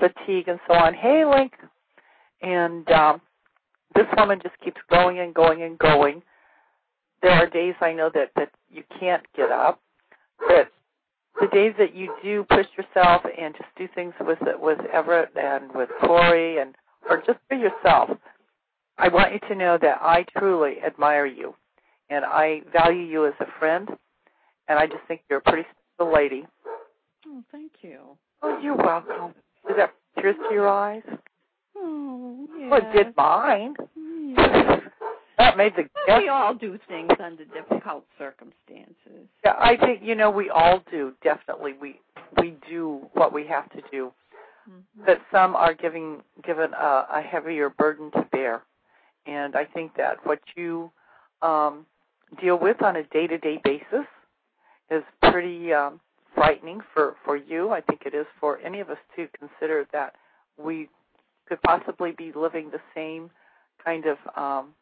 fatigue 0.00 0.48
and 0.48 0.58
so 0.66 0.74
on. 0.74 0.94
Hey, 0.94 1.24
Link, 1.24 1.52
and 2.40 2.90
um, 2.90 3.20
this 3.94 4.06
woman 4.16 4.40
just 4.42 4.58
keeps 4.64 4.80
going 4.90 5.18
and 5.18 5.34
going 5.34 5.62
and 5.62 5.78
going. 5.78 6.22
There 7.20 7.30
are 7.30 7.46
days 7.46 7.74
I 7.80 7.92
know 7.92 8.10
that 8.14 8.30
that 8.36 8.50
you 8.70 8.82
can't 8.98 9.22
get 9.36 9.50
up, 9.50 9.80
but 10.48 10.72
the 11.40 11.48
days 11.48 11.74
that 11.78 11.94
you 11.94 12.14
do 12.22 12.44
push 12.44 12.66
yourself 12.76 13.22
and 13.38 13.54
just 13.54 13.68
do 13.76 13.88
things 13.94 14.14
with 14.20 14.38
with 14.60 14.78
Everett 14.92 15.30
and 15.36 15.72
with 15.74 15.88
Corey 16.00 16.58
and 16.58 16.74
or 17.08 17.18
just 17.18 17.38
for 17.48 17.56
yourself, 17.56 18.10
I 18.98 19.08
want 19.08 19.32
you 19.32 19.40
to 19.48 19.54
know 19.54 19.78
that 19.80 19.98
I 20.00 20.24
truly 20.38 20.76
admire 20.86 21.26
you, 21.26 21.54
and 22.10 22.24
I 22.24 22.62
value 22.72 23.02
you 23.02 23.26
as 23.26 23.34
a 23.40 23.46
friend, 23.58 23.88
and 24.68 24.78
I 24.78 24.86
just 24.86 25.00
think 25.08 25.22
you're 25.28 25.40
a 25.40 25.42
pretty 25.42 25.66
special 25.96 26.12
lady. 26.14 26.46
oh, 27.26 27.42
thank 27.50 27.72
you. 27.82 27.98
Oh, 28.42 28.58
you're 28.60 28.76
welcome. 28.76 29.34
Did 29.66 29.78
that 29.78 29.94
tears 30.20 30.36
to 30.48 30.54
your 30.54 30.68
eyes? 30.68 31.02
Oh, 31.76 32.46
yeah. 32.58 32.68
Well, 32.68 32.80
it 32.82 32.96
did 32.96 33.16
mine. 33.16 33.74
Yeah. 33.96 34.80
That 35.38 35.56
made 35.56 35.72
the 35.74 35.88
Well, 36.06 36.18
we 36.20 36.28
all 36.28 36.54
do 36.54 36.78
things 36.86 37.10
under 37.18 37.44
difficult 37.46 38.04
circumstances. 38.18 38.94
Yeah, 39.44 39.54
I 39.58 39.76
think 39.76 40.02
you 40.02 40.14
know 40.14 40.30
we 40.30 40.50
all 40.50 40.82
do. 40.90 41.12
Definitely, 41.22 41.74
we 41.80 42.00
we 42.40 42.56
do 42.68 43.08
what 43.14 43.32
we 43.32 43.46
have 43.46 43.70
to 43.72 43.82
do. 43.90 44.12
Mhm. 44.68 45.04
But 45.04 45.20
some 45.32 45.56
are 45.56 45.74
giving 45.74 46.22
given 46.44 46.72
a, 46.74 47.06
a 47.14 47.20
heavier 47.22 47.68
burden 47.70 48.10
to 48.12 48.22
bear, 48.30 48.62
and 49.26 49.56
I 49.56 49.64
think 49.64 49.94
that 49.96 50.24
what 50.24 50.40
you 50.56 50.92
um, 51.42 51.86
deal 52.40 52.58
with 52.58 52.82
on 52.82 52.96
a 52.96 53.02
day-to-day 53.04 53.60
basis 53.64 54.06
is 54.90 55.02
pretty 55.22 55.72
um, 55.72 56.00
frightening 56.34 56.80
for 56.94 57.16
for 57.24 57.36
you. 57.36 57.70
I 57.70 57.80
think 57.80 58.02
it 58.06 58.14
is 58.14 58.26
for 58.40 58.58
any 58.60 58.80
of 58.80 58.90
us 58.90 58.98
to 59.16 59.28
consider 59.38 59.86
that 59.92 60.14
we 60.56 60.88
could 61.48 61.60
possibly 61.62 62.12
be 62.12 62.32
living 62.32 62.70
the 62.70 62.80
same 62.94 63.30
kind 63.84 64.04
of 64.06 64.18
um, 64.36 64.74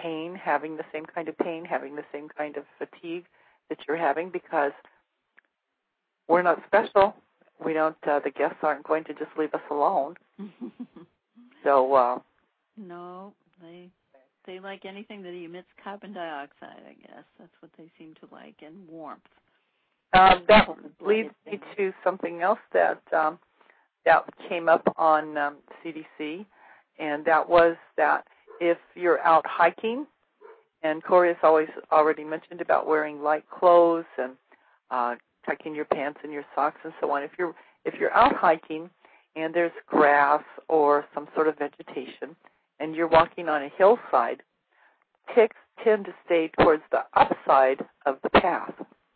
pain, 0.00 0.34
having 0.34 0.76
the 0.76 0.84
same 0.92 1.06
kind 1.06 1.28
of 1.28 1.38
pain, 1.38 1.64
having 1.64 1.94
the 1.94 2.04
same 2.12 2.28
kind 2.36 2.56
of 2.56 2.64
fatigue 2.78 3.26
that 3.70 3.78
you're 3.88 3.96
having 3.96 4.28
because 4.30 4.72
we're 6.28 6.42
not 6.42 6.62
special. 6.66 7.14
We 7.64 7.72
don't. 7.72 7.96
Uh, 8.06 8.20
the 8.22 8.30
guests 8.30 8.58
aren't 8.62 8.86
going 8.86 9.04
to 9.04 9.14
just 9.14 9.30
leave 9.38 9.54
us 9.54 9.62
alone. 9.70 10.16
so. 11.64 11.94
Uh, 11.94 12.18
no, 12.76 13.32
they 13.62 13.90
they 14.46 14.58
like 14.58 14.84
anything 14.84 15.22
that 15.22 15.30
emits 15.30 15.68
carbon 15.82 16.12
dioxide. 16.12 16.82
I 16.88 16.94
guess 17.00 17.24
that's 17.38 17.52
what 17.60 17.70
they 17.76 17.90
seem 17.98 18.14
to 18.20 18.28
like, 18.34 18.56
and 18.64 18.88
warmth. 18.88 19.20
Um, 20.12 20.42
that 20.48 20.68
leads 21.00 21.30
me 21.46 21.60
to 21.76 21.92
something 22.02 22.42
else 22.42 22.58
that 22.72 23.00
um, 23.12 23.38
that 24.04 24.24
came 24.48 24.68
up 24.68 24.82
on 24.96 25.36
um, 25.36 25.56
CDC, 25.84 26.44
and 26.98 27.24
that 27.24 27.48
was 27.48 27.76
that 27.96 28.24
if 28.60 28.78
you're 28.94 29.20
out 29.20 29.44
hiking, 29.46 30.06
and 30.82 31.02
Corey 31.02 31.28
has 31.28 31.36
always 31.42 31.68
already 31.92 32.24
mentioned 32.24 32.60
about 32.60 32.86
wearing 32.86 33.22
light 33.22 33.44
clothes 33.50 34.06
and 34.18 34.32
uh, 34.90 35.14
tucking 35.46 35.74
your 35.74 35.84
pants 35.84 36.20
and 36.22 36.32
your 36.32 36.44
socks 36.54 36.80
and 36.84 36.92
so 37.00 37.10
on. 37.10 37.22
If 37.22 37.32
you're 37.38 37.54
if 37.84 37.94
you're 37.98 38.12
out 38.12 38.34
hiking 38.36 38.90
and 39.36 39.54
there's 39.54 39.72
grass 39.86 40.42
or 40.68 41.04
some 41.14 41.28
sort 41.34 41.48
of 41.48 41.56
vegetation, 41.58 42.34
and 42.80 42.94
you're 42.94 43.08
walking 43.08 43.48
on 43.48 43.62
a 43.62 43.70
hillside, 43.76 44.42
ticks 45.34 45.56
tend 45.84 46.04
to 46.06 46.14
stay 46.26 46.50
towards 46.58 46.82
the 46.90 47.00
upside 47.14 47.84
of 48.06 48.18
the 48.22 48.30
path. 48.30 48.72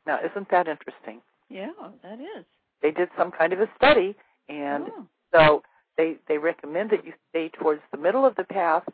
Now, 0.07 0.19
isn't 0.19 0.51
that 0.51 0.69
interesting? 0.69 1.21
Yeah, 1.49 1.71
that 2.03 2.21
is. 2.21 2.45
They 2.83 2.91
did 2.91 3.09
some 3.19 3.31
kind 3.31 3.53
of 3.53 3.61
a 3.61 3.69
study, 3.77 4.15
and 4.49 4.85
oh. 4.97 5.07
so 5.33 5.63
they 5.97 6.17
they 6.29 6.39
recommend 6.39 6.91
that 6.91 7.05
you 7.05 7.13
stay 7.31 7.49
towards 7.49 7.81
the 7.91 7.99
middle 7.99 8.25
of 8.25 8.37
the 8.37 8.45
path. 8.45 8.85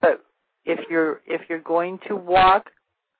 But 0.00 0.24
if 0.64 0.80
you're 0.90 1.20
if 1.26 1.42
you're 1.48 1.60
going 1.60 1.98
to 2.08 2.16
walk 2.16 2.70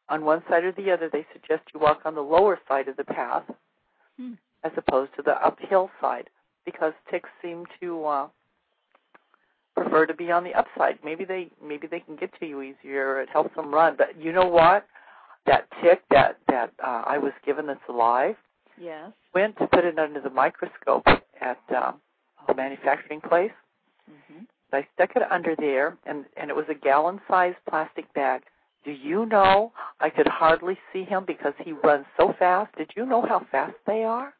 on 0.08 0.24
one 0.24 0.42
side 0.48 0.64
or 0.64 0.72
the 0.72 0.90
other, 0.90 1.08
they 1.12 1.26
suggest 1.32 1.62
you 1.72 1.80
walk 1.80 2.00
on 2.04 2.14
the 2.14 2.20
lower 2.20 2.58
side 2.68 2.88
of 2.88 2.96
the 2.96 3.04
path 3.04 3.44
hmm. 4.18 4.32
as 4.64 4.72
opposed 4.76 5.14
to 5.16 5.22
the 5.22 5.32
uphill 5.44 5.90
side 6.00 6.28
because 6.64 6.92
ticks 7.10 7.28
seem 7.40 7.64
to 7.80 8.04
uh, 8.04 8.28
prefer 9.76 10.06
to 10.06 10.14
be 10.14 10.30
on 10.30 10.44
the 10.44 10.52
upside. 10.54 10.98
Maybe 11.04 11.24
they 11.24 11.50
maybe 11.64 11.86
they 11.86 12.00
can 12.00 12.16
get 12.16 12.30
to 12.40 12.46
you 12.46 12.62
easier. 12.62 13.20
It 13.20 13.28
helps 13.30 13.54
them 13.56 13.72
run. 13.72 13.94
But 13.96 14.20
you 14.20 14.32
know 14.32 14.46
what? 14.46 14.86
That 15.46 15.68
tick 15.82 16.02
that 16.10 16.38
that 16.48 16.72
uh, 16.84 17.02
I 17.06 17.18
was 17.18 17.32
given 17.44 17.66
that's 17.66 17.80
alive. 17.88 18.36
Yes. 18.80 19.12
Went 19.34 19.56
to 19.58 19.66
put 19.66 19.84
it 19.84 19.98
under 19.98 20.20
the 20.20 20.30
microscope 20.30 21.06
at 21.06 21.60
um, 21.74 22.00
the 22.48 22.54
manufacturing 22.54 23.20
place. 23.20 23.52
Mm-hmm. 24.10 24.44
I 24.72 24.86
stuck 24.94 25.16
it 25.16 25.22
under 25.30 25.54
there, 25.56 25.96
and 26.06 26.24
and 26.36 26.50
it 26.50 26.56
was 26.56 26.66
a 26.68 26.74
gallon-sized 26.74 27.56
plastic 27.68 28.12
bag. 28.14 28.42
Do 28.84 28.92
you 28.92 29.26
know 29.26 29.72
I 30.00 30.10
could 30.10 30.28
hardly 30.28 30.78
see 30.92 31.04
him 31.04 31.24
because 31.26 31.52
he 31.62 31.72
runs 31.72 32.06
so 32.16 32.34
fast? 32.38 32.74
Did 32.76 32.90
you 32.96 33.04
know 33.04 33.22
how 33.22 33.46
fast 33.50 33.74
they 33.86 34.04
are? 34.04 34.32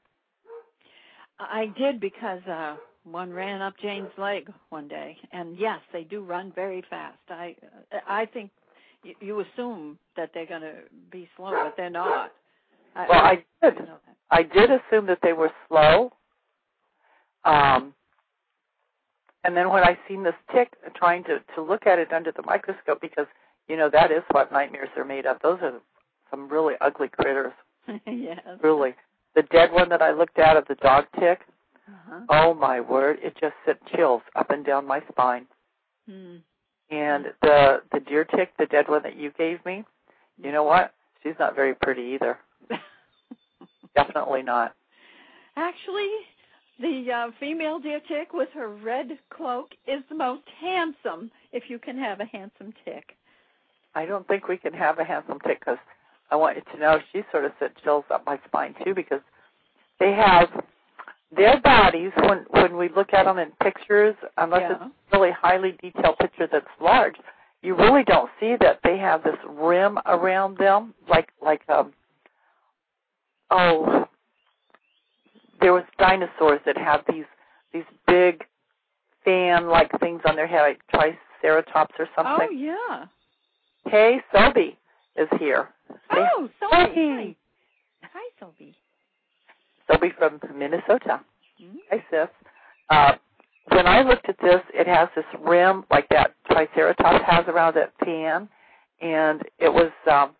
I 1.39 1.73
did 1.77 2.01
because 2.01 2.43
uh 2.47 2.77
one 3.05 3.33
ran 3.33 3.63
up 3.63 3.75
Jane's 3.81 4.11
leg 4.19 4.51
one 4.69 4.89
day, 4.89 5.17
and 5.33 5.57
yes, 5.59 5.81
they 5.93 6.05
do 6.05 6.23
run 6.23 6.53
very 6.55 6.83
fast. 6.91 7.19
I 7.29 7.57
I 8.07 8.27
think 8.27 8.51
you, 9.03 9.15
you 9.21 9.41
assume 9.41 9.99
that 10.17 10.31
they're 10.35 10.47
going 10.47 10.61
to 10.61 10.75
be 11.11 11.29
slow, 11.37 11.51
but 11.51 11.75
they're 11.77 11.91
not. 11.91 12.33
I, 12.95 13.07
well, 13.09 13.21
I, 13.21 13.45
I 13.63 13.71
did. 13.71 13.89
I 14.31 14.43
did 14.43 14.71
assume 14.71 15.07
that 15.07 15.19
they 15.23 15.33
were 15.33 15.51
slow. 15.69 16.13
Um, 17.45 17.95
and 19.45 19.57
then 19.57 19.71
when 19.71 19.83
I 19.83 19.99
seen 20.09 20.23
this 20.23 20.35
tick, 20.53 20.73
trying 20.95 21.25
to 21.25 21.41
to 21.55 21.63
look 21.63 21.87
at 21.87 21.99
it 21.99 22.13
under 22.13 22.33
the 22.33 22.43
microscope, 22.43 23.01
because 23.01 23.27
you 23.69 23.77
know 23.77 23.91
that 23.93 24.11
is 24.11 24.23
what 24.31 24.53
nightmares 24.53 24.89
are 24.97 25.05
made 25.05 25.27
of. 25.27 25.39
Those 25.43 25.59
are 25.63 25.81
some 26.31 26.49
really 26.49 26.75
ugly 26.81 27.09
critters. 27.09 27.53
yes. 28.07 28.41
Really, 28.63 28.95
the 29.35 29.43
dead 29.43 29.73
one 29.73 29.89
that 29.89 30.03
I 30.03 30.13
looked 30.13 30.39
at 30.39 30.57
of 30.57 30.67
the 30.69 30.77
dog 30.77 31.05
tick 31.19 31.41
uh-huh. 31.91 32.21
Oh 32.29 32.55
my 32.55 32.81
word! 32.81 33.19
It 33.23 33.37
just 33.41 33.55
sent 33.65 33.79
chills 33.95 34.23
up 34.37 34.51
and 34.51 34.65
down 34.65 34.87
my 34.87 35.01
spine. 35.11 35.47
Hmm. 36.09 36.37
And 36.91 37.27
the 37.43 37.83
the 37.93 38.01
deer 38.01 38.25
tick, 38.25 38.53
the 38.59 38.67
dead 38.67 38.89
one 38.89 39.03
that 39.03 39.17
you 39.17 39.33
gave 39.37 39.65
me, 39.65 39.85
you 40.43 40.53
know 40.53 40.65
what? 40.65 40.95
She's 41.23 41.35
not 41.39 41.55
very 41.55 41.75
pretty 41.75 42.03
either. 42.15 42.39
Definitely 43.97 44.43
not. 44.43 44.75
Actually, 45.57 46.09
the 46.81 47.13
uh, 47.13 47.31
female 47.39 47.79
deer 47.79 48.01
tick 48.09 48.33
with 48.33 48.49
her 48.55 48.69
red 48.69 49.19
cloak 49.31 49.71
is 49.87 50.03
the 50.09 50.15
most 50.15 50.43
handsome. 50.61 51.31
If 51.53 51.65
you 51.69 51.79
can 51.79 51.99
have 51.99 52.21
a 52.21 52.25
handsome 52.25 52.73
tick. 52.85 53.17
I 53.95 54.07
don't 54.07 54.27
think 54.29 54.49
we 54.49 54.57
can 54.57 54.73
have 54.73 54.99
a 54.99 55.05
handsome 55.05 55.39
tick 55.47 55.61
because 55.61 55.79
I 56.31 56.37
want 56.37 56.57
you 56.57 56.63
to 56.73 56.81
know 56.81 56.99
she 57.13 57.23
sort 57.33 57.45
of 57.45 57.53
sent 57.59 57.73
chills 57.83 58.05
up 58.11 58.25
my 58.25 58.39
spine 58.47 58.75
too 58.85 58.95
because 58.95 59.21
they 59.99 60.13
have 60.13 60.49
their 61.37 61.61
bodies 61.61 62.13
when 62.17 62.45
when 62.51 62.77
we 62.77 62.89
look 62.95 63.13
at 63.13 63.25
them 63.25 63.39
in 63.39 63.51
pictures 63.63 64.15
unless 64.37 64.63
yeah. 64.63 64.73
it's 64.73 64.83
a 65.13 65.19
really 65.19 65.33
highly 65.33 65.77
detailed 65.83 66.19
picture 66.19 66.49
that's 66.51 66.67
large 66.81 67.15
you 67.63 67.77
really 67.77 68.03
don't 68.05 68.31
see 68.41 68.57
that 68.61 68.81
they 68.83 68.97
have 68.97 69.23
this 69.23 69.37
rim 69.49 69.99
around 70.07 70.59
them 70.59 70.95
like 71.09 71.29
like 71.43 71.63
um 71.69 71.93
oh 73.51 74.07
there 75.61 75.73
was 75.73 75.85
dinosaurs 75.99 76.61
that 76.67 76.77
have 76.77 77.03
these 77.09 77.25
these 77.73 77.85
big 78.07 78.45
fan 79.25 79.69
like 79.69 79.91
things 80.01 80.21
on 80.27 80.37
their 80.37 80.47
head 80.47 80.63
like 80.63 80.81
triceratops 80.91 81.95
or 81.99 82.09
something 82.17 82.49
oh 82.51 83.07
yeah 83.87 83.91
hey 83.91 84.19
Sobe 84.35 84.77
is 85.17 85.29
here 85.39 85.69
oh 86.13 86.49
Sobe 86.63 86.95
hi. 86.95 87.37
hi 88.03 88.45
Sobe 88.45 88.75
Sobe 89.91 90.15
from 90.17 90.41
Minnesota. 90.57 91.21
Mm-hmm. 91.61 91.77
Hi, 91.91 92.05
sis. 92.11 92.29
Uh, 92.89 93.13
when 93.75 93.87
I 93.87 94.03
looked 94.03 94.29
at 94.29 94.37
this, 94.43 94.61
it 94.73 94.87
has 94.87 95.09
this 95.15 95.25
rim 95.45 95.85
like 95.91 96.09
that 96.11 96.35
Triceratops 96.51 97.25
has 97.27 97.45
around 97.49 97.75
that 97.77 97.93
fan, 98.05 98.49
and 99.01 99.43
it 99.59 99.73
was 99.73 99.91
um, 100.11 100.31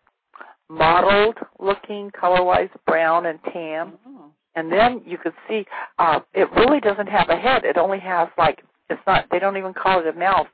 mottled 0.69 1.37
looking, 1.59 2.11
color-wise 2.11 2.69
brown 2.85 3.27
and 3.27 3.39
tan. 3.53 3.93
Oh. 4.05 4.10
And 4.55 4.71
then 4.71 5.01
you 5.05 5.17
could 5.17 5.33
see 5.47 5.65
uh, 5.97 6.19
it 6.33 6.51
really 6.51 6.79
doesn't 6.79 7.07
have 7.07 7.29
a 7.29 7.37
head. 7.37 7.63
It 7.63 7.77
only 7.77 7.99
has 7.99 8.27
like 8.37 8.63
it's 8.89 9.01
not. 9.07 9.25
They 9.31 9.39
don't 9.39 9.57
even 9.57 9.73
call 9.73 9.99
it 10.01 10.07
a 10.07 10.17
mouth. 10.17 10.47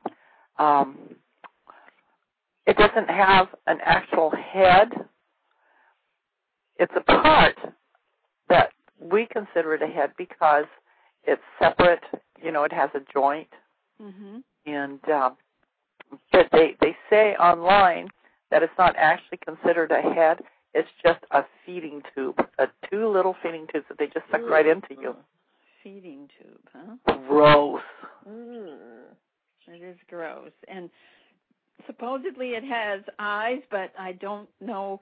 Um, 0.60 1.16
it 2.68 2.78
doesn't 2.78 3.10
have 3.10 3.48
an 3.66 3.80
actual 3.84 4.32
head. 4.32 4.90
It's 6.80 6.94
a 6.96 7.02
part 7.02 7.56
that 8.50 8.70
we 9.00 9.28
consider 9.32 9.74
it 9.74 9.82
a 9.82 9.88
head 9.88 10.12
because 10.18 10.66
it's 11.24 11.42
separate. 11.60 12.04
You 12.44 12.52
know, 12.52 12.64
it 12.64 12.74
has 12.74 12.92
a 12.94 13.00
joint, 13.12 13.50
mm-hmm. 14.02 14.38
and 14.68 15.00
uh, 15.10 15.32
but 16.32 16.48
they 16.52 16.76
they 16.82 16.96
say 17.10 17.36
online 17.36 18.10
that 18.52 18.64
it's 18.64 18.74
not 18.78 18.96
actually 18.98 19.40
considered 19.44 19.92
a 19.92 20.02
head. 20.02 20.40
It's 20.78 20.88
just 21.04 21.20
a 21.32 21.44
feeding 21.66 22.04
tube, 22.14 22.40
a 22.60 22.68
two 22.88 23.12
little 23.12 23.36
feeding 23.42 23.66
tubes 23.74 23.86
that 23.90 23.98
they 23.98 24.06
just 24.06 24.30
suck 24.30 24.42
Ooh. 24.42 24.48
right 24.48 24.68
into 24.68 24.90
you. 24.92 25.16
Feeding 25.84 26.30
tube, 26.38 26.60
huh? 26.72 27.18
Gross. 27.28 27.82
Mm. 28.30 28.78
It 29.70 29.82
is 29.84 29.98
gross, 30.08 30.52
and 30.68 30.92
supposedly 31.88 32.50
it 32.50 32.64
has 32.64 33.02
eyes, 33.18 33.62
but 33.72 33.92
I 33.98 34.12
don't 34.14 34.48
know. 34.62 35.02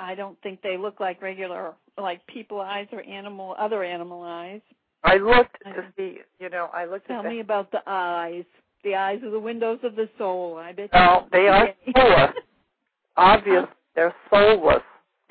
I 0.00 0.16
don't 0.16 0.36
think 0.42 0.60
they 0.62 0.76
look 0.76 0.98
like 0.98 1.22
regular 1.22 1.74
like 1.96 2.26
people 2.26 2.60
eyes 2.60 2.88
or 2.90 3.02
animal 3.02 3.54
other 3.56 3.84
animal 3.84 4.22
eyes. 4.22 4.62
I 5.04 5.16
looked 5.16 5.62
to 5.64 5.84
see, 5.96 6.18
you 6.40 6.50
know, 6.50 6.70
I 6.74 6.86
looked 6.86 7.06
Tell 7.06 7.20
at 7.20 7.30
me 7.30 7.38
about 7.38 7.70
the 7.70 7.82
eyes. 7.86 8.44
The 8.82 8.96
eyes 8.96 9.22
are 9.22 9.30
the 9.30 9.38
windows 9.38 9.78
of 9.84 9.94
the 9.94 10.08
soul. 10.18 10.58
I 10.58 10.72
bet. 10.72 10.90
No, 10.92 11.28
they 11.30 11.46
are 11.46 11.68
you. 11.86 11.92
soulless. 11.96 13.68
They're 13.94 14.14
soulless. 14.30 14.82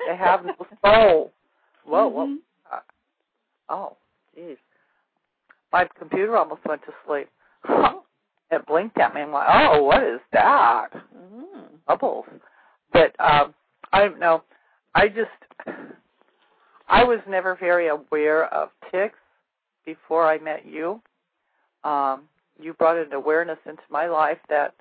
They 0.06 0.16
have 0.16 0.44
no 0.44 0.54
soul. 0.84 1.32
Whoa, 1.84 2.08
whoa. 2.08 2.26
Mhm. 2.26 2.36
Uh, 2.72 2.78
oh, 3.68 3.96
jeez. 4.38 4.56
My 5.72 5.88
computer 5.98 6.36
almost 6.36 6.64
went 6.66 6.82
to 6.82 6.92
sleep. 7.06 7.28
it 8.50 8.66
blinked 8.66 8.98
at 8.98 9.14
me. 9.14 9.22
I'm 9.22 9.32
like, 9.32 9.48
oh, 9.50 9.82
what 9.82 10.02
is 10.02 10.20
that? 10.32 10.88
Mm. 10.92 11.64
Bubbles. 11.86 12.26
But 12.92 13.18
um, 13.18 13.54
I 13.92 14.00
don't 14.00 14.20
know. 14.20 14.42
I 14.94 15.08
just, 15.08 15.30
I 16.88 17.04
was 17.04 17.20
never 17.28 17.56
very 17.58 17.88
aware 17.88 18.52
of 18.52 18.68
ticks 18.90 19.18
before 19.86 20.28
I 20.28 20.38
met 20.38 20.66
you. 20.66 21.00
Um, 21.84 22.24
you 22.60 22.74
brought 22.74 22.98
an 22.98 23.12
awareness 23.14 23.58
into 23.66 23.82
my 23.90 24.06
life 24.06 24.38
that 24.48 24.74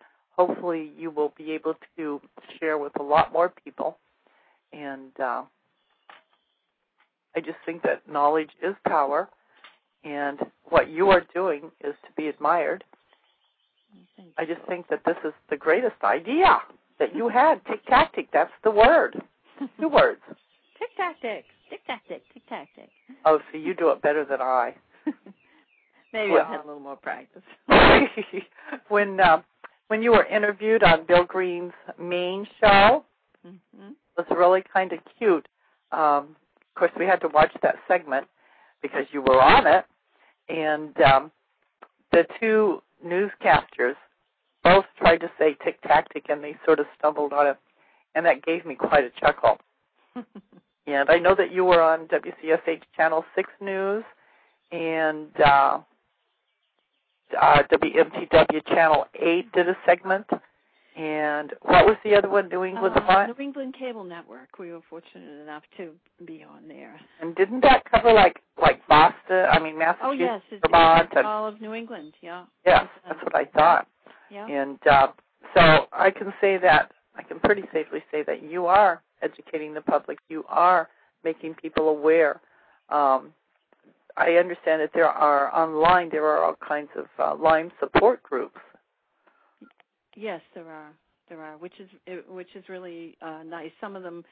hopefully 0.46 0.92
you 0.98 1.12
will 1.12 1.34
be 1.38 1.52
able 1.52 1.76
to 1.98 2.22
share 2.60 2.78
with 2.78 2.94
a 3.00 3.04
lot 3.04 3.32
more 3.32 3.54
people. 3.64 3.98
And 4.74 5.12
uh, 5.20 5.44
I 7.36 7.40
just 7.40 7.58
think 7.66 7.84
that 7.84 8.10
knowledge 8.10 8.50
is 8.64 8.76
power, 8.88 9.30
and 10.04 10.40
what 10.70 10.90
you 10.90 11.10
are 11.10 11.24
doing 11.34 11.72
is 11.84 11.94
to 12.06 12.12
be 12.16 12.28
admired. 12.28 12.84
I 14.38 14.46
just 14.46 14.62
think 14.68 14.88
that 14.90 15.02
this 15.06 15.18
is 15.26 15.34
the 15.50 15.58
greatest 15.58 16.02
idea 16.04 16.58
that 17.00 17.16
you 17.16 17.28
had. 17.28 17.64
Tick 17.66 17.86
tactic, 17.88 18.30
that's 18.32 18.52
the 18.64 18.72
word. 18.72 19.22
Two 19.80 19.90
words. 19.90 20.22
Tick 20.80 20.90
tactic, 20.98 21.46
tick 21.70 21.86
tactic, 21.86 22.24
tick 22.34 22.44
tactic. 22.48 22.90
Oh, 23.26 23.40
so 23.52 23.58
you 23.58 23.74
do 23.76 23.90
it 23.90 24.02
better 24.02 24.26
than 24.26 24.42
I. 24.42 24.74
Maybe 26.14 26.32
Well- 26.32 26.44
I've 26.44 26.48
had 26.48 26.64
a 26.64 26.68
little 26.68 26.82
more 26.82 26.96
practice. 26.96 27.44
when 28.88 29.20
uh, 29.20 29.42
when 29.92 30.02
you 30.02 30.12
were 30.12 30.24
interviewed 30.24 30.84
on 30.84 31.06
Bill 31.06 31.26
Green's 31.26 31.74
Maine 32.00 32.48
show, 32.62 33.04
hmm 33.46 33.90
it 34.18 34.28
was 34.30 34.38
really 34.38 34.64
kind 34.74 34.94
of 34.94 35.00
cute. 35.18 35.46
Um, 35.92 36.36
of 36.70 36.76
course, 36.76 36.92
we 36.98 37.06
had 37.06 37.20
to 37.22 37.28
watch 37.28 37.52
that 37.62 37.76
segment 37.90 38.26
because 38.82 39.06
you 39.12 39.22
were 39.22 39.42
on 39.42 39.68
it, 39.68 39.86
and 40.48 40.96
um, 41.02 41.32
the 42.14 42.26
two 42.40 42.82
newscasters 43.06 43.96
both 44.64 44.86
tried 44.98 45.18
to 45.18 45.32
say 45.38 45.58
tick 45.62 45.82
tactic, 45.82 46.28
and 46.30 46.42
they 46.42 46.56
sort 46.66 46.80
of 46.80 46.86
stumbled 46.98 47.34
on 47.34 47.48
it, 47.48 47.58
and 48.16 48.26
that 48.26 48.46
gave 48.46 48.66
me 48.66 48.76
quite 48.76 49.04
a 49.04 49.20
chuckle. 49.20 49.60
And 50.88 51.12
I 51.12 51.20
know 51.20 51.36
that 51.36 51.54
you 51.54 51.64
were 51.64 51.80
on 51.80 52.08
WCSH 52.08 52.82
Channel 52.98 53.24
6 53.36 53.50
News 53.62 54.04
and 54.72 55.30
uh, 55.40 55.78
uh, 57.40 57.64
WMTW 57.72 58.66
Channel 58.68 59.06
8 59.20 59.52
did 59.52 59.70
a 59.70 59.78
segment. 59.86 60.26
And 60.98 61.54
what 61.62 61.86
was 61.86 61.96
the 62.04 62.16
other 62.16 62.30
one? 62.30 62.50
New 62.50 62.66
England 62.66 62.96
Uh, 62.98 63.02
what? 63.06 63.28
New 63.38 63.44
England 63.44 63.76
Cable 63.80 64.04
Network. 64.04 64.60
We 64.60 64.72
were 64.74 64.82
fortunate 64.90 65.42
enough 65.42 65.64
to 65.78 65.92
be 66.26 66.44
on 66.44 66.68
there. 66.68 67.00
And 67.22 67.34
didn't 67.36 67.62
that 67.62 67.84
cover 67.90 68.12
like 68.12 68.42
like 68.62 68.86
Boston? 68.90 69.46
I 69.50 69.58
mean 69.60 69.78
Massachusetts, 69.80 70.04
Oh 70.04 70.12
yes, 70.12 70.42
Vermont, 70.66 71.10
and 71.16 71.26
all 71.26 71.48
of 71.48 71.62
New 71.62 71.74
England. 71.74 72.14
Yeah. 72.22 72.44
yes, 72.66 72.88
that's 73.08 73.24
what 73.24 73.36
I 73.36 73.46
thought. 73.46 73.88
Yeah. 74.30 74.48
And 74.48 74.80
uh, 74.86 75.08
so 75.56 75.86
I 75.94 76.12
can 76.12 76.34
say 76.42 76.58
that 76.58 76.92
I 77.16 77.24
can 77.24 77.40
pretty 77.40 77.64
safely 77.72 78.04
say 78.12 78.24
that 78.24 78.44
you 78.44 78.66
are 78.66 79.02
educating 79.22 79.74
the 79.74 79.82
public. 79.82 80.20
You 80.28 80.44
are 80.50 80.90
making 81.24 81.54
people 81.56 81.88
aware. 81.88 82.42
Um, 82.90 83.34
I 84.18 84.32
understand 84.34 84.82
that 84.82 84.92
there 84.94 85.08
are 85.08 85.54
online 85.56 86.10
there 86.10 86.26
are 86.26 86.44
all 86.44 86.56
kinds 86.56 86.90
of 86.96 87.06
uh, 87.20 87.36
Lyme 87.36 87.72
support 87.80 88.22
groups. 88.24 88.60
Yes, 90.16 90.42
there 90.54 90.68
are. 90.68 90.92
There 91.30 91.42
are, 91.42 91.58
which 91.58 91.80
is 91.80 91.90
which 92.28 92.50
is 92.56 92.66
really 92.68 93.18
uh, 93.22 93.44
nice. 93.46 93.72
Some 93.80 93.96
of 93.96 94.04
them 94.04 94.26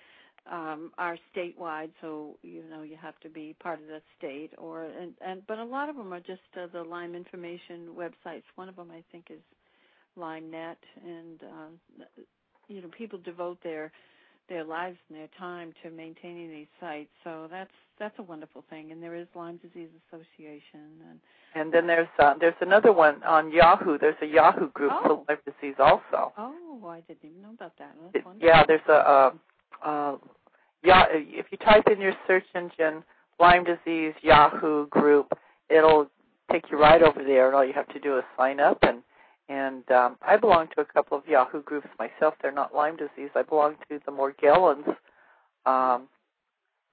um, 0.51 0.91
are 0.97 1.17
statewide, 1.33 1.91
so 2.01 2.37
you 2.41 2.63
know 2.69 2.81
you 2.81 2.97
have 3.01 3.17
to 3.21 3.29
be 3.29 3.55
part 3.61 3.79
of 3.81 3.87
that 3.87 4.01
state, 4.17 4.51
or 4.57 4.83
and, 4.83 5.13
and 5.25 5.41
but 5.47 5.59
a 5.59 5.63
lot 5.63 5.87
of 5.87 5.95
them 5.95 6.13
are 6.13 6.19
just 6.19 6.41
uh, 6.61 6.67
the 6.73 6.83
Lyme 6.83 7.15
information 7.15 7.89
websites. 7.97 8.43
One 8.55 8.67
of 8.67 8.75
them 8.75 8.91
I 8.91 9.01
think 9.13 9.27
is 9.29 9.39
LymeNet, 10.17 10.75
and 11.05 11.41
uh, 11.43 12.21
you 12.67 12.81
know 12.81 12.89
people 12.97 13.19
devote 13.19 13.59
their 13.63 13.93
their 14.49 14.63
lives 14.63 14.97
and 15.09 15.17
their 15.17 15.29
time 15.37 15.73
to 15.83 15.89
maintaining 15.91 16.49
these 16.49 16.67
sites. 16.79 17.09
So 17.23 17.47
that's 17.49 17.71
that's 17.99 18.17
a 18.19 18.23
wonderful 18.23 18.63
thing. 18.69 18.91
And 18.91 19.01
there 19.03 19.15
is 19.15 19.27
Lyme 19.35 19.57
Disease 19.57 19.89
Association, 20.07 20.81
and 21.09 21.19
And 21.55 21.73
then 21.73 21.85
there's 21.87 22.07
uh, 22.17 22.33
there's 22.39 22.55
another 22.61 22.91
one 22.93 23.21
on 23.23 23.51
Yahoo. 23.51 23.97
There's 23.97 24.15
a 24.21 24.25
Yahoo 24.25 24.69
group 24.71 24.91
Oh. 24.95 25.01
for 25.03 25.33
Lyme 25.33 25.39
disease 25.45 25.75
also. 25.79 26.33
oh, 26.37 26.87
I 26.87 27.01
didn't 27.01 27.23
even 27.29 27.41
know 27.41 27.51
about 27.53 27.73
that. 27.79 27.95
That's 28.13 28.25
wonderful. 28.25 28.47
yeah, 28.47 28.63
there's 28.67 28.81
a 28.89 28.93
uh, 28.93 29.31
uh, 29.85 30.17
yeah. 30.83 31.05
If 31.11 31.47
you 31.51 31.57
type 31.57 31.87
in 31.91 31.99
your 32.01 32.13
search 32.27 32.45
engine 32.55 33.03
Lyme 33.39 33.63
disease 33.65 34.13
Yahoo 34.21 34.87
group, 34.87 35.31
it'll 35.69 36.07
take 36.51 36.71
you 36.71 36.79
right 36.79 37.01
over 37.03 37.23
there, 37.23 37.47
and 37.47 37.55
all 37.55 37.63
you 37.65 37.73
have 37.73 37.87
to 37.89 37.99
do 37.99 38.17
is 38.17 38.23
sign 38.37 38.59
up. 38.59 38.79
And 38.81 39.03
and 39.49 39.89
um, 39.91 40.15
I 40.21 40.37
belong 40.37 40.67
to 40.75 40.81
a 40.81 40.85
couple 40.85 41.17
of 41.17 41.27
Yahoo 41.27 41.63
groups 41.63 41.87
myself. 41.97 42.35
They're 42.41 42.51
not 42.51 42.73
Lyme 42.73 42.97
disease. 42.97 43.31
I 43.35 43.41
belong 43.41 43.75
to 43.89 43.99
the 44.05 44.11
Morgellons. 44.11 44.95
Um, 45.65 46.07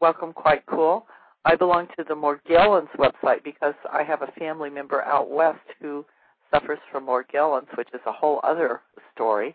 welcome, 0.00 0.32
quite 0.32 0.64
cool. 0.66 1.06
I 1.44 1.54
belong 1.54 1.86
to 1.98 2.04
the 2.04 2.14
Morgellons 2.14 2.88
website 2.98 3.44
because 3.44 3.74
I 3.92 4.02
have 4.02 4.22
a 4.22 4.32
family 4.38 4.70
member 4.70 5.02
out 5.02 5.30
west 5.30 5.60
who 5.80 6.04
suffers 6.50 6.78
from 6.90 7.06
Morgellons, 7.06 7.68
which 7.76 7.88
is 7.92 8.00
a 8.06 8.12
whole 8.12 8.40
other 8.42 8.80
story. 9.14 9.54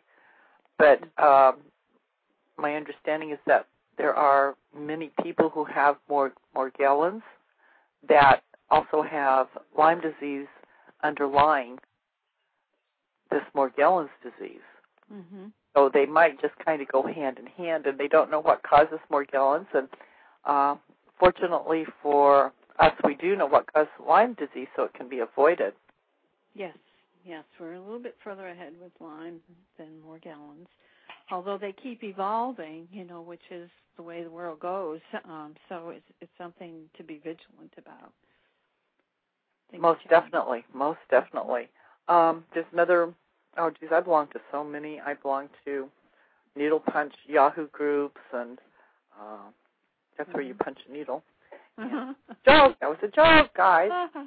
But 0.78 1.02
um, 1.22 1.58
my 2.58 2.76
understanding 2.76 3.32
is 3.32 3.40
that 3.48 3.68
there 3.98 4.14
are 4.14 4.56
many 4.78 5.12
people 5.24 5.50
who 5.50 5.66
have 5.66 5.96
Mor- 6.08 6.34
Morgellons 6.56 7.24
that 8.08 8.42
also 8.70 9.02
have 9.02 9.48
Lyme 9.78 10.02
disease 10.02 10.48
underlying 11.04 11.78
this 13.32 13.42
Morgellons 13.56 14.10
disease. 14.24 14.62
hmm 15.10 15.48
So 15.76 15.90
they 15.94 16.06
might 16.06 16.42
just 16.42 16.54
kind 16.64 16.82
of 16.82 16.88
go 16.90 17.04
hand 17.04 17.38
in 17.40 17.48
hand, 17.48 17.86
and 17.86 17.98
they 17.98 18.08
don't 18.08 18.30
know 18.30 18.42
what 18.42 18.62
causes 18.64 19.00
Morgellons. 19.12 19.68
And 19.74 19.88
uh, 20.46 20.76
fortunately 21.20 21.86
for 22.02 22.52
us, 22.80 22.94
we 23.04 23.16
do 23.16 23.36
know 23.36 23.48
what 23.48 23.72
causes 23.74 23.92
Lyme 24.06 24.34
disease, 24.36 24.68
so 24.76 24.84
it 24.84 24.94
can 24.94 25.08
be 25.08 25.20
avoided. 25.20 25.74
Yes, 26.54 26.76
yes, 27.26 27.44
we're 27.60 27.74
a 27.74 27.80
little 27.80 28.00
bit 28.00 28.16
further 28.24 28.48
ahead 28.48 28.74
with 28.82 28.92
Lyme 29.00 29.40
than 29.78 29.88
Morgellons, 30.06 30.68
although 31.32 31.58
they 31.58 31.74
keep 31.74 32.04
evolving, 32.04 32.88
you 32.92 33.06
know, 33.06 33.22
which 33.22 33.42
is 33.50 33.70
the 33.96 34.04
way 34.04 34.24
the 34.24 34.30
world 34.30 34.60
goes. 34.60 35.00
Um, 35.26 35.56
so 35.70 35.90
it's 35.90 36.06
it's 36.20 36.32
something 36.38 36.90
to 36.98 37.04
be 37.04 37.16
vigilant 37.16 37.74
about. 37.78 38.12
Things 39.70 39.82
Most 39.82 40.00
change. 40.00 40.10
definitely, 40.10 40.66
most 40.74 41.00
definitely. 41.10 41.70
Um, 42.08 42.44
there's 42.54 42.66
another. 42.74 43.14
Oh, 43.58 43.70
geez, 43.80 43.90
I 43.92 44.00
belong 44.00 44.28
to 44.28 44.40
so 44.52 44.64
many. 44.64 45.00
I 45.00 45.14
belong 45.16 45.50
to 45.66 45.90
Needle 46.56 46.80
Punch 46.80 47.14
Yahoo 47.28 47.68
groups, 47.70 48.22
and 48.34 48.60
uh, 49.20 49.50
that's 50.18 50.34
where 50.34 50.44
you 50.44 50.54
punch 50.54 50.80
a 50.90 50.92
needle. 50.92 51.24
Joke. 51.78 52.76
That 52.80 52.90
was 52.90 52.98
a 53.04 53.08
joke, 53.08 53.52
guys. 53.56 53.90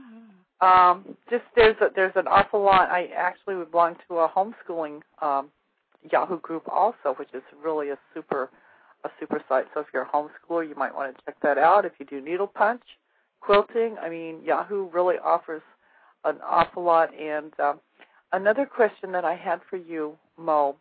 Um, 0.60 1.16
just 1.28 1.42
there's 1.56 1.76
a, 1.80 1.88
there's 1.94 2.14
an 2.16 2.26
awful 2.26 2.62
lot. 2.62 2.88
I 2.88 3.08
actually 3.14 3.56
would 3.56 3.70
belong 3.70 3.96
to 4.08 4.18
a 4.18 4.28
homeschooling 4.28 5.00
um, 5.20 5.50
Yahoo 6.10 6.40
group 6.40 6.62
also, 6.68 7.14
which 7.18 7.28
is 7.34 7.42
really 7.62 7.90
a 7.90 7.98
super 8.14 8.50
a 9.04 9.10
super 9.20 9.42
site. 9.48 9.66
So 9.74 9.80
if 9.80 9.88
you're 9.92 10.04
a 10.04 10.08
homeschooler, 10.08 10.66
you 10.66 10.74
might 10.74 10.94
want 10.94 11.14
to 11.14 11.22
check 11.24 11.36
that 11.42 11.58
out. 11.58 11.84
If 11.84 11.92
you 11.98 12.06
do 12.06 12.20
needle 12.20 12.46
punch, 12.46 12.82
quilting, 13.40 13.96
I 14.00 14.08
mean 14.08 14.42
Yahoo 14.42 14.88
really 14.90 15.16
offers 15.22 15.62
an 16.24 16.38
awful 16.44 16.82
lot. 16.82 17.10
And 17.14 17.52
um, 17.60 17.80
another 18.32 18.66
question 18.66 19.12
that 19.12 19.24
I 19.24 19.34
had 19.34 19.60
for 19.68 19.76
you, 19.76 20.16
Mo, 20.38 20.76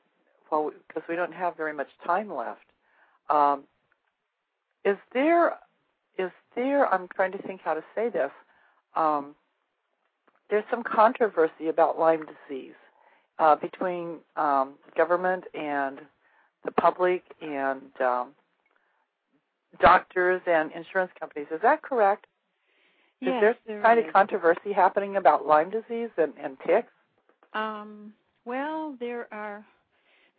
because 0.50 1.04
we 1.10 1.16
don't 1.16 1.34
have 1.34 1.58
very 1.58 1.74
much 1.74 1.88
time 2.06 2.34
left, 2.34 2.66
um, 3.30 3.64
is 4.86 4.98
there 5.14 5.54
is 6.18 6.32
there? 6.56 6.88
I'm 6.94 7.08
trying 7.16 7.32
to 7.32 7.38
think 7.40 7.62
how 7.64 7.74
to 7.74 7.84
say 7.96 8.10
this. 8.10 8.32
Um, 8.96 9.34
there's 10.50 10.66
some 10.70 10.84
controversy 10.84 11.70
about 11.70 11.98
Lyme 11.98 12.26
disease 12.26 12.76
uh, 13.40 13.56
between 13.56 14.18
um, 14.36 14.74
government 14.96 15.46
and 15.54 16.00
the 16.64 16.72
public 16.72 17.24
and 17.42 17.82
um, 18.00 18.30
doctors 19.82 20.42
and 20.46 20.72
insurance 20.74 21.12
companies. 21.20 21.48
Is 21.52 21.62
that 21.64 21.82
correct? 21.82 22.26
Yes, 23.26 23.36
is 23.36 23.42
there 23.42 23.56
there 23.68 23.82
kind 23.82 24.00
is. 24.00 24.06
of 24.08 24.14
controversy 24.14 24.74
happening 24.74 25.16
about 25.18 25.46
Lyme 25.46 25.70
disease 25.70 26.10
and, 26.18 26.34
and 26.42 26.58
ticks? 26.66 26.92
Um, 27.54 28.14
well, 28.46 28.96
there 29.00 29.28
are 29.34 29.66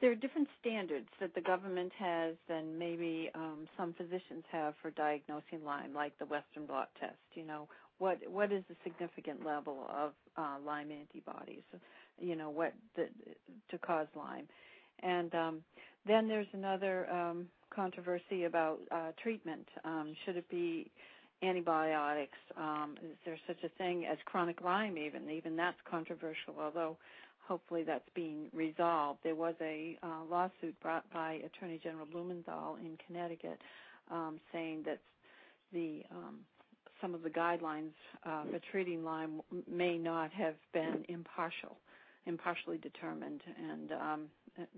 there 0.01 0.11
are 0.11 0.16
different 0.16 0.49
standards 0.61 1.09
that 1.20 1.35
the 1.35 1.41
government 1.41 1.93
has 1.99 2.35
and 2.49 2.78
maybe 2.78 3.30
um, 3.35 3.66
some 3.76 3.95
physicians 3.95 4.45
have 4.51 4.74
for 4.82 4.91
diagnosing 4.91 5.64
Lyme, 5.64 5.95
like 5.95 6.18
the 6.18 6.26
Western 6.26 6.66
blot 6.66 6.91
test. 7.01 7.16
You 7.35 7.45
know, 7.45 7.68
what 7.99 8.18
what 8.30 8.53
is 8.53 8.64
the 8.68 8.76
significant 8.85 9.45
level 9.45 9.87
of 9.89 10.12
uh, 10.37 10.57
Lyme 10.64 10.91
antibodies? 10.91 11.62
You 12.20 12.37
know, 12.37 12.51
what 12.51 12.74
the, 12.97 13.09
to 13.70 13.78
cause 13.78 14.09
Lyme, 14.16 14.49
and 15.03 15.35
um, 15.35 15.64
then 16.07 16.28
there's 16.28 16.47
another 16.53 17.11
um, 17.11 17.47
controversy 17.74 18.45
about 18.45 18.78
uh, 18.91 19.12
treatment. 19.22 19.66
Um, 19.85 20.14
should 20.24 20.37
it 20.37 20.49
be 20.51 20.91
antibiotics? 21.43 22.39
Um, 22.57 22.97
is 23.03 23.16
there 23.24 23.39
such 23.47 23.62
a 23.64 23.68
thing 23.76 24.07
as 24.07 24.18
chronic 24.24 24.61
Lyme? 24.62 24.99
Even 24.99 25.28
even 25.30 25.57
that's 25.57 25.76
controversial, 25.89 26.55
although 26.61 26.97
hopefully 27.47 27.82
that's 27.82 28.09
being 28.14 28.49
resolved. 28.53 29.20
There 29.22 29.35
was 29.35 29.55
a 29.61 29.99
uh, 30.03 30.24
lawsuit 30.30 30.78
brought 30.80 31.11
by 31.12 31.41
Attorney 31.45 31.78
General 31.82 32.07
Blumenthal 32.07 32.76
in 32.80 32.97
Connecticut 33.07 33.61
um, 34.11 34.41
saying 34.53 34.82
that 34.87 35.01
the 35.72 36.03
um, 36.11 36.41
some 37.01 37.14
of 37.14 37.22
the 37.22 37.30
guidelines 37.30 37.93
uh, 38.24 38.45
for 38.45 38.59
treating 38.70 39.05
Lyme 39.05 39.41
may 39.70 39.99
not 39.99 40.32
have 40.32 40.55
been 40.72 41.05
impartial, 41.09 41.76
impartially 42.24 42.78
determined, 42.78 43.43
and 43.70 43.93
um, 43.93 44.20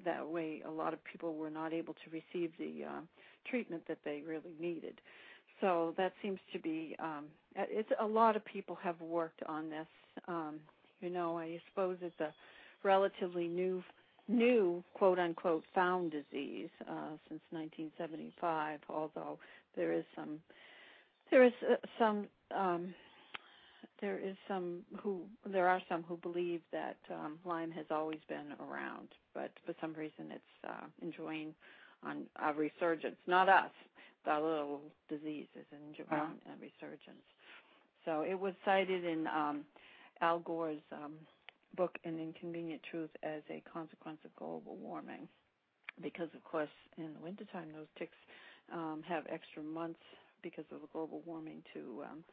that 0.04 0.26
way, 0.26 0.62
a 0.66 0.70
lot 0.70 0.92
of 0.92 0.98
people 1.04 1.34
were 1.34 1.50
not 1.50 1.72
able 1.72 1.94
to 1.94 2.10
receive 2.10 2.50
the 2.58 2.84
uh, 2.84 3.00
treatment 3.48 3.82
that 3.86 3.98
they 4.04 4.22
really 4.26 4.54
needed. 4.58 5.00
So 5.60 5.94
that 5.96 6.12
seems 6.22 6.38
to 6.52 6.58
be 6.58 6.96
um, 6.98 7.26
it's 7.54 7.88
a 8.00 8.06
lot 8.06 8.36
of 8.36 8.44
people 8.44 8.76
have 8.82 9.00
worked 9.00 9.42
on 9.48 9.70
this. 9.70 9.86
Um, 10.28 10.56
you 11.00 11.10
know, 11.10 11.38
I 11.38 11.60
suppose 11.70 11.96
it's 12.00 12.20
a 12.20 12.32
relatively 12.82 13.48
new 13.48 13.82
new 14.28 14.82
quote 14.94 15.18
unquote 15.18 15.64
found 15.74 16.10
disease 16.12 16.68
uh, 16.82 17.16
since 17.28 17.40
1975, 17.50 18.80
although 18.88 19.38
there 19.76 19.92
is 19.92 20.04
some 20.14 20.40
there 21.30 21.44
is 21.44 21.52
uh, 21.70 21.76
some 21.98 22.26
um, 22.54 22.94
there 24.00 24.18
is 24.18 24.36
some 24.46 24.80
who 25.00 25.22
there 25.46 25.68
are 25.68 25.80
some 25.88 26.02
who 26.02 26.16
believe 26.18 26.60
that 26.72 26.96
um, 27.12 27.38
Lyme 27.44 27.70
has 27.70 27.86
always 27.90 28.20
been 28.28 28.52
around, 28.68 29.08
but 29.34 29.50
for 29.64 29.74
some 29.80 29.94
reason 29.94 30.30
it's 30.30 30.68
uh, 30.68 30.86
enjoying 31.02 31.54
on 32.04 32.24
a 32.44 32.52
resurgence. 32.52 33.16
Not 33.26 33.48
us, 33.48 33.70
the 34.26 34.34
little 34.34 34.82
disease 35.08 35.46
is 35.56 35.64
enjoying 35.72 36.36
a 36.46 36.54
resurgence. 36.60 37.24
So 38.04 38.20
it 38.20 38.38
was 38.38 38.52
cited 38.64 39.04
in 39.04 39.26
um, 39.28 39.64
Al 40.20 40.40
Gore's 40.40 40.82
um, 40.92 41.14
book 41.76 41.96
An 42.04 42.18
Inconvenient 42.18 42.82
Truth 42.90 43.10
as 43.22 43.42
a 43.50 43.62
consequence 43.72 44.18
of 44.24 44.34
global 44.36 44.76
warming, 44.76 45.26
because 46.02 46.28
of 46.34 46.44
course 46.44 46.68
in 46.98 47.14
the 47.14 47.20
wintertime 47.20 47.68
those 47.74 47.86
ticks 47.98 48.16
um, 48.72 49.02
have 49.06 49.24
extra 49.30 49.62
months 49.62 50.00
because 50.42 50.64
of 50.72 50.80
the 50.82 50.88
global 50.92 51.22
warming 51.24 51.62
to 51.72 52.04
um, 52.04 52.24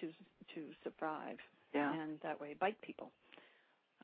to 0.00 0.08
to 0.54 0.60
survive, 0.84 1.38
yeah. 1.74 1.92
and 2.00 2.18
that 2.22 2.40
way 2.40 2.54
bite 2.60 2.80
people. 2.82 3.10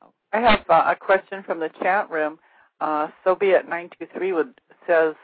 So. 0.00 0.12
I 0.32 0.40
have 0.40 0.64
uh, 0.68 0.92
a 0.92 0.96
question 0.96 1.42
from 1.44 1.60
the 1.60 1.70
chat 1.80 2.10
room. 2.10 2.38
Uh, 2.80 3.08
Soviet 3.22 3.68
nine 3.68 3.88
two 3.98 4.06
three 4.16 4.32
says, 4.86 5.14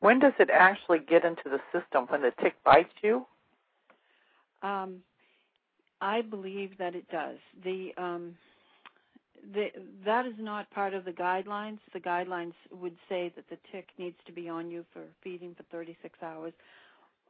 when 0.00 0.18
does 0.18 0.32
it 0.38 0.50
actually 0.52 0.98
get 0.98 1.24
into 1.24 1.44
the 1.44 1.60
system? 1.72 2.06
When 2.08 2.22
the 2.22 2.32
tick 2.42 2.54
bites 2.64 2.92
you? 3.02 3.26
Um, 4.62 5.02
I 6.00 6.22
believe 6.22 6.76
that 6.78 6.94
it 6.94 7.08
does. 7.10 7.36
The 7.64 7.92
um, 7.96 8.34
the, 9.54 9.68
that 10.04 10.26
is 10.26 10.34
not 10.38 10.70
part 10.70 10.94
of 10.94 11.04
the 11.04 11.12
guidelines. 11.12 11.78
The 11.92 12.00
guidelines 12.00 12.52
would 12.70 12.96
say 13.08 13.32
that 13.36 13.48
the 13.48 13.58
tick 13.72 13.88
needs 13.98 14.16
to 14.26 14.32
be 14.32 14.48
on 14.48 14.70
you 14.70 14.84
for 14.92 15.02
feeding 15.22 15.54
for 15.54 15.62
36 15.70 16.18
hours. 16.22 16.52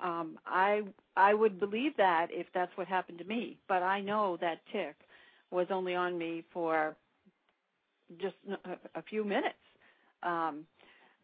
Um, 0.02 0.38
I 0.46 0.82
I 1.16 1.34
would 1.34 1.60
believe 1.60 1.96
that 1.98 2.28
if 2.30 2.46
that's 2.54 2.74
what 2.76 2.86
happened 2.86 3.18
to 3.18 3.24
me, 3.24 3.58
but 3.68 3.82
I 3.82 4.00
know 4.00 4.38
that 4.40 4.60
tick 4.72 4.96
was 5.50 5.66
only 5.70 5.94
on 5.94 6.16
me 6.16 6.44
for 6.52 6.96
just 8.20 8.36
a, 8.94 9.02
few 9.02 9.24
minutes. 9.24 9.58
Um, 10.22 10.64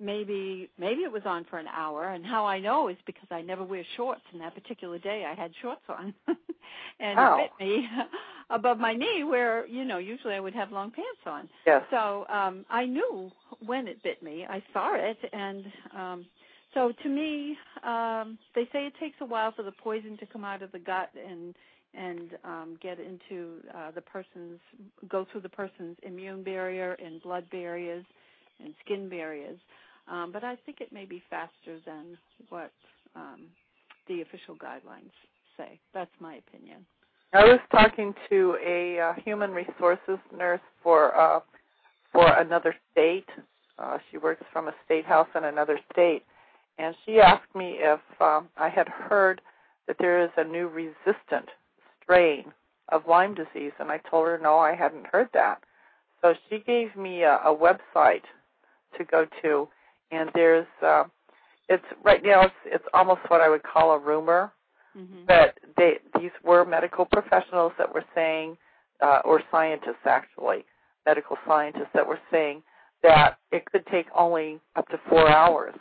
maybe 0.01 0.69
maybe 0.79 1.03
it 1.03 1.13
was 1.13 1.23
on 1.25 1.45
for 1.45 1.59
an 1.59 1.67
hour, 1.69 2.11
and 2.11 2.25
how 2.25 2.47
I 2.47 2.59
know 2.59 2.89
is 2.89 2.97
because 3.07 3.29
I 3.31 3.43
never 3.43 3.65
wear 3.65 3.85
shorts, 3.97 4.23
and 4.33 4.41
that 4.41 4.55
particular 4.55 4.99
day 4.99 5.25
I 5.25 5.35
had 5.35 5.53
shorts 5.63 5.83
on, 5.89 6.15
and 7.01 7.19
oh. 7.19 7.39
it 7.39 7.51
bit 7.59 7.67
me 7.67 7.89
above 8.51 8.79
my 8.79 8.95
knee, 8.95 9.25
where 9.25 9.67
you 9.67 9.85
know 9.85 9.99
usually 9.99 10.35
I 10.35 10.41
would 10.41 10.55
have 10.55 10.73
long 10.73 10.91
pants 10.91 11.21
on. 11.27 11.49
Yes. 11.67 11.83
So 11.91 12.27
um, 12.29 12.65
I 12.71 12.85
knew 12.85 13.31
when 13.65 13.89
it 13.89 14.03
bit 14.03 14.23
me. 14.23 14.47
I 14.49 14.63
saw 14.73 14.95
it, 14.95 15.19
and 15.33 15.65
um, 15.97 16.27
so 16.75 16.93
to 17.03 17.09
me, 17.09 17.57
um, 17.85 18.39
they 18.55 18.65
say 18.73 18.87
it 18.87 18.93
takes 19.01 19.17
a 19.21 19.25
while 19.25 19.53
for 19.53 19.63
the 19.63 19.73
poison 19.73 20.17
to 20.19 20.27
come 20.27 20.45
out 20.45 20.63
of 20.63 20.73
the 20.73 20.79
gut 20.79 21.11
and 21.29 21.55
and 21.95 22.33
um, 22.45 22.79
get 22.83 22.99
into 23.01 23.61
uh, 23.75 23.91
the 23.93 24.03
person's 24.03 24.61
go 25.09 25.27
through 25.33 25.41
the 25.41 25.49
person's 25.49 25.97
immune 26.03 26.43
barrier 26.43 26.97
and 27.03 27.23
blood 27.23 27.49
barriers 27.51 28.05
and 28.63 28.75
skin 28.85 29.09
barriers. 29.09 29.59
Um, 30.09 30.31
but 30.33 30.45
I 30.45 30.57
think 30.65 30.81
it 30.81 30.93
may 30.93 31.05
be 31.05 31.23
faster 31.29 31.81
than 31.85 32.17
what 32.49 32.71
um, 33.15 33.47
the 34.09 34.23
official 34.23 34.55
guidelines 34.55 35.11
say. 35.57 35.81
That's 35.95 36.11
my 36.21 36.37
opinion. 36.37 36.87
I 37.33 37.45
was 37.45 37.61
talking 37.71 38.15
to 38.31 38.57
a 38.65 39.01
uh, 39.01 39.13
human 39.25 39.51
resources 39.51 40.19
nurse 40.37 40.61
for 40.83 41.15
uh, 41.17 41.41
for 42.13 42.27
another 42.39 42.75
state. 42.93 43.29
Uh, 43.79 43.99
she 44.11 44.17
works 44.17 44.45
from 44.53 44.69
a 44.69 44.75
state 44.85 45.05
house 45.05 45.29
in 45.35 45.45
another 45.45 45.79
state, 45.93 46.23
and 46.79 46.95
she 47.05 47.21
asked 47.21 47.55
me 47.55 47.77
if 47.81 48.01
um, 48.21 48.49
I 48.57 48.69
had 48.69 48.89
heard 48.89 49.41
that 49.87 49.97
there 49.99 50.23
is 50.23 50.31
a 50.37 50.45
new 50.45 50.69
resistant 50.69 51.51
strain 52.03 52.53
of 52.91 53.03
Lyme 53.09 53.35
disease, 53.35 53.73
and 53.81 53.91
I 53.91 53.99
told 53.99 54.27
her 54.27 54.41
no, 54.43 54.59
I 54.59 54.75
hadn't 54.75 55.09
heard 55.09 55.29
that. 55.35 55.63
So 56.23 56.35
she 56.49 56.61
gave 56.61 56.97
me 56.97 57.23
a, 57.23 57.37
a 57.45 57.55
website 57.55 58.23
to 58.97 59.05
go 59.05 59.27
to, 59.43 59.69
and 60.11 60.31
there's 60.35 60.67
uh, 60.85 61.05
it's 61.69 61.85
right 62.05 62.23
now 62.23 62.43
it's 62.43 62.55
it's 62.65 62.85
almost 62.95 63.21
what 63.29 63.41
I 63.41 63.49
would 63.49 63.63
call 63.63 63.93
a 63.93 63.99
rumor, 63.99 64.53
mm-hmm. 64.97 65.25
but 65.27 65.59
they 65.77 65.99
these 66.19 66.31
were 66.45 66.65
medical 66.65 67.05
professionals 67.05 67.73
that 67.79 67.93
were 67.93 68.05
saying, 68.15 68.57
uh, 69.03 69.21
or 69.25 69.43
scientists 69.51 70.07
actually, 70.07 70.65
medical 71.07 71.37
scientists 71.47 71.91
that 71.95 72.07
were 72.07 72.21
saying 72.31 72.63
that 73.03 73.39
it 73.53 73.65
could 73.67 73.87
take 73.87 74.07
only 74.17 74.59
up 74.77 74.89
to 74.89 74.99
four 75.09 75.29
hours 75.29 75.75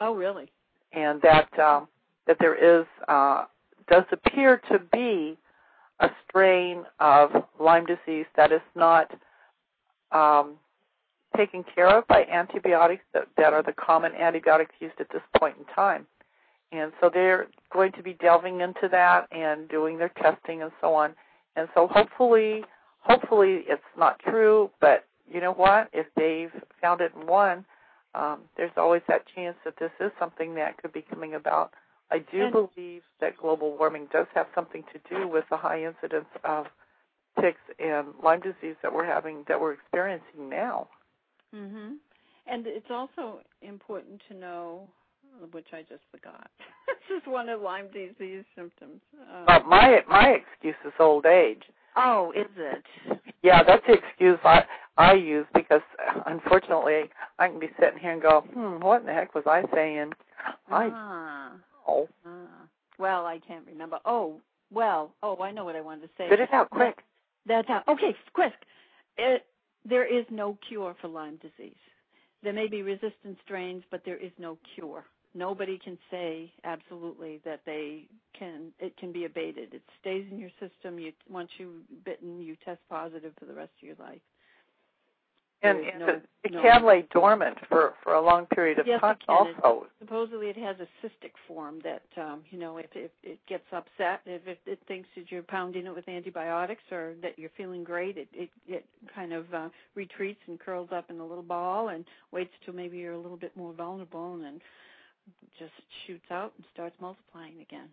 Oh, 0.00 0.14
really? 0.14 0.50
And 0.92 1.20
that 1.22 1.46
um, 1.58 1.88
that 2.26 2.36
there 2.40 2.80
is 2.80 2.86
uh, 3.06 3.44
does 3.90 4.04
appear 4.10 4.60
to 4.70 4.78
be 4.92 5.36
a 6.00 6.10
strain 6.26 6.84
of 6.98 7.30
Lyme 7.60 7.84
disease 7.86 8.26
that 8.36 8.50
is 8.50 8.62
not 8.74 9.10
um, 10.10 10.54
taken 11.36 11.64
care 11.74 11.88
of 11.88 12.06
by 12.06 12.24
antibiotics 12.24 13.04
that, 13.14 13.28
that 13.36 13.52
are 13.52 13.62
the 13.62 13.72
common 13.72 14.12
antibiotics 14.14 14.74
used 14.80 15.00
at 15.00 15.10
this 15.12 15.22
point 15.38 15.56
in 15.58 15.64
time. 15.74 16.06
And 16.72 16.92
so 17.00 17.10
they're 17.12 17.48
going 17.72 17.92
to 17.92 18.02
be 18.02 18.14
delving 18.14 18.60
into 18.60 18.88
that 18.90 19.26
and 19.32 19.68
doing 19.68 19.98
their 19.98 20.12
testing 20.22 20.62
and 20.62 20.70
so 20.80 20.94
on. 20.94 21.14
And 21.56 21.68
so 21.74 21.88
hopefully, 21.88 22.62
hopefully 23.00 23.64
it's 23.68 23.82
not 23.98 24.20
true, 24.20 24.70
but 24.80 25.04
you 25.32 25.40
know 25.40 25.52
what? 25.52 25.88
If 25.92 26.06
they've 26.16 26.62
found 26.80 27.00
it 27.00 27.12
in 27.20 27.26
one, 27.26 27.64
um, 28.14 28.40
there's 28.56 28.72
always 28.76 29.02
that 29.08 29.22
chance 29.34 29.56
that 29.64 29.74
this 29.78 29.90
is 30.00 30.10
something 30.18 30.54
that 30.54 30.76
could 30.78 30.92
be 30.92 31.02
coming 31.02 31.34
about. 31.34 31.72
I 32.10 32.18
do 32.18 32.42
and, 32.42 32.52
believe 32.52 33.02
that 33.20 33.36
global 33.36 33.76
warming 33.76 34.08
does 34.12 34.26
have 34.34 34.46
something 34.54 34.82
to 34.92 35.16
do 35.16 35.28
with 35.28 35.44
the 35.50 35.56
high 35.56 35.84
incidence 35.84 36.28
of 36.44 36.66
ticks 37.40 37.60
and 37.78 38.08
Lyme 38.22 38.40
disease 38.40 38.76
that 38.82 38.92
we're 38.92 39.06
having, 39.06 39.44
that 39.48 39.60
we're 39.60 39.72
experiencing 39.72 40.48
now. 40.48 40.88
Mhm. 41.54 41.96
And 42.46 42.66
it's 42.66 42.90
also 42.90 43.40
important 43.62 44.20
to 44.28 44.34
know, 44.34 44.88
which 45.52 45.72
I 45.72 45.82
just 45.82 46.02
forgot. 46.10 46.50
this 46.86 47.18
is 47.18 47.26
one 47.26 47.48
of 47.48 47.60
Lyme 47.60 47.88
disease 47.88 48.44
symptoms. 48.54 49.00
Um, 49.32 49.44
uh, 49.48 49.60
my 49.66 50.02
my 50.08 50.28
excuse 50.30 50.76
is 50.84 50.92
old 50.98 51.26
age. 51.26 51.62
Oh, 51.96 52.32
is 52.32 52.46
it? 52.56 52.84
Yeah, 53.42 53.62
that's 53.62 53.84
the 53.86 53.94
excuse 53.94 54.38
I 54.44 54.64
I 54.96 55.14
use 55.14 55.46
because 55.54 55.82
unfortunately 56.26 57.10
I 57.38 57.48
can 57.48 57.58
be 57.58 57.70
sitting 57.78 57.98
here 57.98 58.12
and 58.12 58.22
go, 58.22 58.42
hmm, 58.52 58.80
what 58.80 59.00
in 59.00 59.06
the 59.06 59.12
heck 59.12 59.34
was 59.34 59.44
I 59.46 59.64
saying? 59.74 60.12
I 60.70 60.90
ah. 60.92 61.52
oh. 61.86 62.08
Ah. 62.26 62.66
Well, 62.98 63.24
I 63.26 63.38
can't 63.38 63.66
remember. 63.66 63.98
Oh, 64.04 64.40
well, 64.72 65.12
oh, 65.22 65.38
I 65.42 65.50
know 65.50 65.64
what 65.64 65.74
I 65.74 65.80
wanted 65.80 66.02
to 66.02 66.08
say. 66.18 66.26
Spit 66.26 66.40
it 66.40 66.52
out 66.52 66.70
quick. 66.70 66.96
That, 67.46 67.66
that's 67.66 67.68
how. 67.68 67.92
Okay, 67.92 68.14
quick. 68.34 68.52
It, 69.16 69.44
there 69.88 70.04
is 70.06 70.24
no 70.30 70.58
cure 70.68 70.94
for 71.00 71.08
Lyme 71.08 71.38
disease. 71.42 71.74
There 72.42 72.52
may 72.52 72.68
be 72.68 72.82
resistant 72.82 73.38
strains, 73.44 73.82
but 73.90 74.02
there 74.04 74.16
is 74.16 74.32
no 74.38 74.58
cure 74.74 75.04
nobody 75.34 75.78
can 75.82 75.98
say 76.10 76.52
absolutely 76.64 77.40
that 77.44 77.60
they 77.64 78.06
can 78.38 78.72
it 78.78 78.96
can 78.96 79.12
be 79.12 79.24
abated. 79.24 79.74
It 79.74 79.82
stays 80.00 80.26
in 80.30 80.38
your 80.38 80.50
system. 80.60 80.98
You 80.98 81.12
once 81.28 81.50
you 81.58 81.82
bitten, 82.04 82.40
you 82.40 82.56
test 82.64 82.80
positive 82.88 83.32
for 83.38 83.46
the 83.46 83.54
rest 83.54 83.72
of 83.80 83.86
your 83.86 83.96
life. 83.98 84.20
And, 85.62 85.78
and 85.80 85.98
no, 85.98 86.08
it, 86.42 86.52
no 86.52 86.62
can 86.62 86.86
lay 86.86 87.06
dormant 87.12 87.58
for 87.68 87.92
for 88.02 88.14
a 88.14 88.20
long 88.20 88.46
period 88.46 88.78
of 88.78 88.86
yes, 88.86 89.00
time. 89.00 89.16
It 89.16 89.26
can. 89.26 89.36
Also, 89.36 89.84
it, 89.84 89.90
supposedly 89.98 90.46
it 90.46 90.56
has 90.56 90.76
a 90.80 91.06
cystic 91.06 91.32
form 91.46 91.80
that 91.84 92.02
um, 92.16 92.40
you 92.50 92.58
know 92.58 92.78
if, 92.78 92.86
if 92.94 93.10
it 93.22 93.38
gets 93.46 93.64
upset, 93.72 94.22
if 94.24 94.46
it, 94.46 94.58
it 94.64 94.78
thinks 94.88 95.06
that 95.16 95.30
you're 95.30 95.42
pounding 95.42 95.84
it 95.84 95.94
with 95.94 96.08
antibiotics 96.08 96.82
or 96.90 97.12
that 97.20 97.38
you're 97.38 97.50
feeling 97.58 97.84
great, 97.84 98.16
it 98.16 98.28
it, 98.32 98.48
it 98.66 98.86
kind 99.14 99.34
of 99.34 99.52
uh, 99.52 99.68
retreats 99.94 100.40
and 100.46 100.58
curls 100.58 100.88
up 100.92 101.10
in 101.10 101.20
a 101.20 101.26
little 101.26 101.42
ball 101.42 101.90
and 101.90 102.06
waits 102.32 102.52
till 102.64 102.72
maybe 102.72 102.96
you're 102.96 103.12
a 103.12 103.20
little 103.20 103.36
bit 103.36 103.54
more 103.54 103.74
vulnerable 103.74 104.32
and 104.34 104.42
then 104.42 104.60
just 105.58 105.72
shoots 106.06 106.24
out 106.30 106.52
and 106.56 106.64
starts 106.72 106.94
multiplying 107.00 107.60
again. 107.60 107.88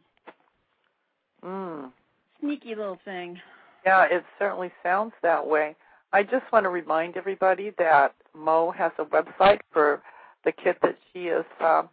Mm. 1.43 1.91
Sneaky 2.39 2.75
little 2.75 2.99
thing. 3.03 3.37
Yeah, 3.85 4.05
it 4.09 4.23
certainly 4.39 4.71
sounds 4.83 5.13
that 5.21 5.45
way. 5.45 5.75
I 6.13 6.23
just 6.23 6.49
want 6.51 6.63
to 6.63 6.69
remind 6.69 7.17
everybody 7.17 7.71
that 7.77 8.13
Mo 8.35 8.71
has 8.71 8.91
a 8.97 9.05
website 9.05 9.59
for 9.71 10.01
the 10.45 10.51
kit 10.51 10.77
that 10.81 10.97
she 11.11 11.25
has 11.25 11.45
uh, 11.59 11.83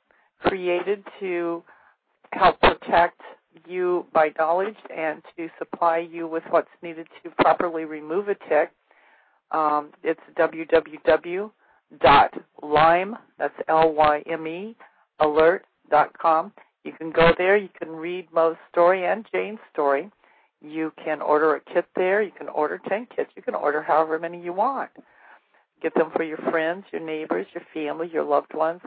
created 0.40 1.02
to 1.20 1.62
help 2.32 2.60
protect 2.60 3.20
you 3.66 4.06
by 4.12 4.32
knowledge 4.38 4.76
and 4.94 5.22
to 5.36 5.48
supply 5.58 5.98
you 5.98 6.26
with 6.26 6.42
what's 6.50 6.68
needed 6.82 7.06
to 7.22 7.30
properly 7.42 7.84
remove 7.84 8.28
a 8.28 8.34
tick. 8.48 8.70
Um, 9.50 9.90
it's 10.02 10.20
www.lyme, 10.36 11.50
that's 13.38 13.54
L-Y-M-E, 13.68 14.76
alert.com. 15.20 16.52
You 16.84 16.92
can 16.92 17.10
go 17.10 17.32
there. 17.38 17.56
You 17.56 17.70
can 17.78 17.90
read 17.90 18.28
Mo's 18.32 18.56
story 18.70 19.06
and 19.06 19.26
Jane's 19.32 19.58
story. 19.72 20.10
You 20.64 20.92
can 21.04 21.20
order 21.20 21.56
a 21.56 21.60
kit 21.60 21.86
there. 21.94 22.22
You 22.22 22.30
can 22.30 22.48
order 22.48 22.80
10 22.88 23.08
kits. 23.14 23.30
You 23.36 23.42
can 23.42 23.54
order 23.54 23.82
however 23.82 24.18
many 24.18 24.42
you 24.42 24.52
want. 24.52 24.90
Get 25.82 25.94
them 25.94 26.10
for 26.16 26.22
your 26.22 26.38
friends, 26.38 26.84
your 26.90 27.02
neighbors, 27.02 27.46
your 27.52 27.64
family, 27.74 28.08
your 28.10 28.24
loved 28.24 28.54
ones. 28.54 28.80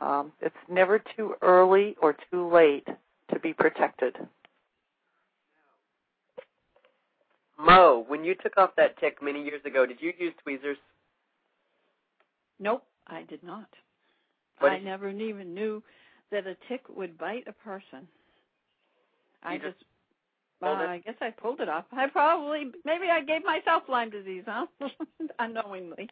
Um, 0.00 0.32
it's 0.40 0.56
never 0.68 1.00
too 1.16 1.34
early 1.42 1.94
or 2.02 2.16
too 2.30 2.50
late 2.50 2.88
to 3.32 3.38
be 3.38 3.52
protected. 3.52 4.16
Mo, 7.58 8.04
when 8.08 8.24
you 8.24 8.34
took 8.34 8.56
off 8.56 8.70
that 8.76 8.98
tick 8.98 9.22
many 9.22 9.44
years 9.44 9.60
ago, 9.64 9.86
did 9.86 9.98
you 10.00 10.12
use 10.18 10.32
tweezers? 10.42 10.78
Nope, 12.58 12.82
I 13.06 13.22
did 13.22 13.42
not. 13.42 13.68
What 14.58 14.72
I 14.72 14.76
did- 14.76 14.84
never 14.84 15.10
even 15.10 15.54
knew 15.54 15.82
that 16.30 16.46
a 16.46 16.56
tick 16.68 16.88
would 16.88 17.16
bite 17.18 17.46
a 17.46 17.52
person. 17.52 18.08
I 19.42 19.56
just 19.56 19.78
just, 19.78 19.89
uh. 20.68 20.88
I 20.88 20.98
guess 20.98 21.14
I 21.20 21.30
pulled 21.30 21.60
it 21.60 21.68
off. 21.68 21.84
I 21.92 22.06
probably, 22.08 22.70
maybe 22.84 23.06
I 23.10 23.22
gave 23.22 23.44
myself 23.44 23.84
Lyme 23.88 24.10
disease, 24.10 24.44
huh? 24.46 24.66
Unknowingly. 25.38 26.08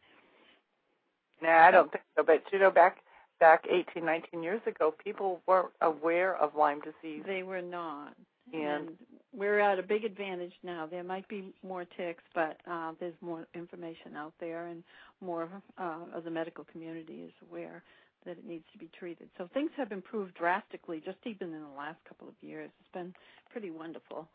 Nah, 1.43 1.67
I 1.67 1.71
don't 1.71 1.91
think 1.91 2.05
so. 2.17 2.25
But 2.25 2.43
you 2.53 2.59
know, 2.59 2.71
back 2.71 2.99
back 3.41 3.65
18, 3.71 4.05
19 4.05 4.43
years 4.43 4.61
ago, 4.67 4.95
people 5.05 5.41
weren't 5.47 5.71
aware 5.81 6.37
of 6.37 6.55
Lyme 6.57 6.81
disease. 6.81 7.23
They 7.27 7.43
were 7.43 7.63
not. 7.63 8.15
And- 8.53 8.97
we're 9.35 9.61
at 9.61 9.79
a 9.79 9.83
big 9.83 10.05
advantage 10.05 10.55
now. 10.63 10.87
There 10.87 11.05
might 11.05 11.29
be 11.29 11.53
more 11.63 11.85
ticks, 11.85 12.23
but 12.35 12.57
uh, 12.69 12.93
there's 12.99 13.15
more 13.21 13.47
information 13.55 14.17
out 14.17 14.33
there, 14.41 14.67
and 14.69 14.83
more 15.21 15.49
uh, 15.77 15.99
of 16.15 16.25
the 16.25 16.31
medical 16.31 16.65
community 16.65 17.25
is 17.27 17.33
aware 17.49 17.83
that 18.25 18.33
it 18.33 18.47
needs 18.47 18.65
to 18.73 18.79
be 18.79 18.91
treated. 18.99 19.29
So 19.39 19.49
things 19.55 19.71
have 19.77 19.93
improved 19.93 20.35
drastically, 20.35 21.01
just 21.05 21.19
even 21.25 21.53
in 21.55 21.63
the 21.63 21.77
last 21.77 21.99
couple 22.09 22.29
of 22.29 22.35
years. 22.41 22.71
It's 22.81 22.93
been 22.93 23.15
pretty 23.51 23.71
wonderful. 23.71 24.29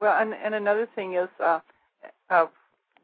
Well, 0.00 0.20
and 0.20 0.32
and 0.32 0.54
another 0.54 0.88
thing 0.94 1.14
is, 1.14 1.28
uh, 1.44 1.60
uh, 2.30 2.46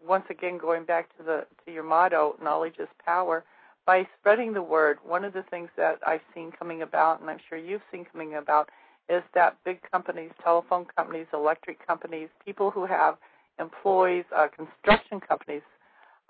once 0.07 0.24
again, 0.30 0.59
going 0.59 0.84
back 0.84 1.14
to 1.18 1.22
the 1.22 1.46
to 1.64 1.72
your 1.72 1.84
motto, 1.84 2.36
knowledge 2.42 2.76
is 2.78 2.88
power. 3.04 3.44
By 3.84 4.09
spreading 4.18 4.52
the 4.52 4.62
word, 4.62 4.98
one 5.04 5.24
of 5.24 5.32
the 5.32 5.44
things 5.44 5.68
that 5.76 6.00
I've 6.04 6.22
seen 6.34 6.50
coming 6.59 6.82
about, 6.82 7.20
and 7.20 7.30
I'm 7.30 7.38
sure 7.48 7.57
you've 7.57 7.82
seen 7.92 8.04
coming 8.11 8.34
about, 8.34 8.68
is 9.09 9.22
that 9.34 9.57
big 9.64 9.78
companies, 9.92 10.32
telephone 10.42 10.86
companies, 10.96 11.26
electric 11.32 11.86
companies, 11.86 12.28
people 12.44 12.72
who 12.72 12.84
have 12.84 13.16
employees, 13.61 14.24
uh, 14.36 14.48
construction 14.48 15.20
companies, 15.20 15.62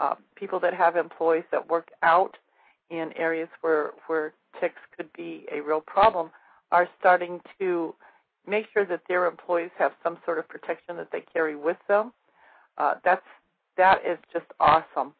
uh, 0.01 0.15
people 0.35 0.61
that 0.61 0.75
have 0.75 0.97
employees 0.97 1.45
that 1.51 1.67
work 1.71 1.89
out 2.03 2.37
in 2.91 3.13
areas 3.17 3.49
where 3.61 3.93
where 4.07 4.33
ticks 4.61 4.81
could 4.97 5.13
be 5.13 5.47
a 5.53 5.61
real 5.61 5.81
problem, 5.81 6.31
are 6.73 6.89
starting 6.99 7.41
to 7.59 7.95
make 8.47 8.67
sure 8.73 8.85
that 8.87 9.03
their 9.09 9.27
employees 9.27 9.71
have 9.79 9.93
some 10.03 10.19
sort 10.25 10.39
of 10.39 10.49
protection 10.49 10.97
that 10.97 11.09
they 11.13 11.23
carry 11.33 11.57
with 11.57 11.79
them. 11.89 12.13
Uh, 12.79 12.95
that's 13.05 13.27
that 13.77 14.01
is 14.07 14.19
just 14.33 14.47
awesome. 14.61 15.13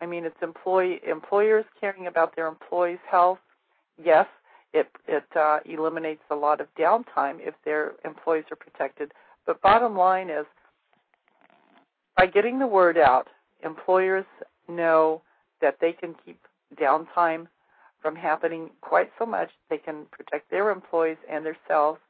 I 0.00 0.06
mean, 0.06 0.24
it's 0.24 0.36
employee 0.42 1.00
employers 1.08 1.64
caring 1.80 2.06
about 2.06 2.36
their 2.36 2.46
employees' 2.46 2.98
health. 3.10 3.38
Yes, 4.02 4.26
it 4.72 4.88
it 5.06 5.24
uh, 5.36 5.60
eliminates 5.64 6.22
a 6.30 6.34
lot 6.34 6.60
of 6.60 6.66
downtime 6.78 7.38
if 7.40 7.54
their 7.64 7.92
employees 8.04 8.44
are 8.50 8.56
protected. 8.56 9.12
But 9.46 9.60
bottom 9.62 9.96
line 9.96 10.30
is, 10.30 10.46
by 12.16 12.26
getting 12.26 12.58
the 12.58 12.66
word 12.66 12.96
out, 12.98 13.28
employers 13.62 14.26
know 14.68 15.22
that 15.60 15.76
they 15.80 15.92
can 15.92 16.14
keep 16.24 16.40
downtime 16.80 17.46
from 18.00 18.14
happening 18.14 18.70
quite 18.82 19.10
so 19.18 19.24
much. 19.24 19.50
They 19.70 19.78
can 19.78 20.06
protect 20.12 20.50
their 20.50 20.70
employees 20.70 21.16
and 21.30 21.44
themselves. 21.46 22.00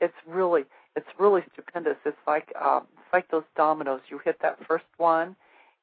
It's 0.00 0.14
really 0.26 0.62
it's 0.96 1.06
really 1.18 1.42
stupendous. 1.52 1.96
It's 2.04 2.16
like 2.26 2.48
um, 2.60 2.86
it's 2.94 3.12
like 3.12 3.28
those 3.30 3.44
dominoes. 3.56 4.00
You 4.08 4.20
hit 4.24 4.36
that 4.42 4.58
first 4.66 4.84
one, 4.96 5.36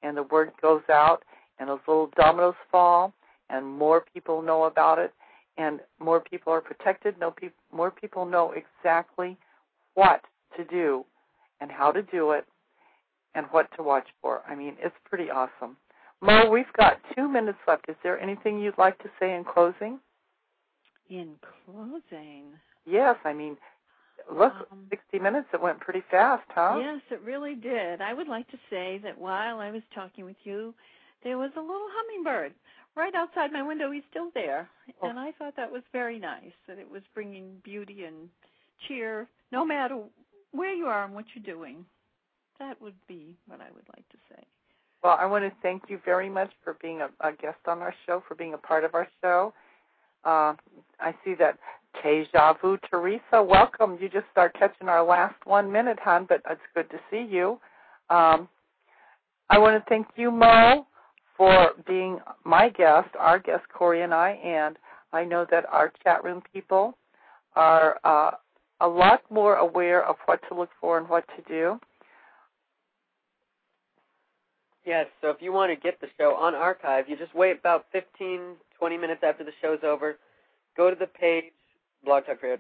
and 0.04 0.16
the 0.18 0.24
word 0.24 0.52
goes 0.62 0.82
out, 0.90 1.24
and 1.60 1.70
those 1.70 1.80
little 1.88 2.10
dominoes 2.16 2.56
fall, 2.72 3.14
and 3.50 3.66
more 3.66 4.06
people 4.14 4.42
know 4.42 4.64
about 4.66 5.00
it, 5.00 5.14
and 5.58 5.80
more 6.00 6.20
people 6.20 6.52
are 6.54 6.62
protected. 6.62 7.16
No 7.20 7.32
peop- 7.32 7.54
more 7.72 7.92
people 7.92 8.26
know 8.26 8.54
exactly 8.54 9.38
what 9.94 10.22
to 10.58 10.64
do, 10.64 11.06
and 11.62 11.72
how 11.72 11.92
to 11.92 12.02
do 12.04 12.32
it, 12.32 12.46
and 13.36 13.46
what 13.52 13.68
to 13.76 13.84
watch 13.84 14.08
for. 14.22 14.42
I 14.48 14.56
mean, 14.56 14.76
it's 14.80 14.96
pretty 15.06 15.30
awesome. 15.30 15.78
Mo, 16.22 16.50
we've 16.50 16.72
got 16.78 17.00
two 17.16 17.28
minutes 17.28 17.60
left. 17.68 17.86
Is 17.90 17.96
there 18.04 18.20
anything 18.20 18.60
you'd 18.60 18.78
like 18.78 18.98
to 19.04 19.10
say 19.20 19.36
in 19.36 19.44
closing? 19.44 20.00
In 21.10 21.36
closing, 21.66 22.54
Yes, 22.86 23.18
I 23.26 23.34
mean, 23.34 23.58
look, 24.32 24.54
Um, 24.72 24.88
60 24.90 25.20
minutes, 25.20 25.48
it 25.54 25.62
went 25.62 25.80
pretty 25.80 26.02
fast, 26.10 26.50
huh? 26.50 26.78
Yes, 26.80 27.02
it 27.10 27.22
really 27.22 27.54
did. 27.56 28.02
I 28.02 28.14
would 28.14 28.28
like 28.30 28.48
to 28.50 28.58
say 28.70 28.98
that 29.00 29.18
while 29.18 29.60
I 29.60 29.72
was 29.72 29.84
talking 29.94 30.24
with 30.26 30.38
you, 30.46 30.74
there 31.24 31.38
was 31.38 31.52
a 31.56 31.62
little 31.62 31.90
hummingbird 31.92 32.54
right 32.96 33.14
outside 33.14 33.52
my 33.52 33.62
window. 33.62 33.92
He's 33.92 34.04
still 34.10 34.32
there. 34.34 34.70
Oh. 35.02 35.10
And 35.10 35.20
I 35.20 35.34
thought 35.34 35.56
that 35.58 35.72
was 35.72 35.84
very 35.92 36.18
nice, 36.18 36.54
that 36.68 36.78
it 36.80 36.90
was 36.90 37.04
bringing 37.14 37.60
beauty 37.64 38.06
and 38.06 38.30
cheer 38.88 39.28
no 39.52 39.66
matter 39.66 40.02
where 40.52 40.74
you 40.74 40.88
are 40.88 41.04
and 41.04 41.14
what 41.14 41.26
you're 41.36 41.56
doing. 41.56 41.86
That 42.60 42.82
would 42.82 42.96
be 43.08 43.38
what 43.48 43.62
I 43.62 43.70
would 43.76 43.88
like 43.96 44.08
to 44.10 44.18
say. 44.30 44.44
Well, 45.04 45.16
I 45.20 45.26
want 45.26 45.46
to 45.46 45.52
thank 45.62 45.84
you 45.90 46.00
very 46.04 46.30
much 46.30 46.52
for 46.64 46.76
being 46.82 47.02
a, 47.02 47.10
a 47.22 47.32
guest 47.32 47.60
on 47.68 47.80
our 47.80 47.94
show, 48.06 48.24
for 48.28 48.36
being 48.36 48.54
a 48.54 48.58
part 48.58 48.84
of 48.84 48.96
our 48.96 49.08
show. 49.22 49.54
Uh, 50.26 50.54
I 51.00 51.14
see 51.24 51.34
that 51.36 51.58
Deja 52.04 52.54
Vu 52.62 52.78
Teresa, 52.90 53.42
welcome. 53.42 53.98
You 54.02 54.10
just 54.10 54.26
start 54.32 54.56
catching 54.58 54.90
our 54.90 55.04
last 55.04 55.36
one 55.46 55.72
minute, 55.72 56.00
hon, 56.04 56.26
but 56.28 56.42
it's 56.50 56.62
good 56.76 56.90
to 56.90 57.00
see 57.10 57.26
you. 57.30 57.60
Um, 58.10 58.50
I 59.50 59.58
want 59.58 59.82
to 59.82 59.90
thank 59.90 60.08
you, 60.16 60.32
Mo, 60.32 60.86
for 61.38 61.72
being 61.88 62.20
my 62.44 62.70
guest, 62.70 63.10
our 63.18 63.40
guest, 63.40 63.64
Corey 63.74 64.02
and 64.02 64.14
I, 64.14 64.32
and 64.44 64.78
I 65.14 65.24
know 65.24 65.46
that 65.50 65.66
our 65.72 65.92
chat 66.04 66.24
room 66.24 66.42
people 66.54 66.98
are 67.56 68.00
uh, 68.04 68.32
a 68.82 68.88
lot 68.88 69.22
more 69.30 69.56
aware 69.56 70.06
of 70.06 70.18
what 70.26 70.42
to 70.50 70.56
look 70.56 70.70
for 70.82 70.98
and 70.98 71.08
what 71.08 71.26
to 71.36 71.42
do. 71.48 71.80
Yes, 74.88 75.08
so 75.20 75.30
if 75.30 75.42
you 75.42 75.52
want 75.52 75.70
to 75.70 75.76
get 75.76 76.00
the 76.00 76.08
show 76.18 76.34
on 76.34 76.56
archive, 76.56 77.10
you 77.10 77.18
just 77.18 77.36
wait 77.36 77.60
about 77.60 77.88
15, 77.92 78.56
20 78.80 78.98
minutes 78.98 79.20
after 79.22 79.44
the 79.44 79.52
show's 79.62 79.80
over. 79.84 80.16
Go 80.78 80.90
to 80.90 80.96
the 80.96 81.08
page, 81.08 81.52
Blog 82.06 82.26
Talk 82.26 82.42
Radio, 82.42 82.58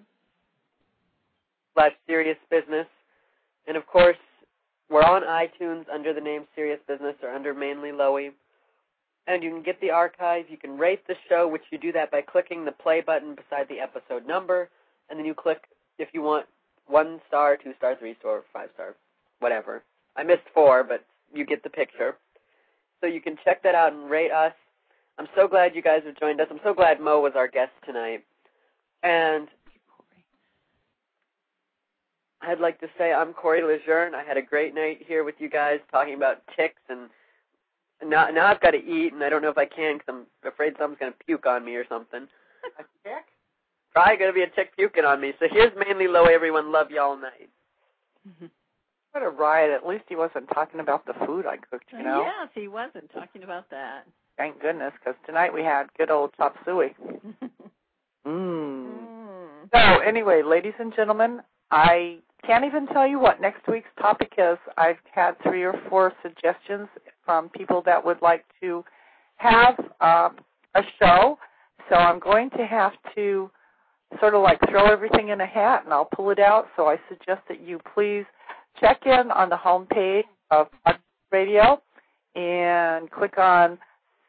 slash 1.73 1.93
Serious 2.05 2.35
Business. 2.51 2.85
And 3.65 3.77
of 3.77 3.87
course, 3.87 4.17
we're 4.89 5.05
on 5.05 5.21
iTunes 5.21 5.85
under 5.89 6.13
the 6.13 6.19
name 6.19 6.43
Serious 6.53 6.81
Business 6.85 7.15
or 7.23 7.29
under 7.29 7.53
Mainly 7.53 7.91
Lowy. 7.91 8.31
And 9.25 9.41
you 9.41 9.49
can 9.49 9.63
get 9.63 9.79
the 9.79 9.91
archive. 9.91 10.47
You 10.49 10.57
can 10.57 10.77
rate 10.77 11.07
the 11.07 11.15
show, 11.29 11.47
which 11.47 11.63
you 11.71 11.77
do 11.77 11.93
that 11.93 12.11
by 12.11 12.19
clicking 12.19 12.65
the 12.65 12.73
play 12.73 12.99
button 12.99 13.35
beside 13.35 13.69
the 13.69 13.79
episode 13.79 14.27
number. 14.27 14.67
And 15.09 15.17
then 15.17 15.25
you 15.25 15.33
click 15.33 15.63
if 15.97 16.09
you 16.11 16.23
want 16.23 16.45
one 16.87 17.21
star, 17.25 17.55
two 17.55 17.71
star, 17.77 17.95
three 17.97 18.17
star, 18.19 18.43
five 18.51 18.67
star, 18.73 18.95
whatever. 19.39 19.81
I 20.17 20.23
missed 20.23 20.43
four, 20.53 20.83
but 20.83 21.05
you 21.33 21.45
get 21.45 21.63
the 21.63 21.69
picture. 21.69 22.17
So 23.01 23.07
you 23.07 23.21
can 23.21 23.37
check 23.43 23.61
that 23.63 23.75
out 23.75 23.93
and 23.93 24.09
rate 24.09 24.31
us. 24.31 24.53
I'm 25.19 25.27
so 25.35 25.47
glad 25.47 25.75
you 25.75 25.81
guys 25.81 26.01
have 26.05 26.19
joined 26.19 26.41
us. 26.41 26.47
I'm 26.49 26.59
so 26.63 26.73
glad 26.73 26.99
Mo 26.99 27.21
was 27.21 27.33
our 27.35 27.47
guest 27.47 27.71
tonight. 27.85 28.23
And 29.03 29.47
I'd 32.41 32.59
like 32.59 32.79
to 32.81 32.87
say 32.97 33.13
I'm 33.13 33.33
Corey 33.33 33.61
Lejeune. 33.61 34.15
I 34.15 34.23
had 34.23 34.37
a 34.37 34.41
great 34.41 34.75
night 34.75 35.03
here 35.07 35.23
with 35.23 35.35
you 35.39 35.49
guys 35.49 35.79
talking 35.91 36.13
about 36.13 36.41
ticks 36.55 36.81
and 36.89 37.09
now 38.07 38.27
now 38.29 38.45
I've 38.47 38.61
got 38.61 38.71
to 38.71 38.77
eat 38.77 39.13
and 39.13 39.23
I 39.23 39.29
don't 39.29 39.41
know 39.41 39.49
if 39.49 39.57
I 39.57 39.65
can 39.65 39.97
because 39.97 40.07
I'm 40.43 40.47
afraid 40.47 40.73
someone's 40.77 40.99
going 40.99 41.11
to 41.11 41.25
puke 41.25 41.47
on 41.47 41.65
me 41.65 41.75
or 41.75 41.85
something. 41.89 42.27
A 42.79 42.83
tick? 43.03 43.25
Probably 43.91 44.17
going 44.17 44.29
to 44.29 44.35
be 44.35 44.43
a 44.43 44.49
tick 44.49 44.75
puking 44.75 45.05
on 45.05 45.19
me. 45.19 45.33
So 45.39 45.47
here's 45.49 45.71
mainly 45.75 46.07
low 46.07 46.25
everyone. 46.25 46.71
Love 46.71 46.91
you 46.91 47.01
all 47.01 47.17
night. 47.17 47.49
Mm-hmm. 48.27 48.45
What 49.17 49.25
a 49.25 49.29
riot. 49.31 49.71
At 49.71 49.87
least 49.87 50.03
he 50.07 50.15
wasn't 50.15 50.47
talking 50.53 50.79
about 50.79 51.07
the 51.07 51.13
food 51.25 51.47
I 51.47 51.57
cooked, 51.57 51.85
you 51.91 52.03
know? 52.03 52.21
Yes, 52.21 52.49
he 52.53 52.67
wasn't 52.67 53.11
talking 53.11 53.41
about 53.41 53.67
that. 53.71 54.05
Thank 54.37 54.61
goodness, 54.61 54.93
because 54.99 55.15
tonight 55.25 55.51
we 55.51 55.63
had 55.63 55.85
good 55.97 56.11
old 56.11 56.29
chop 56.37 56.55
suey. 56.63 56.95
Mmm. 57.03 57.49
Mm. 58.27 59.69
So, 59.73 59.99
anyway, 60.05 60.43
ladies 60.43 60.73
and 60.79 60.93
gentlemen, 60.95 61.39
I 61.71 62.17
can't 62.45 62.63
even 62.63 62.85
tell 62.87 63.07
you 63.07 63.19
what 63.19 63.41
next 63.41 63.67
week's 63.67 63.89
topic 63.99 64.33
is. 64.37 64.57
I've 64.77 64.97
had 65.11 65.41
three 65.41 65.63
or 65.63 65.73
four 65.89 66.13
suggestions 66.21 66.87
from 67.25 67.49
people 67.49 67.81
that 67.85 68.05
would 68.05 68.21
like 68.21 68.45
to 68.61 68.83
have 69.37 69.79
um, 69.99 70.37
a 70.75 70.81
show. 70.99 71.39
So 71.89 71.95
I'm 71.95 72.19
going 72.19 72.51
to 72.51 72.67
have 72.67 72.91
to 73.15 73.49
sort 74.19 74.35
of 74.35 74.43
like 74.43 74.59
throw 74.69 74.91
everything 74.91 75.29
in 75.29 75.41
a 75.41 75.47
hat 75.47 75.85
and 75.85 75.93
I'll 75.93 76.09
pull 76.13 76.29
it 76.29 76.39
out. 76.39 76.67
So 76.75 76.85
I 76.85 76.97
suggest 77.09 77.41
that 77.47 77.61
you 77.61 77.79
please 77.95 78.25
check 78.79 79.01
in 79.05 79.31
on 79.31 79.49
the 79.49 79.55
homepage 79.55 80.23
of 80.51 80.67
Podcast 80.85 80.99
Radio 81.31 81.81
and 82.35 83.09
click 83.11 83.37
on 83.37 83.77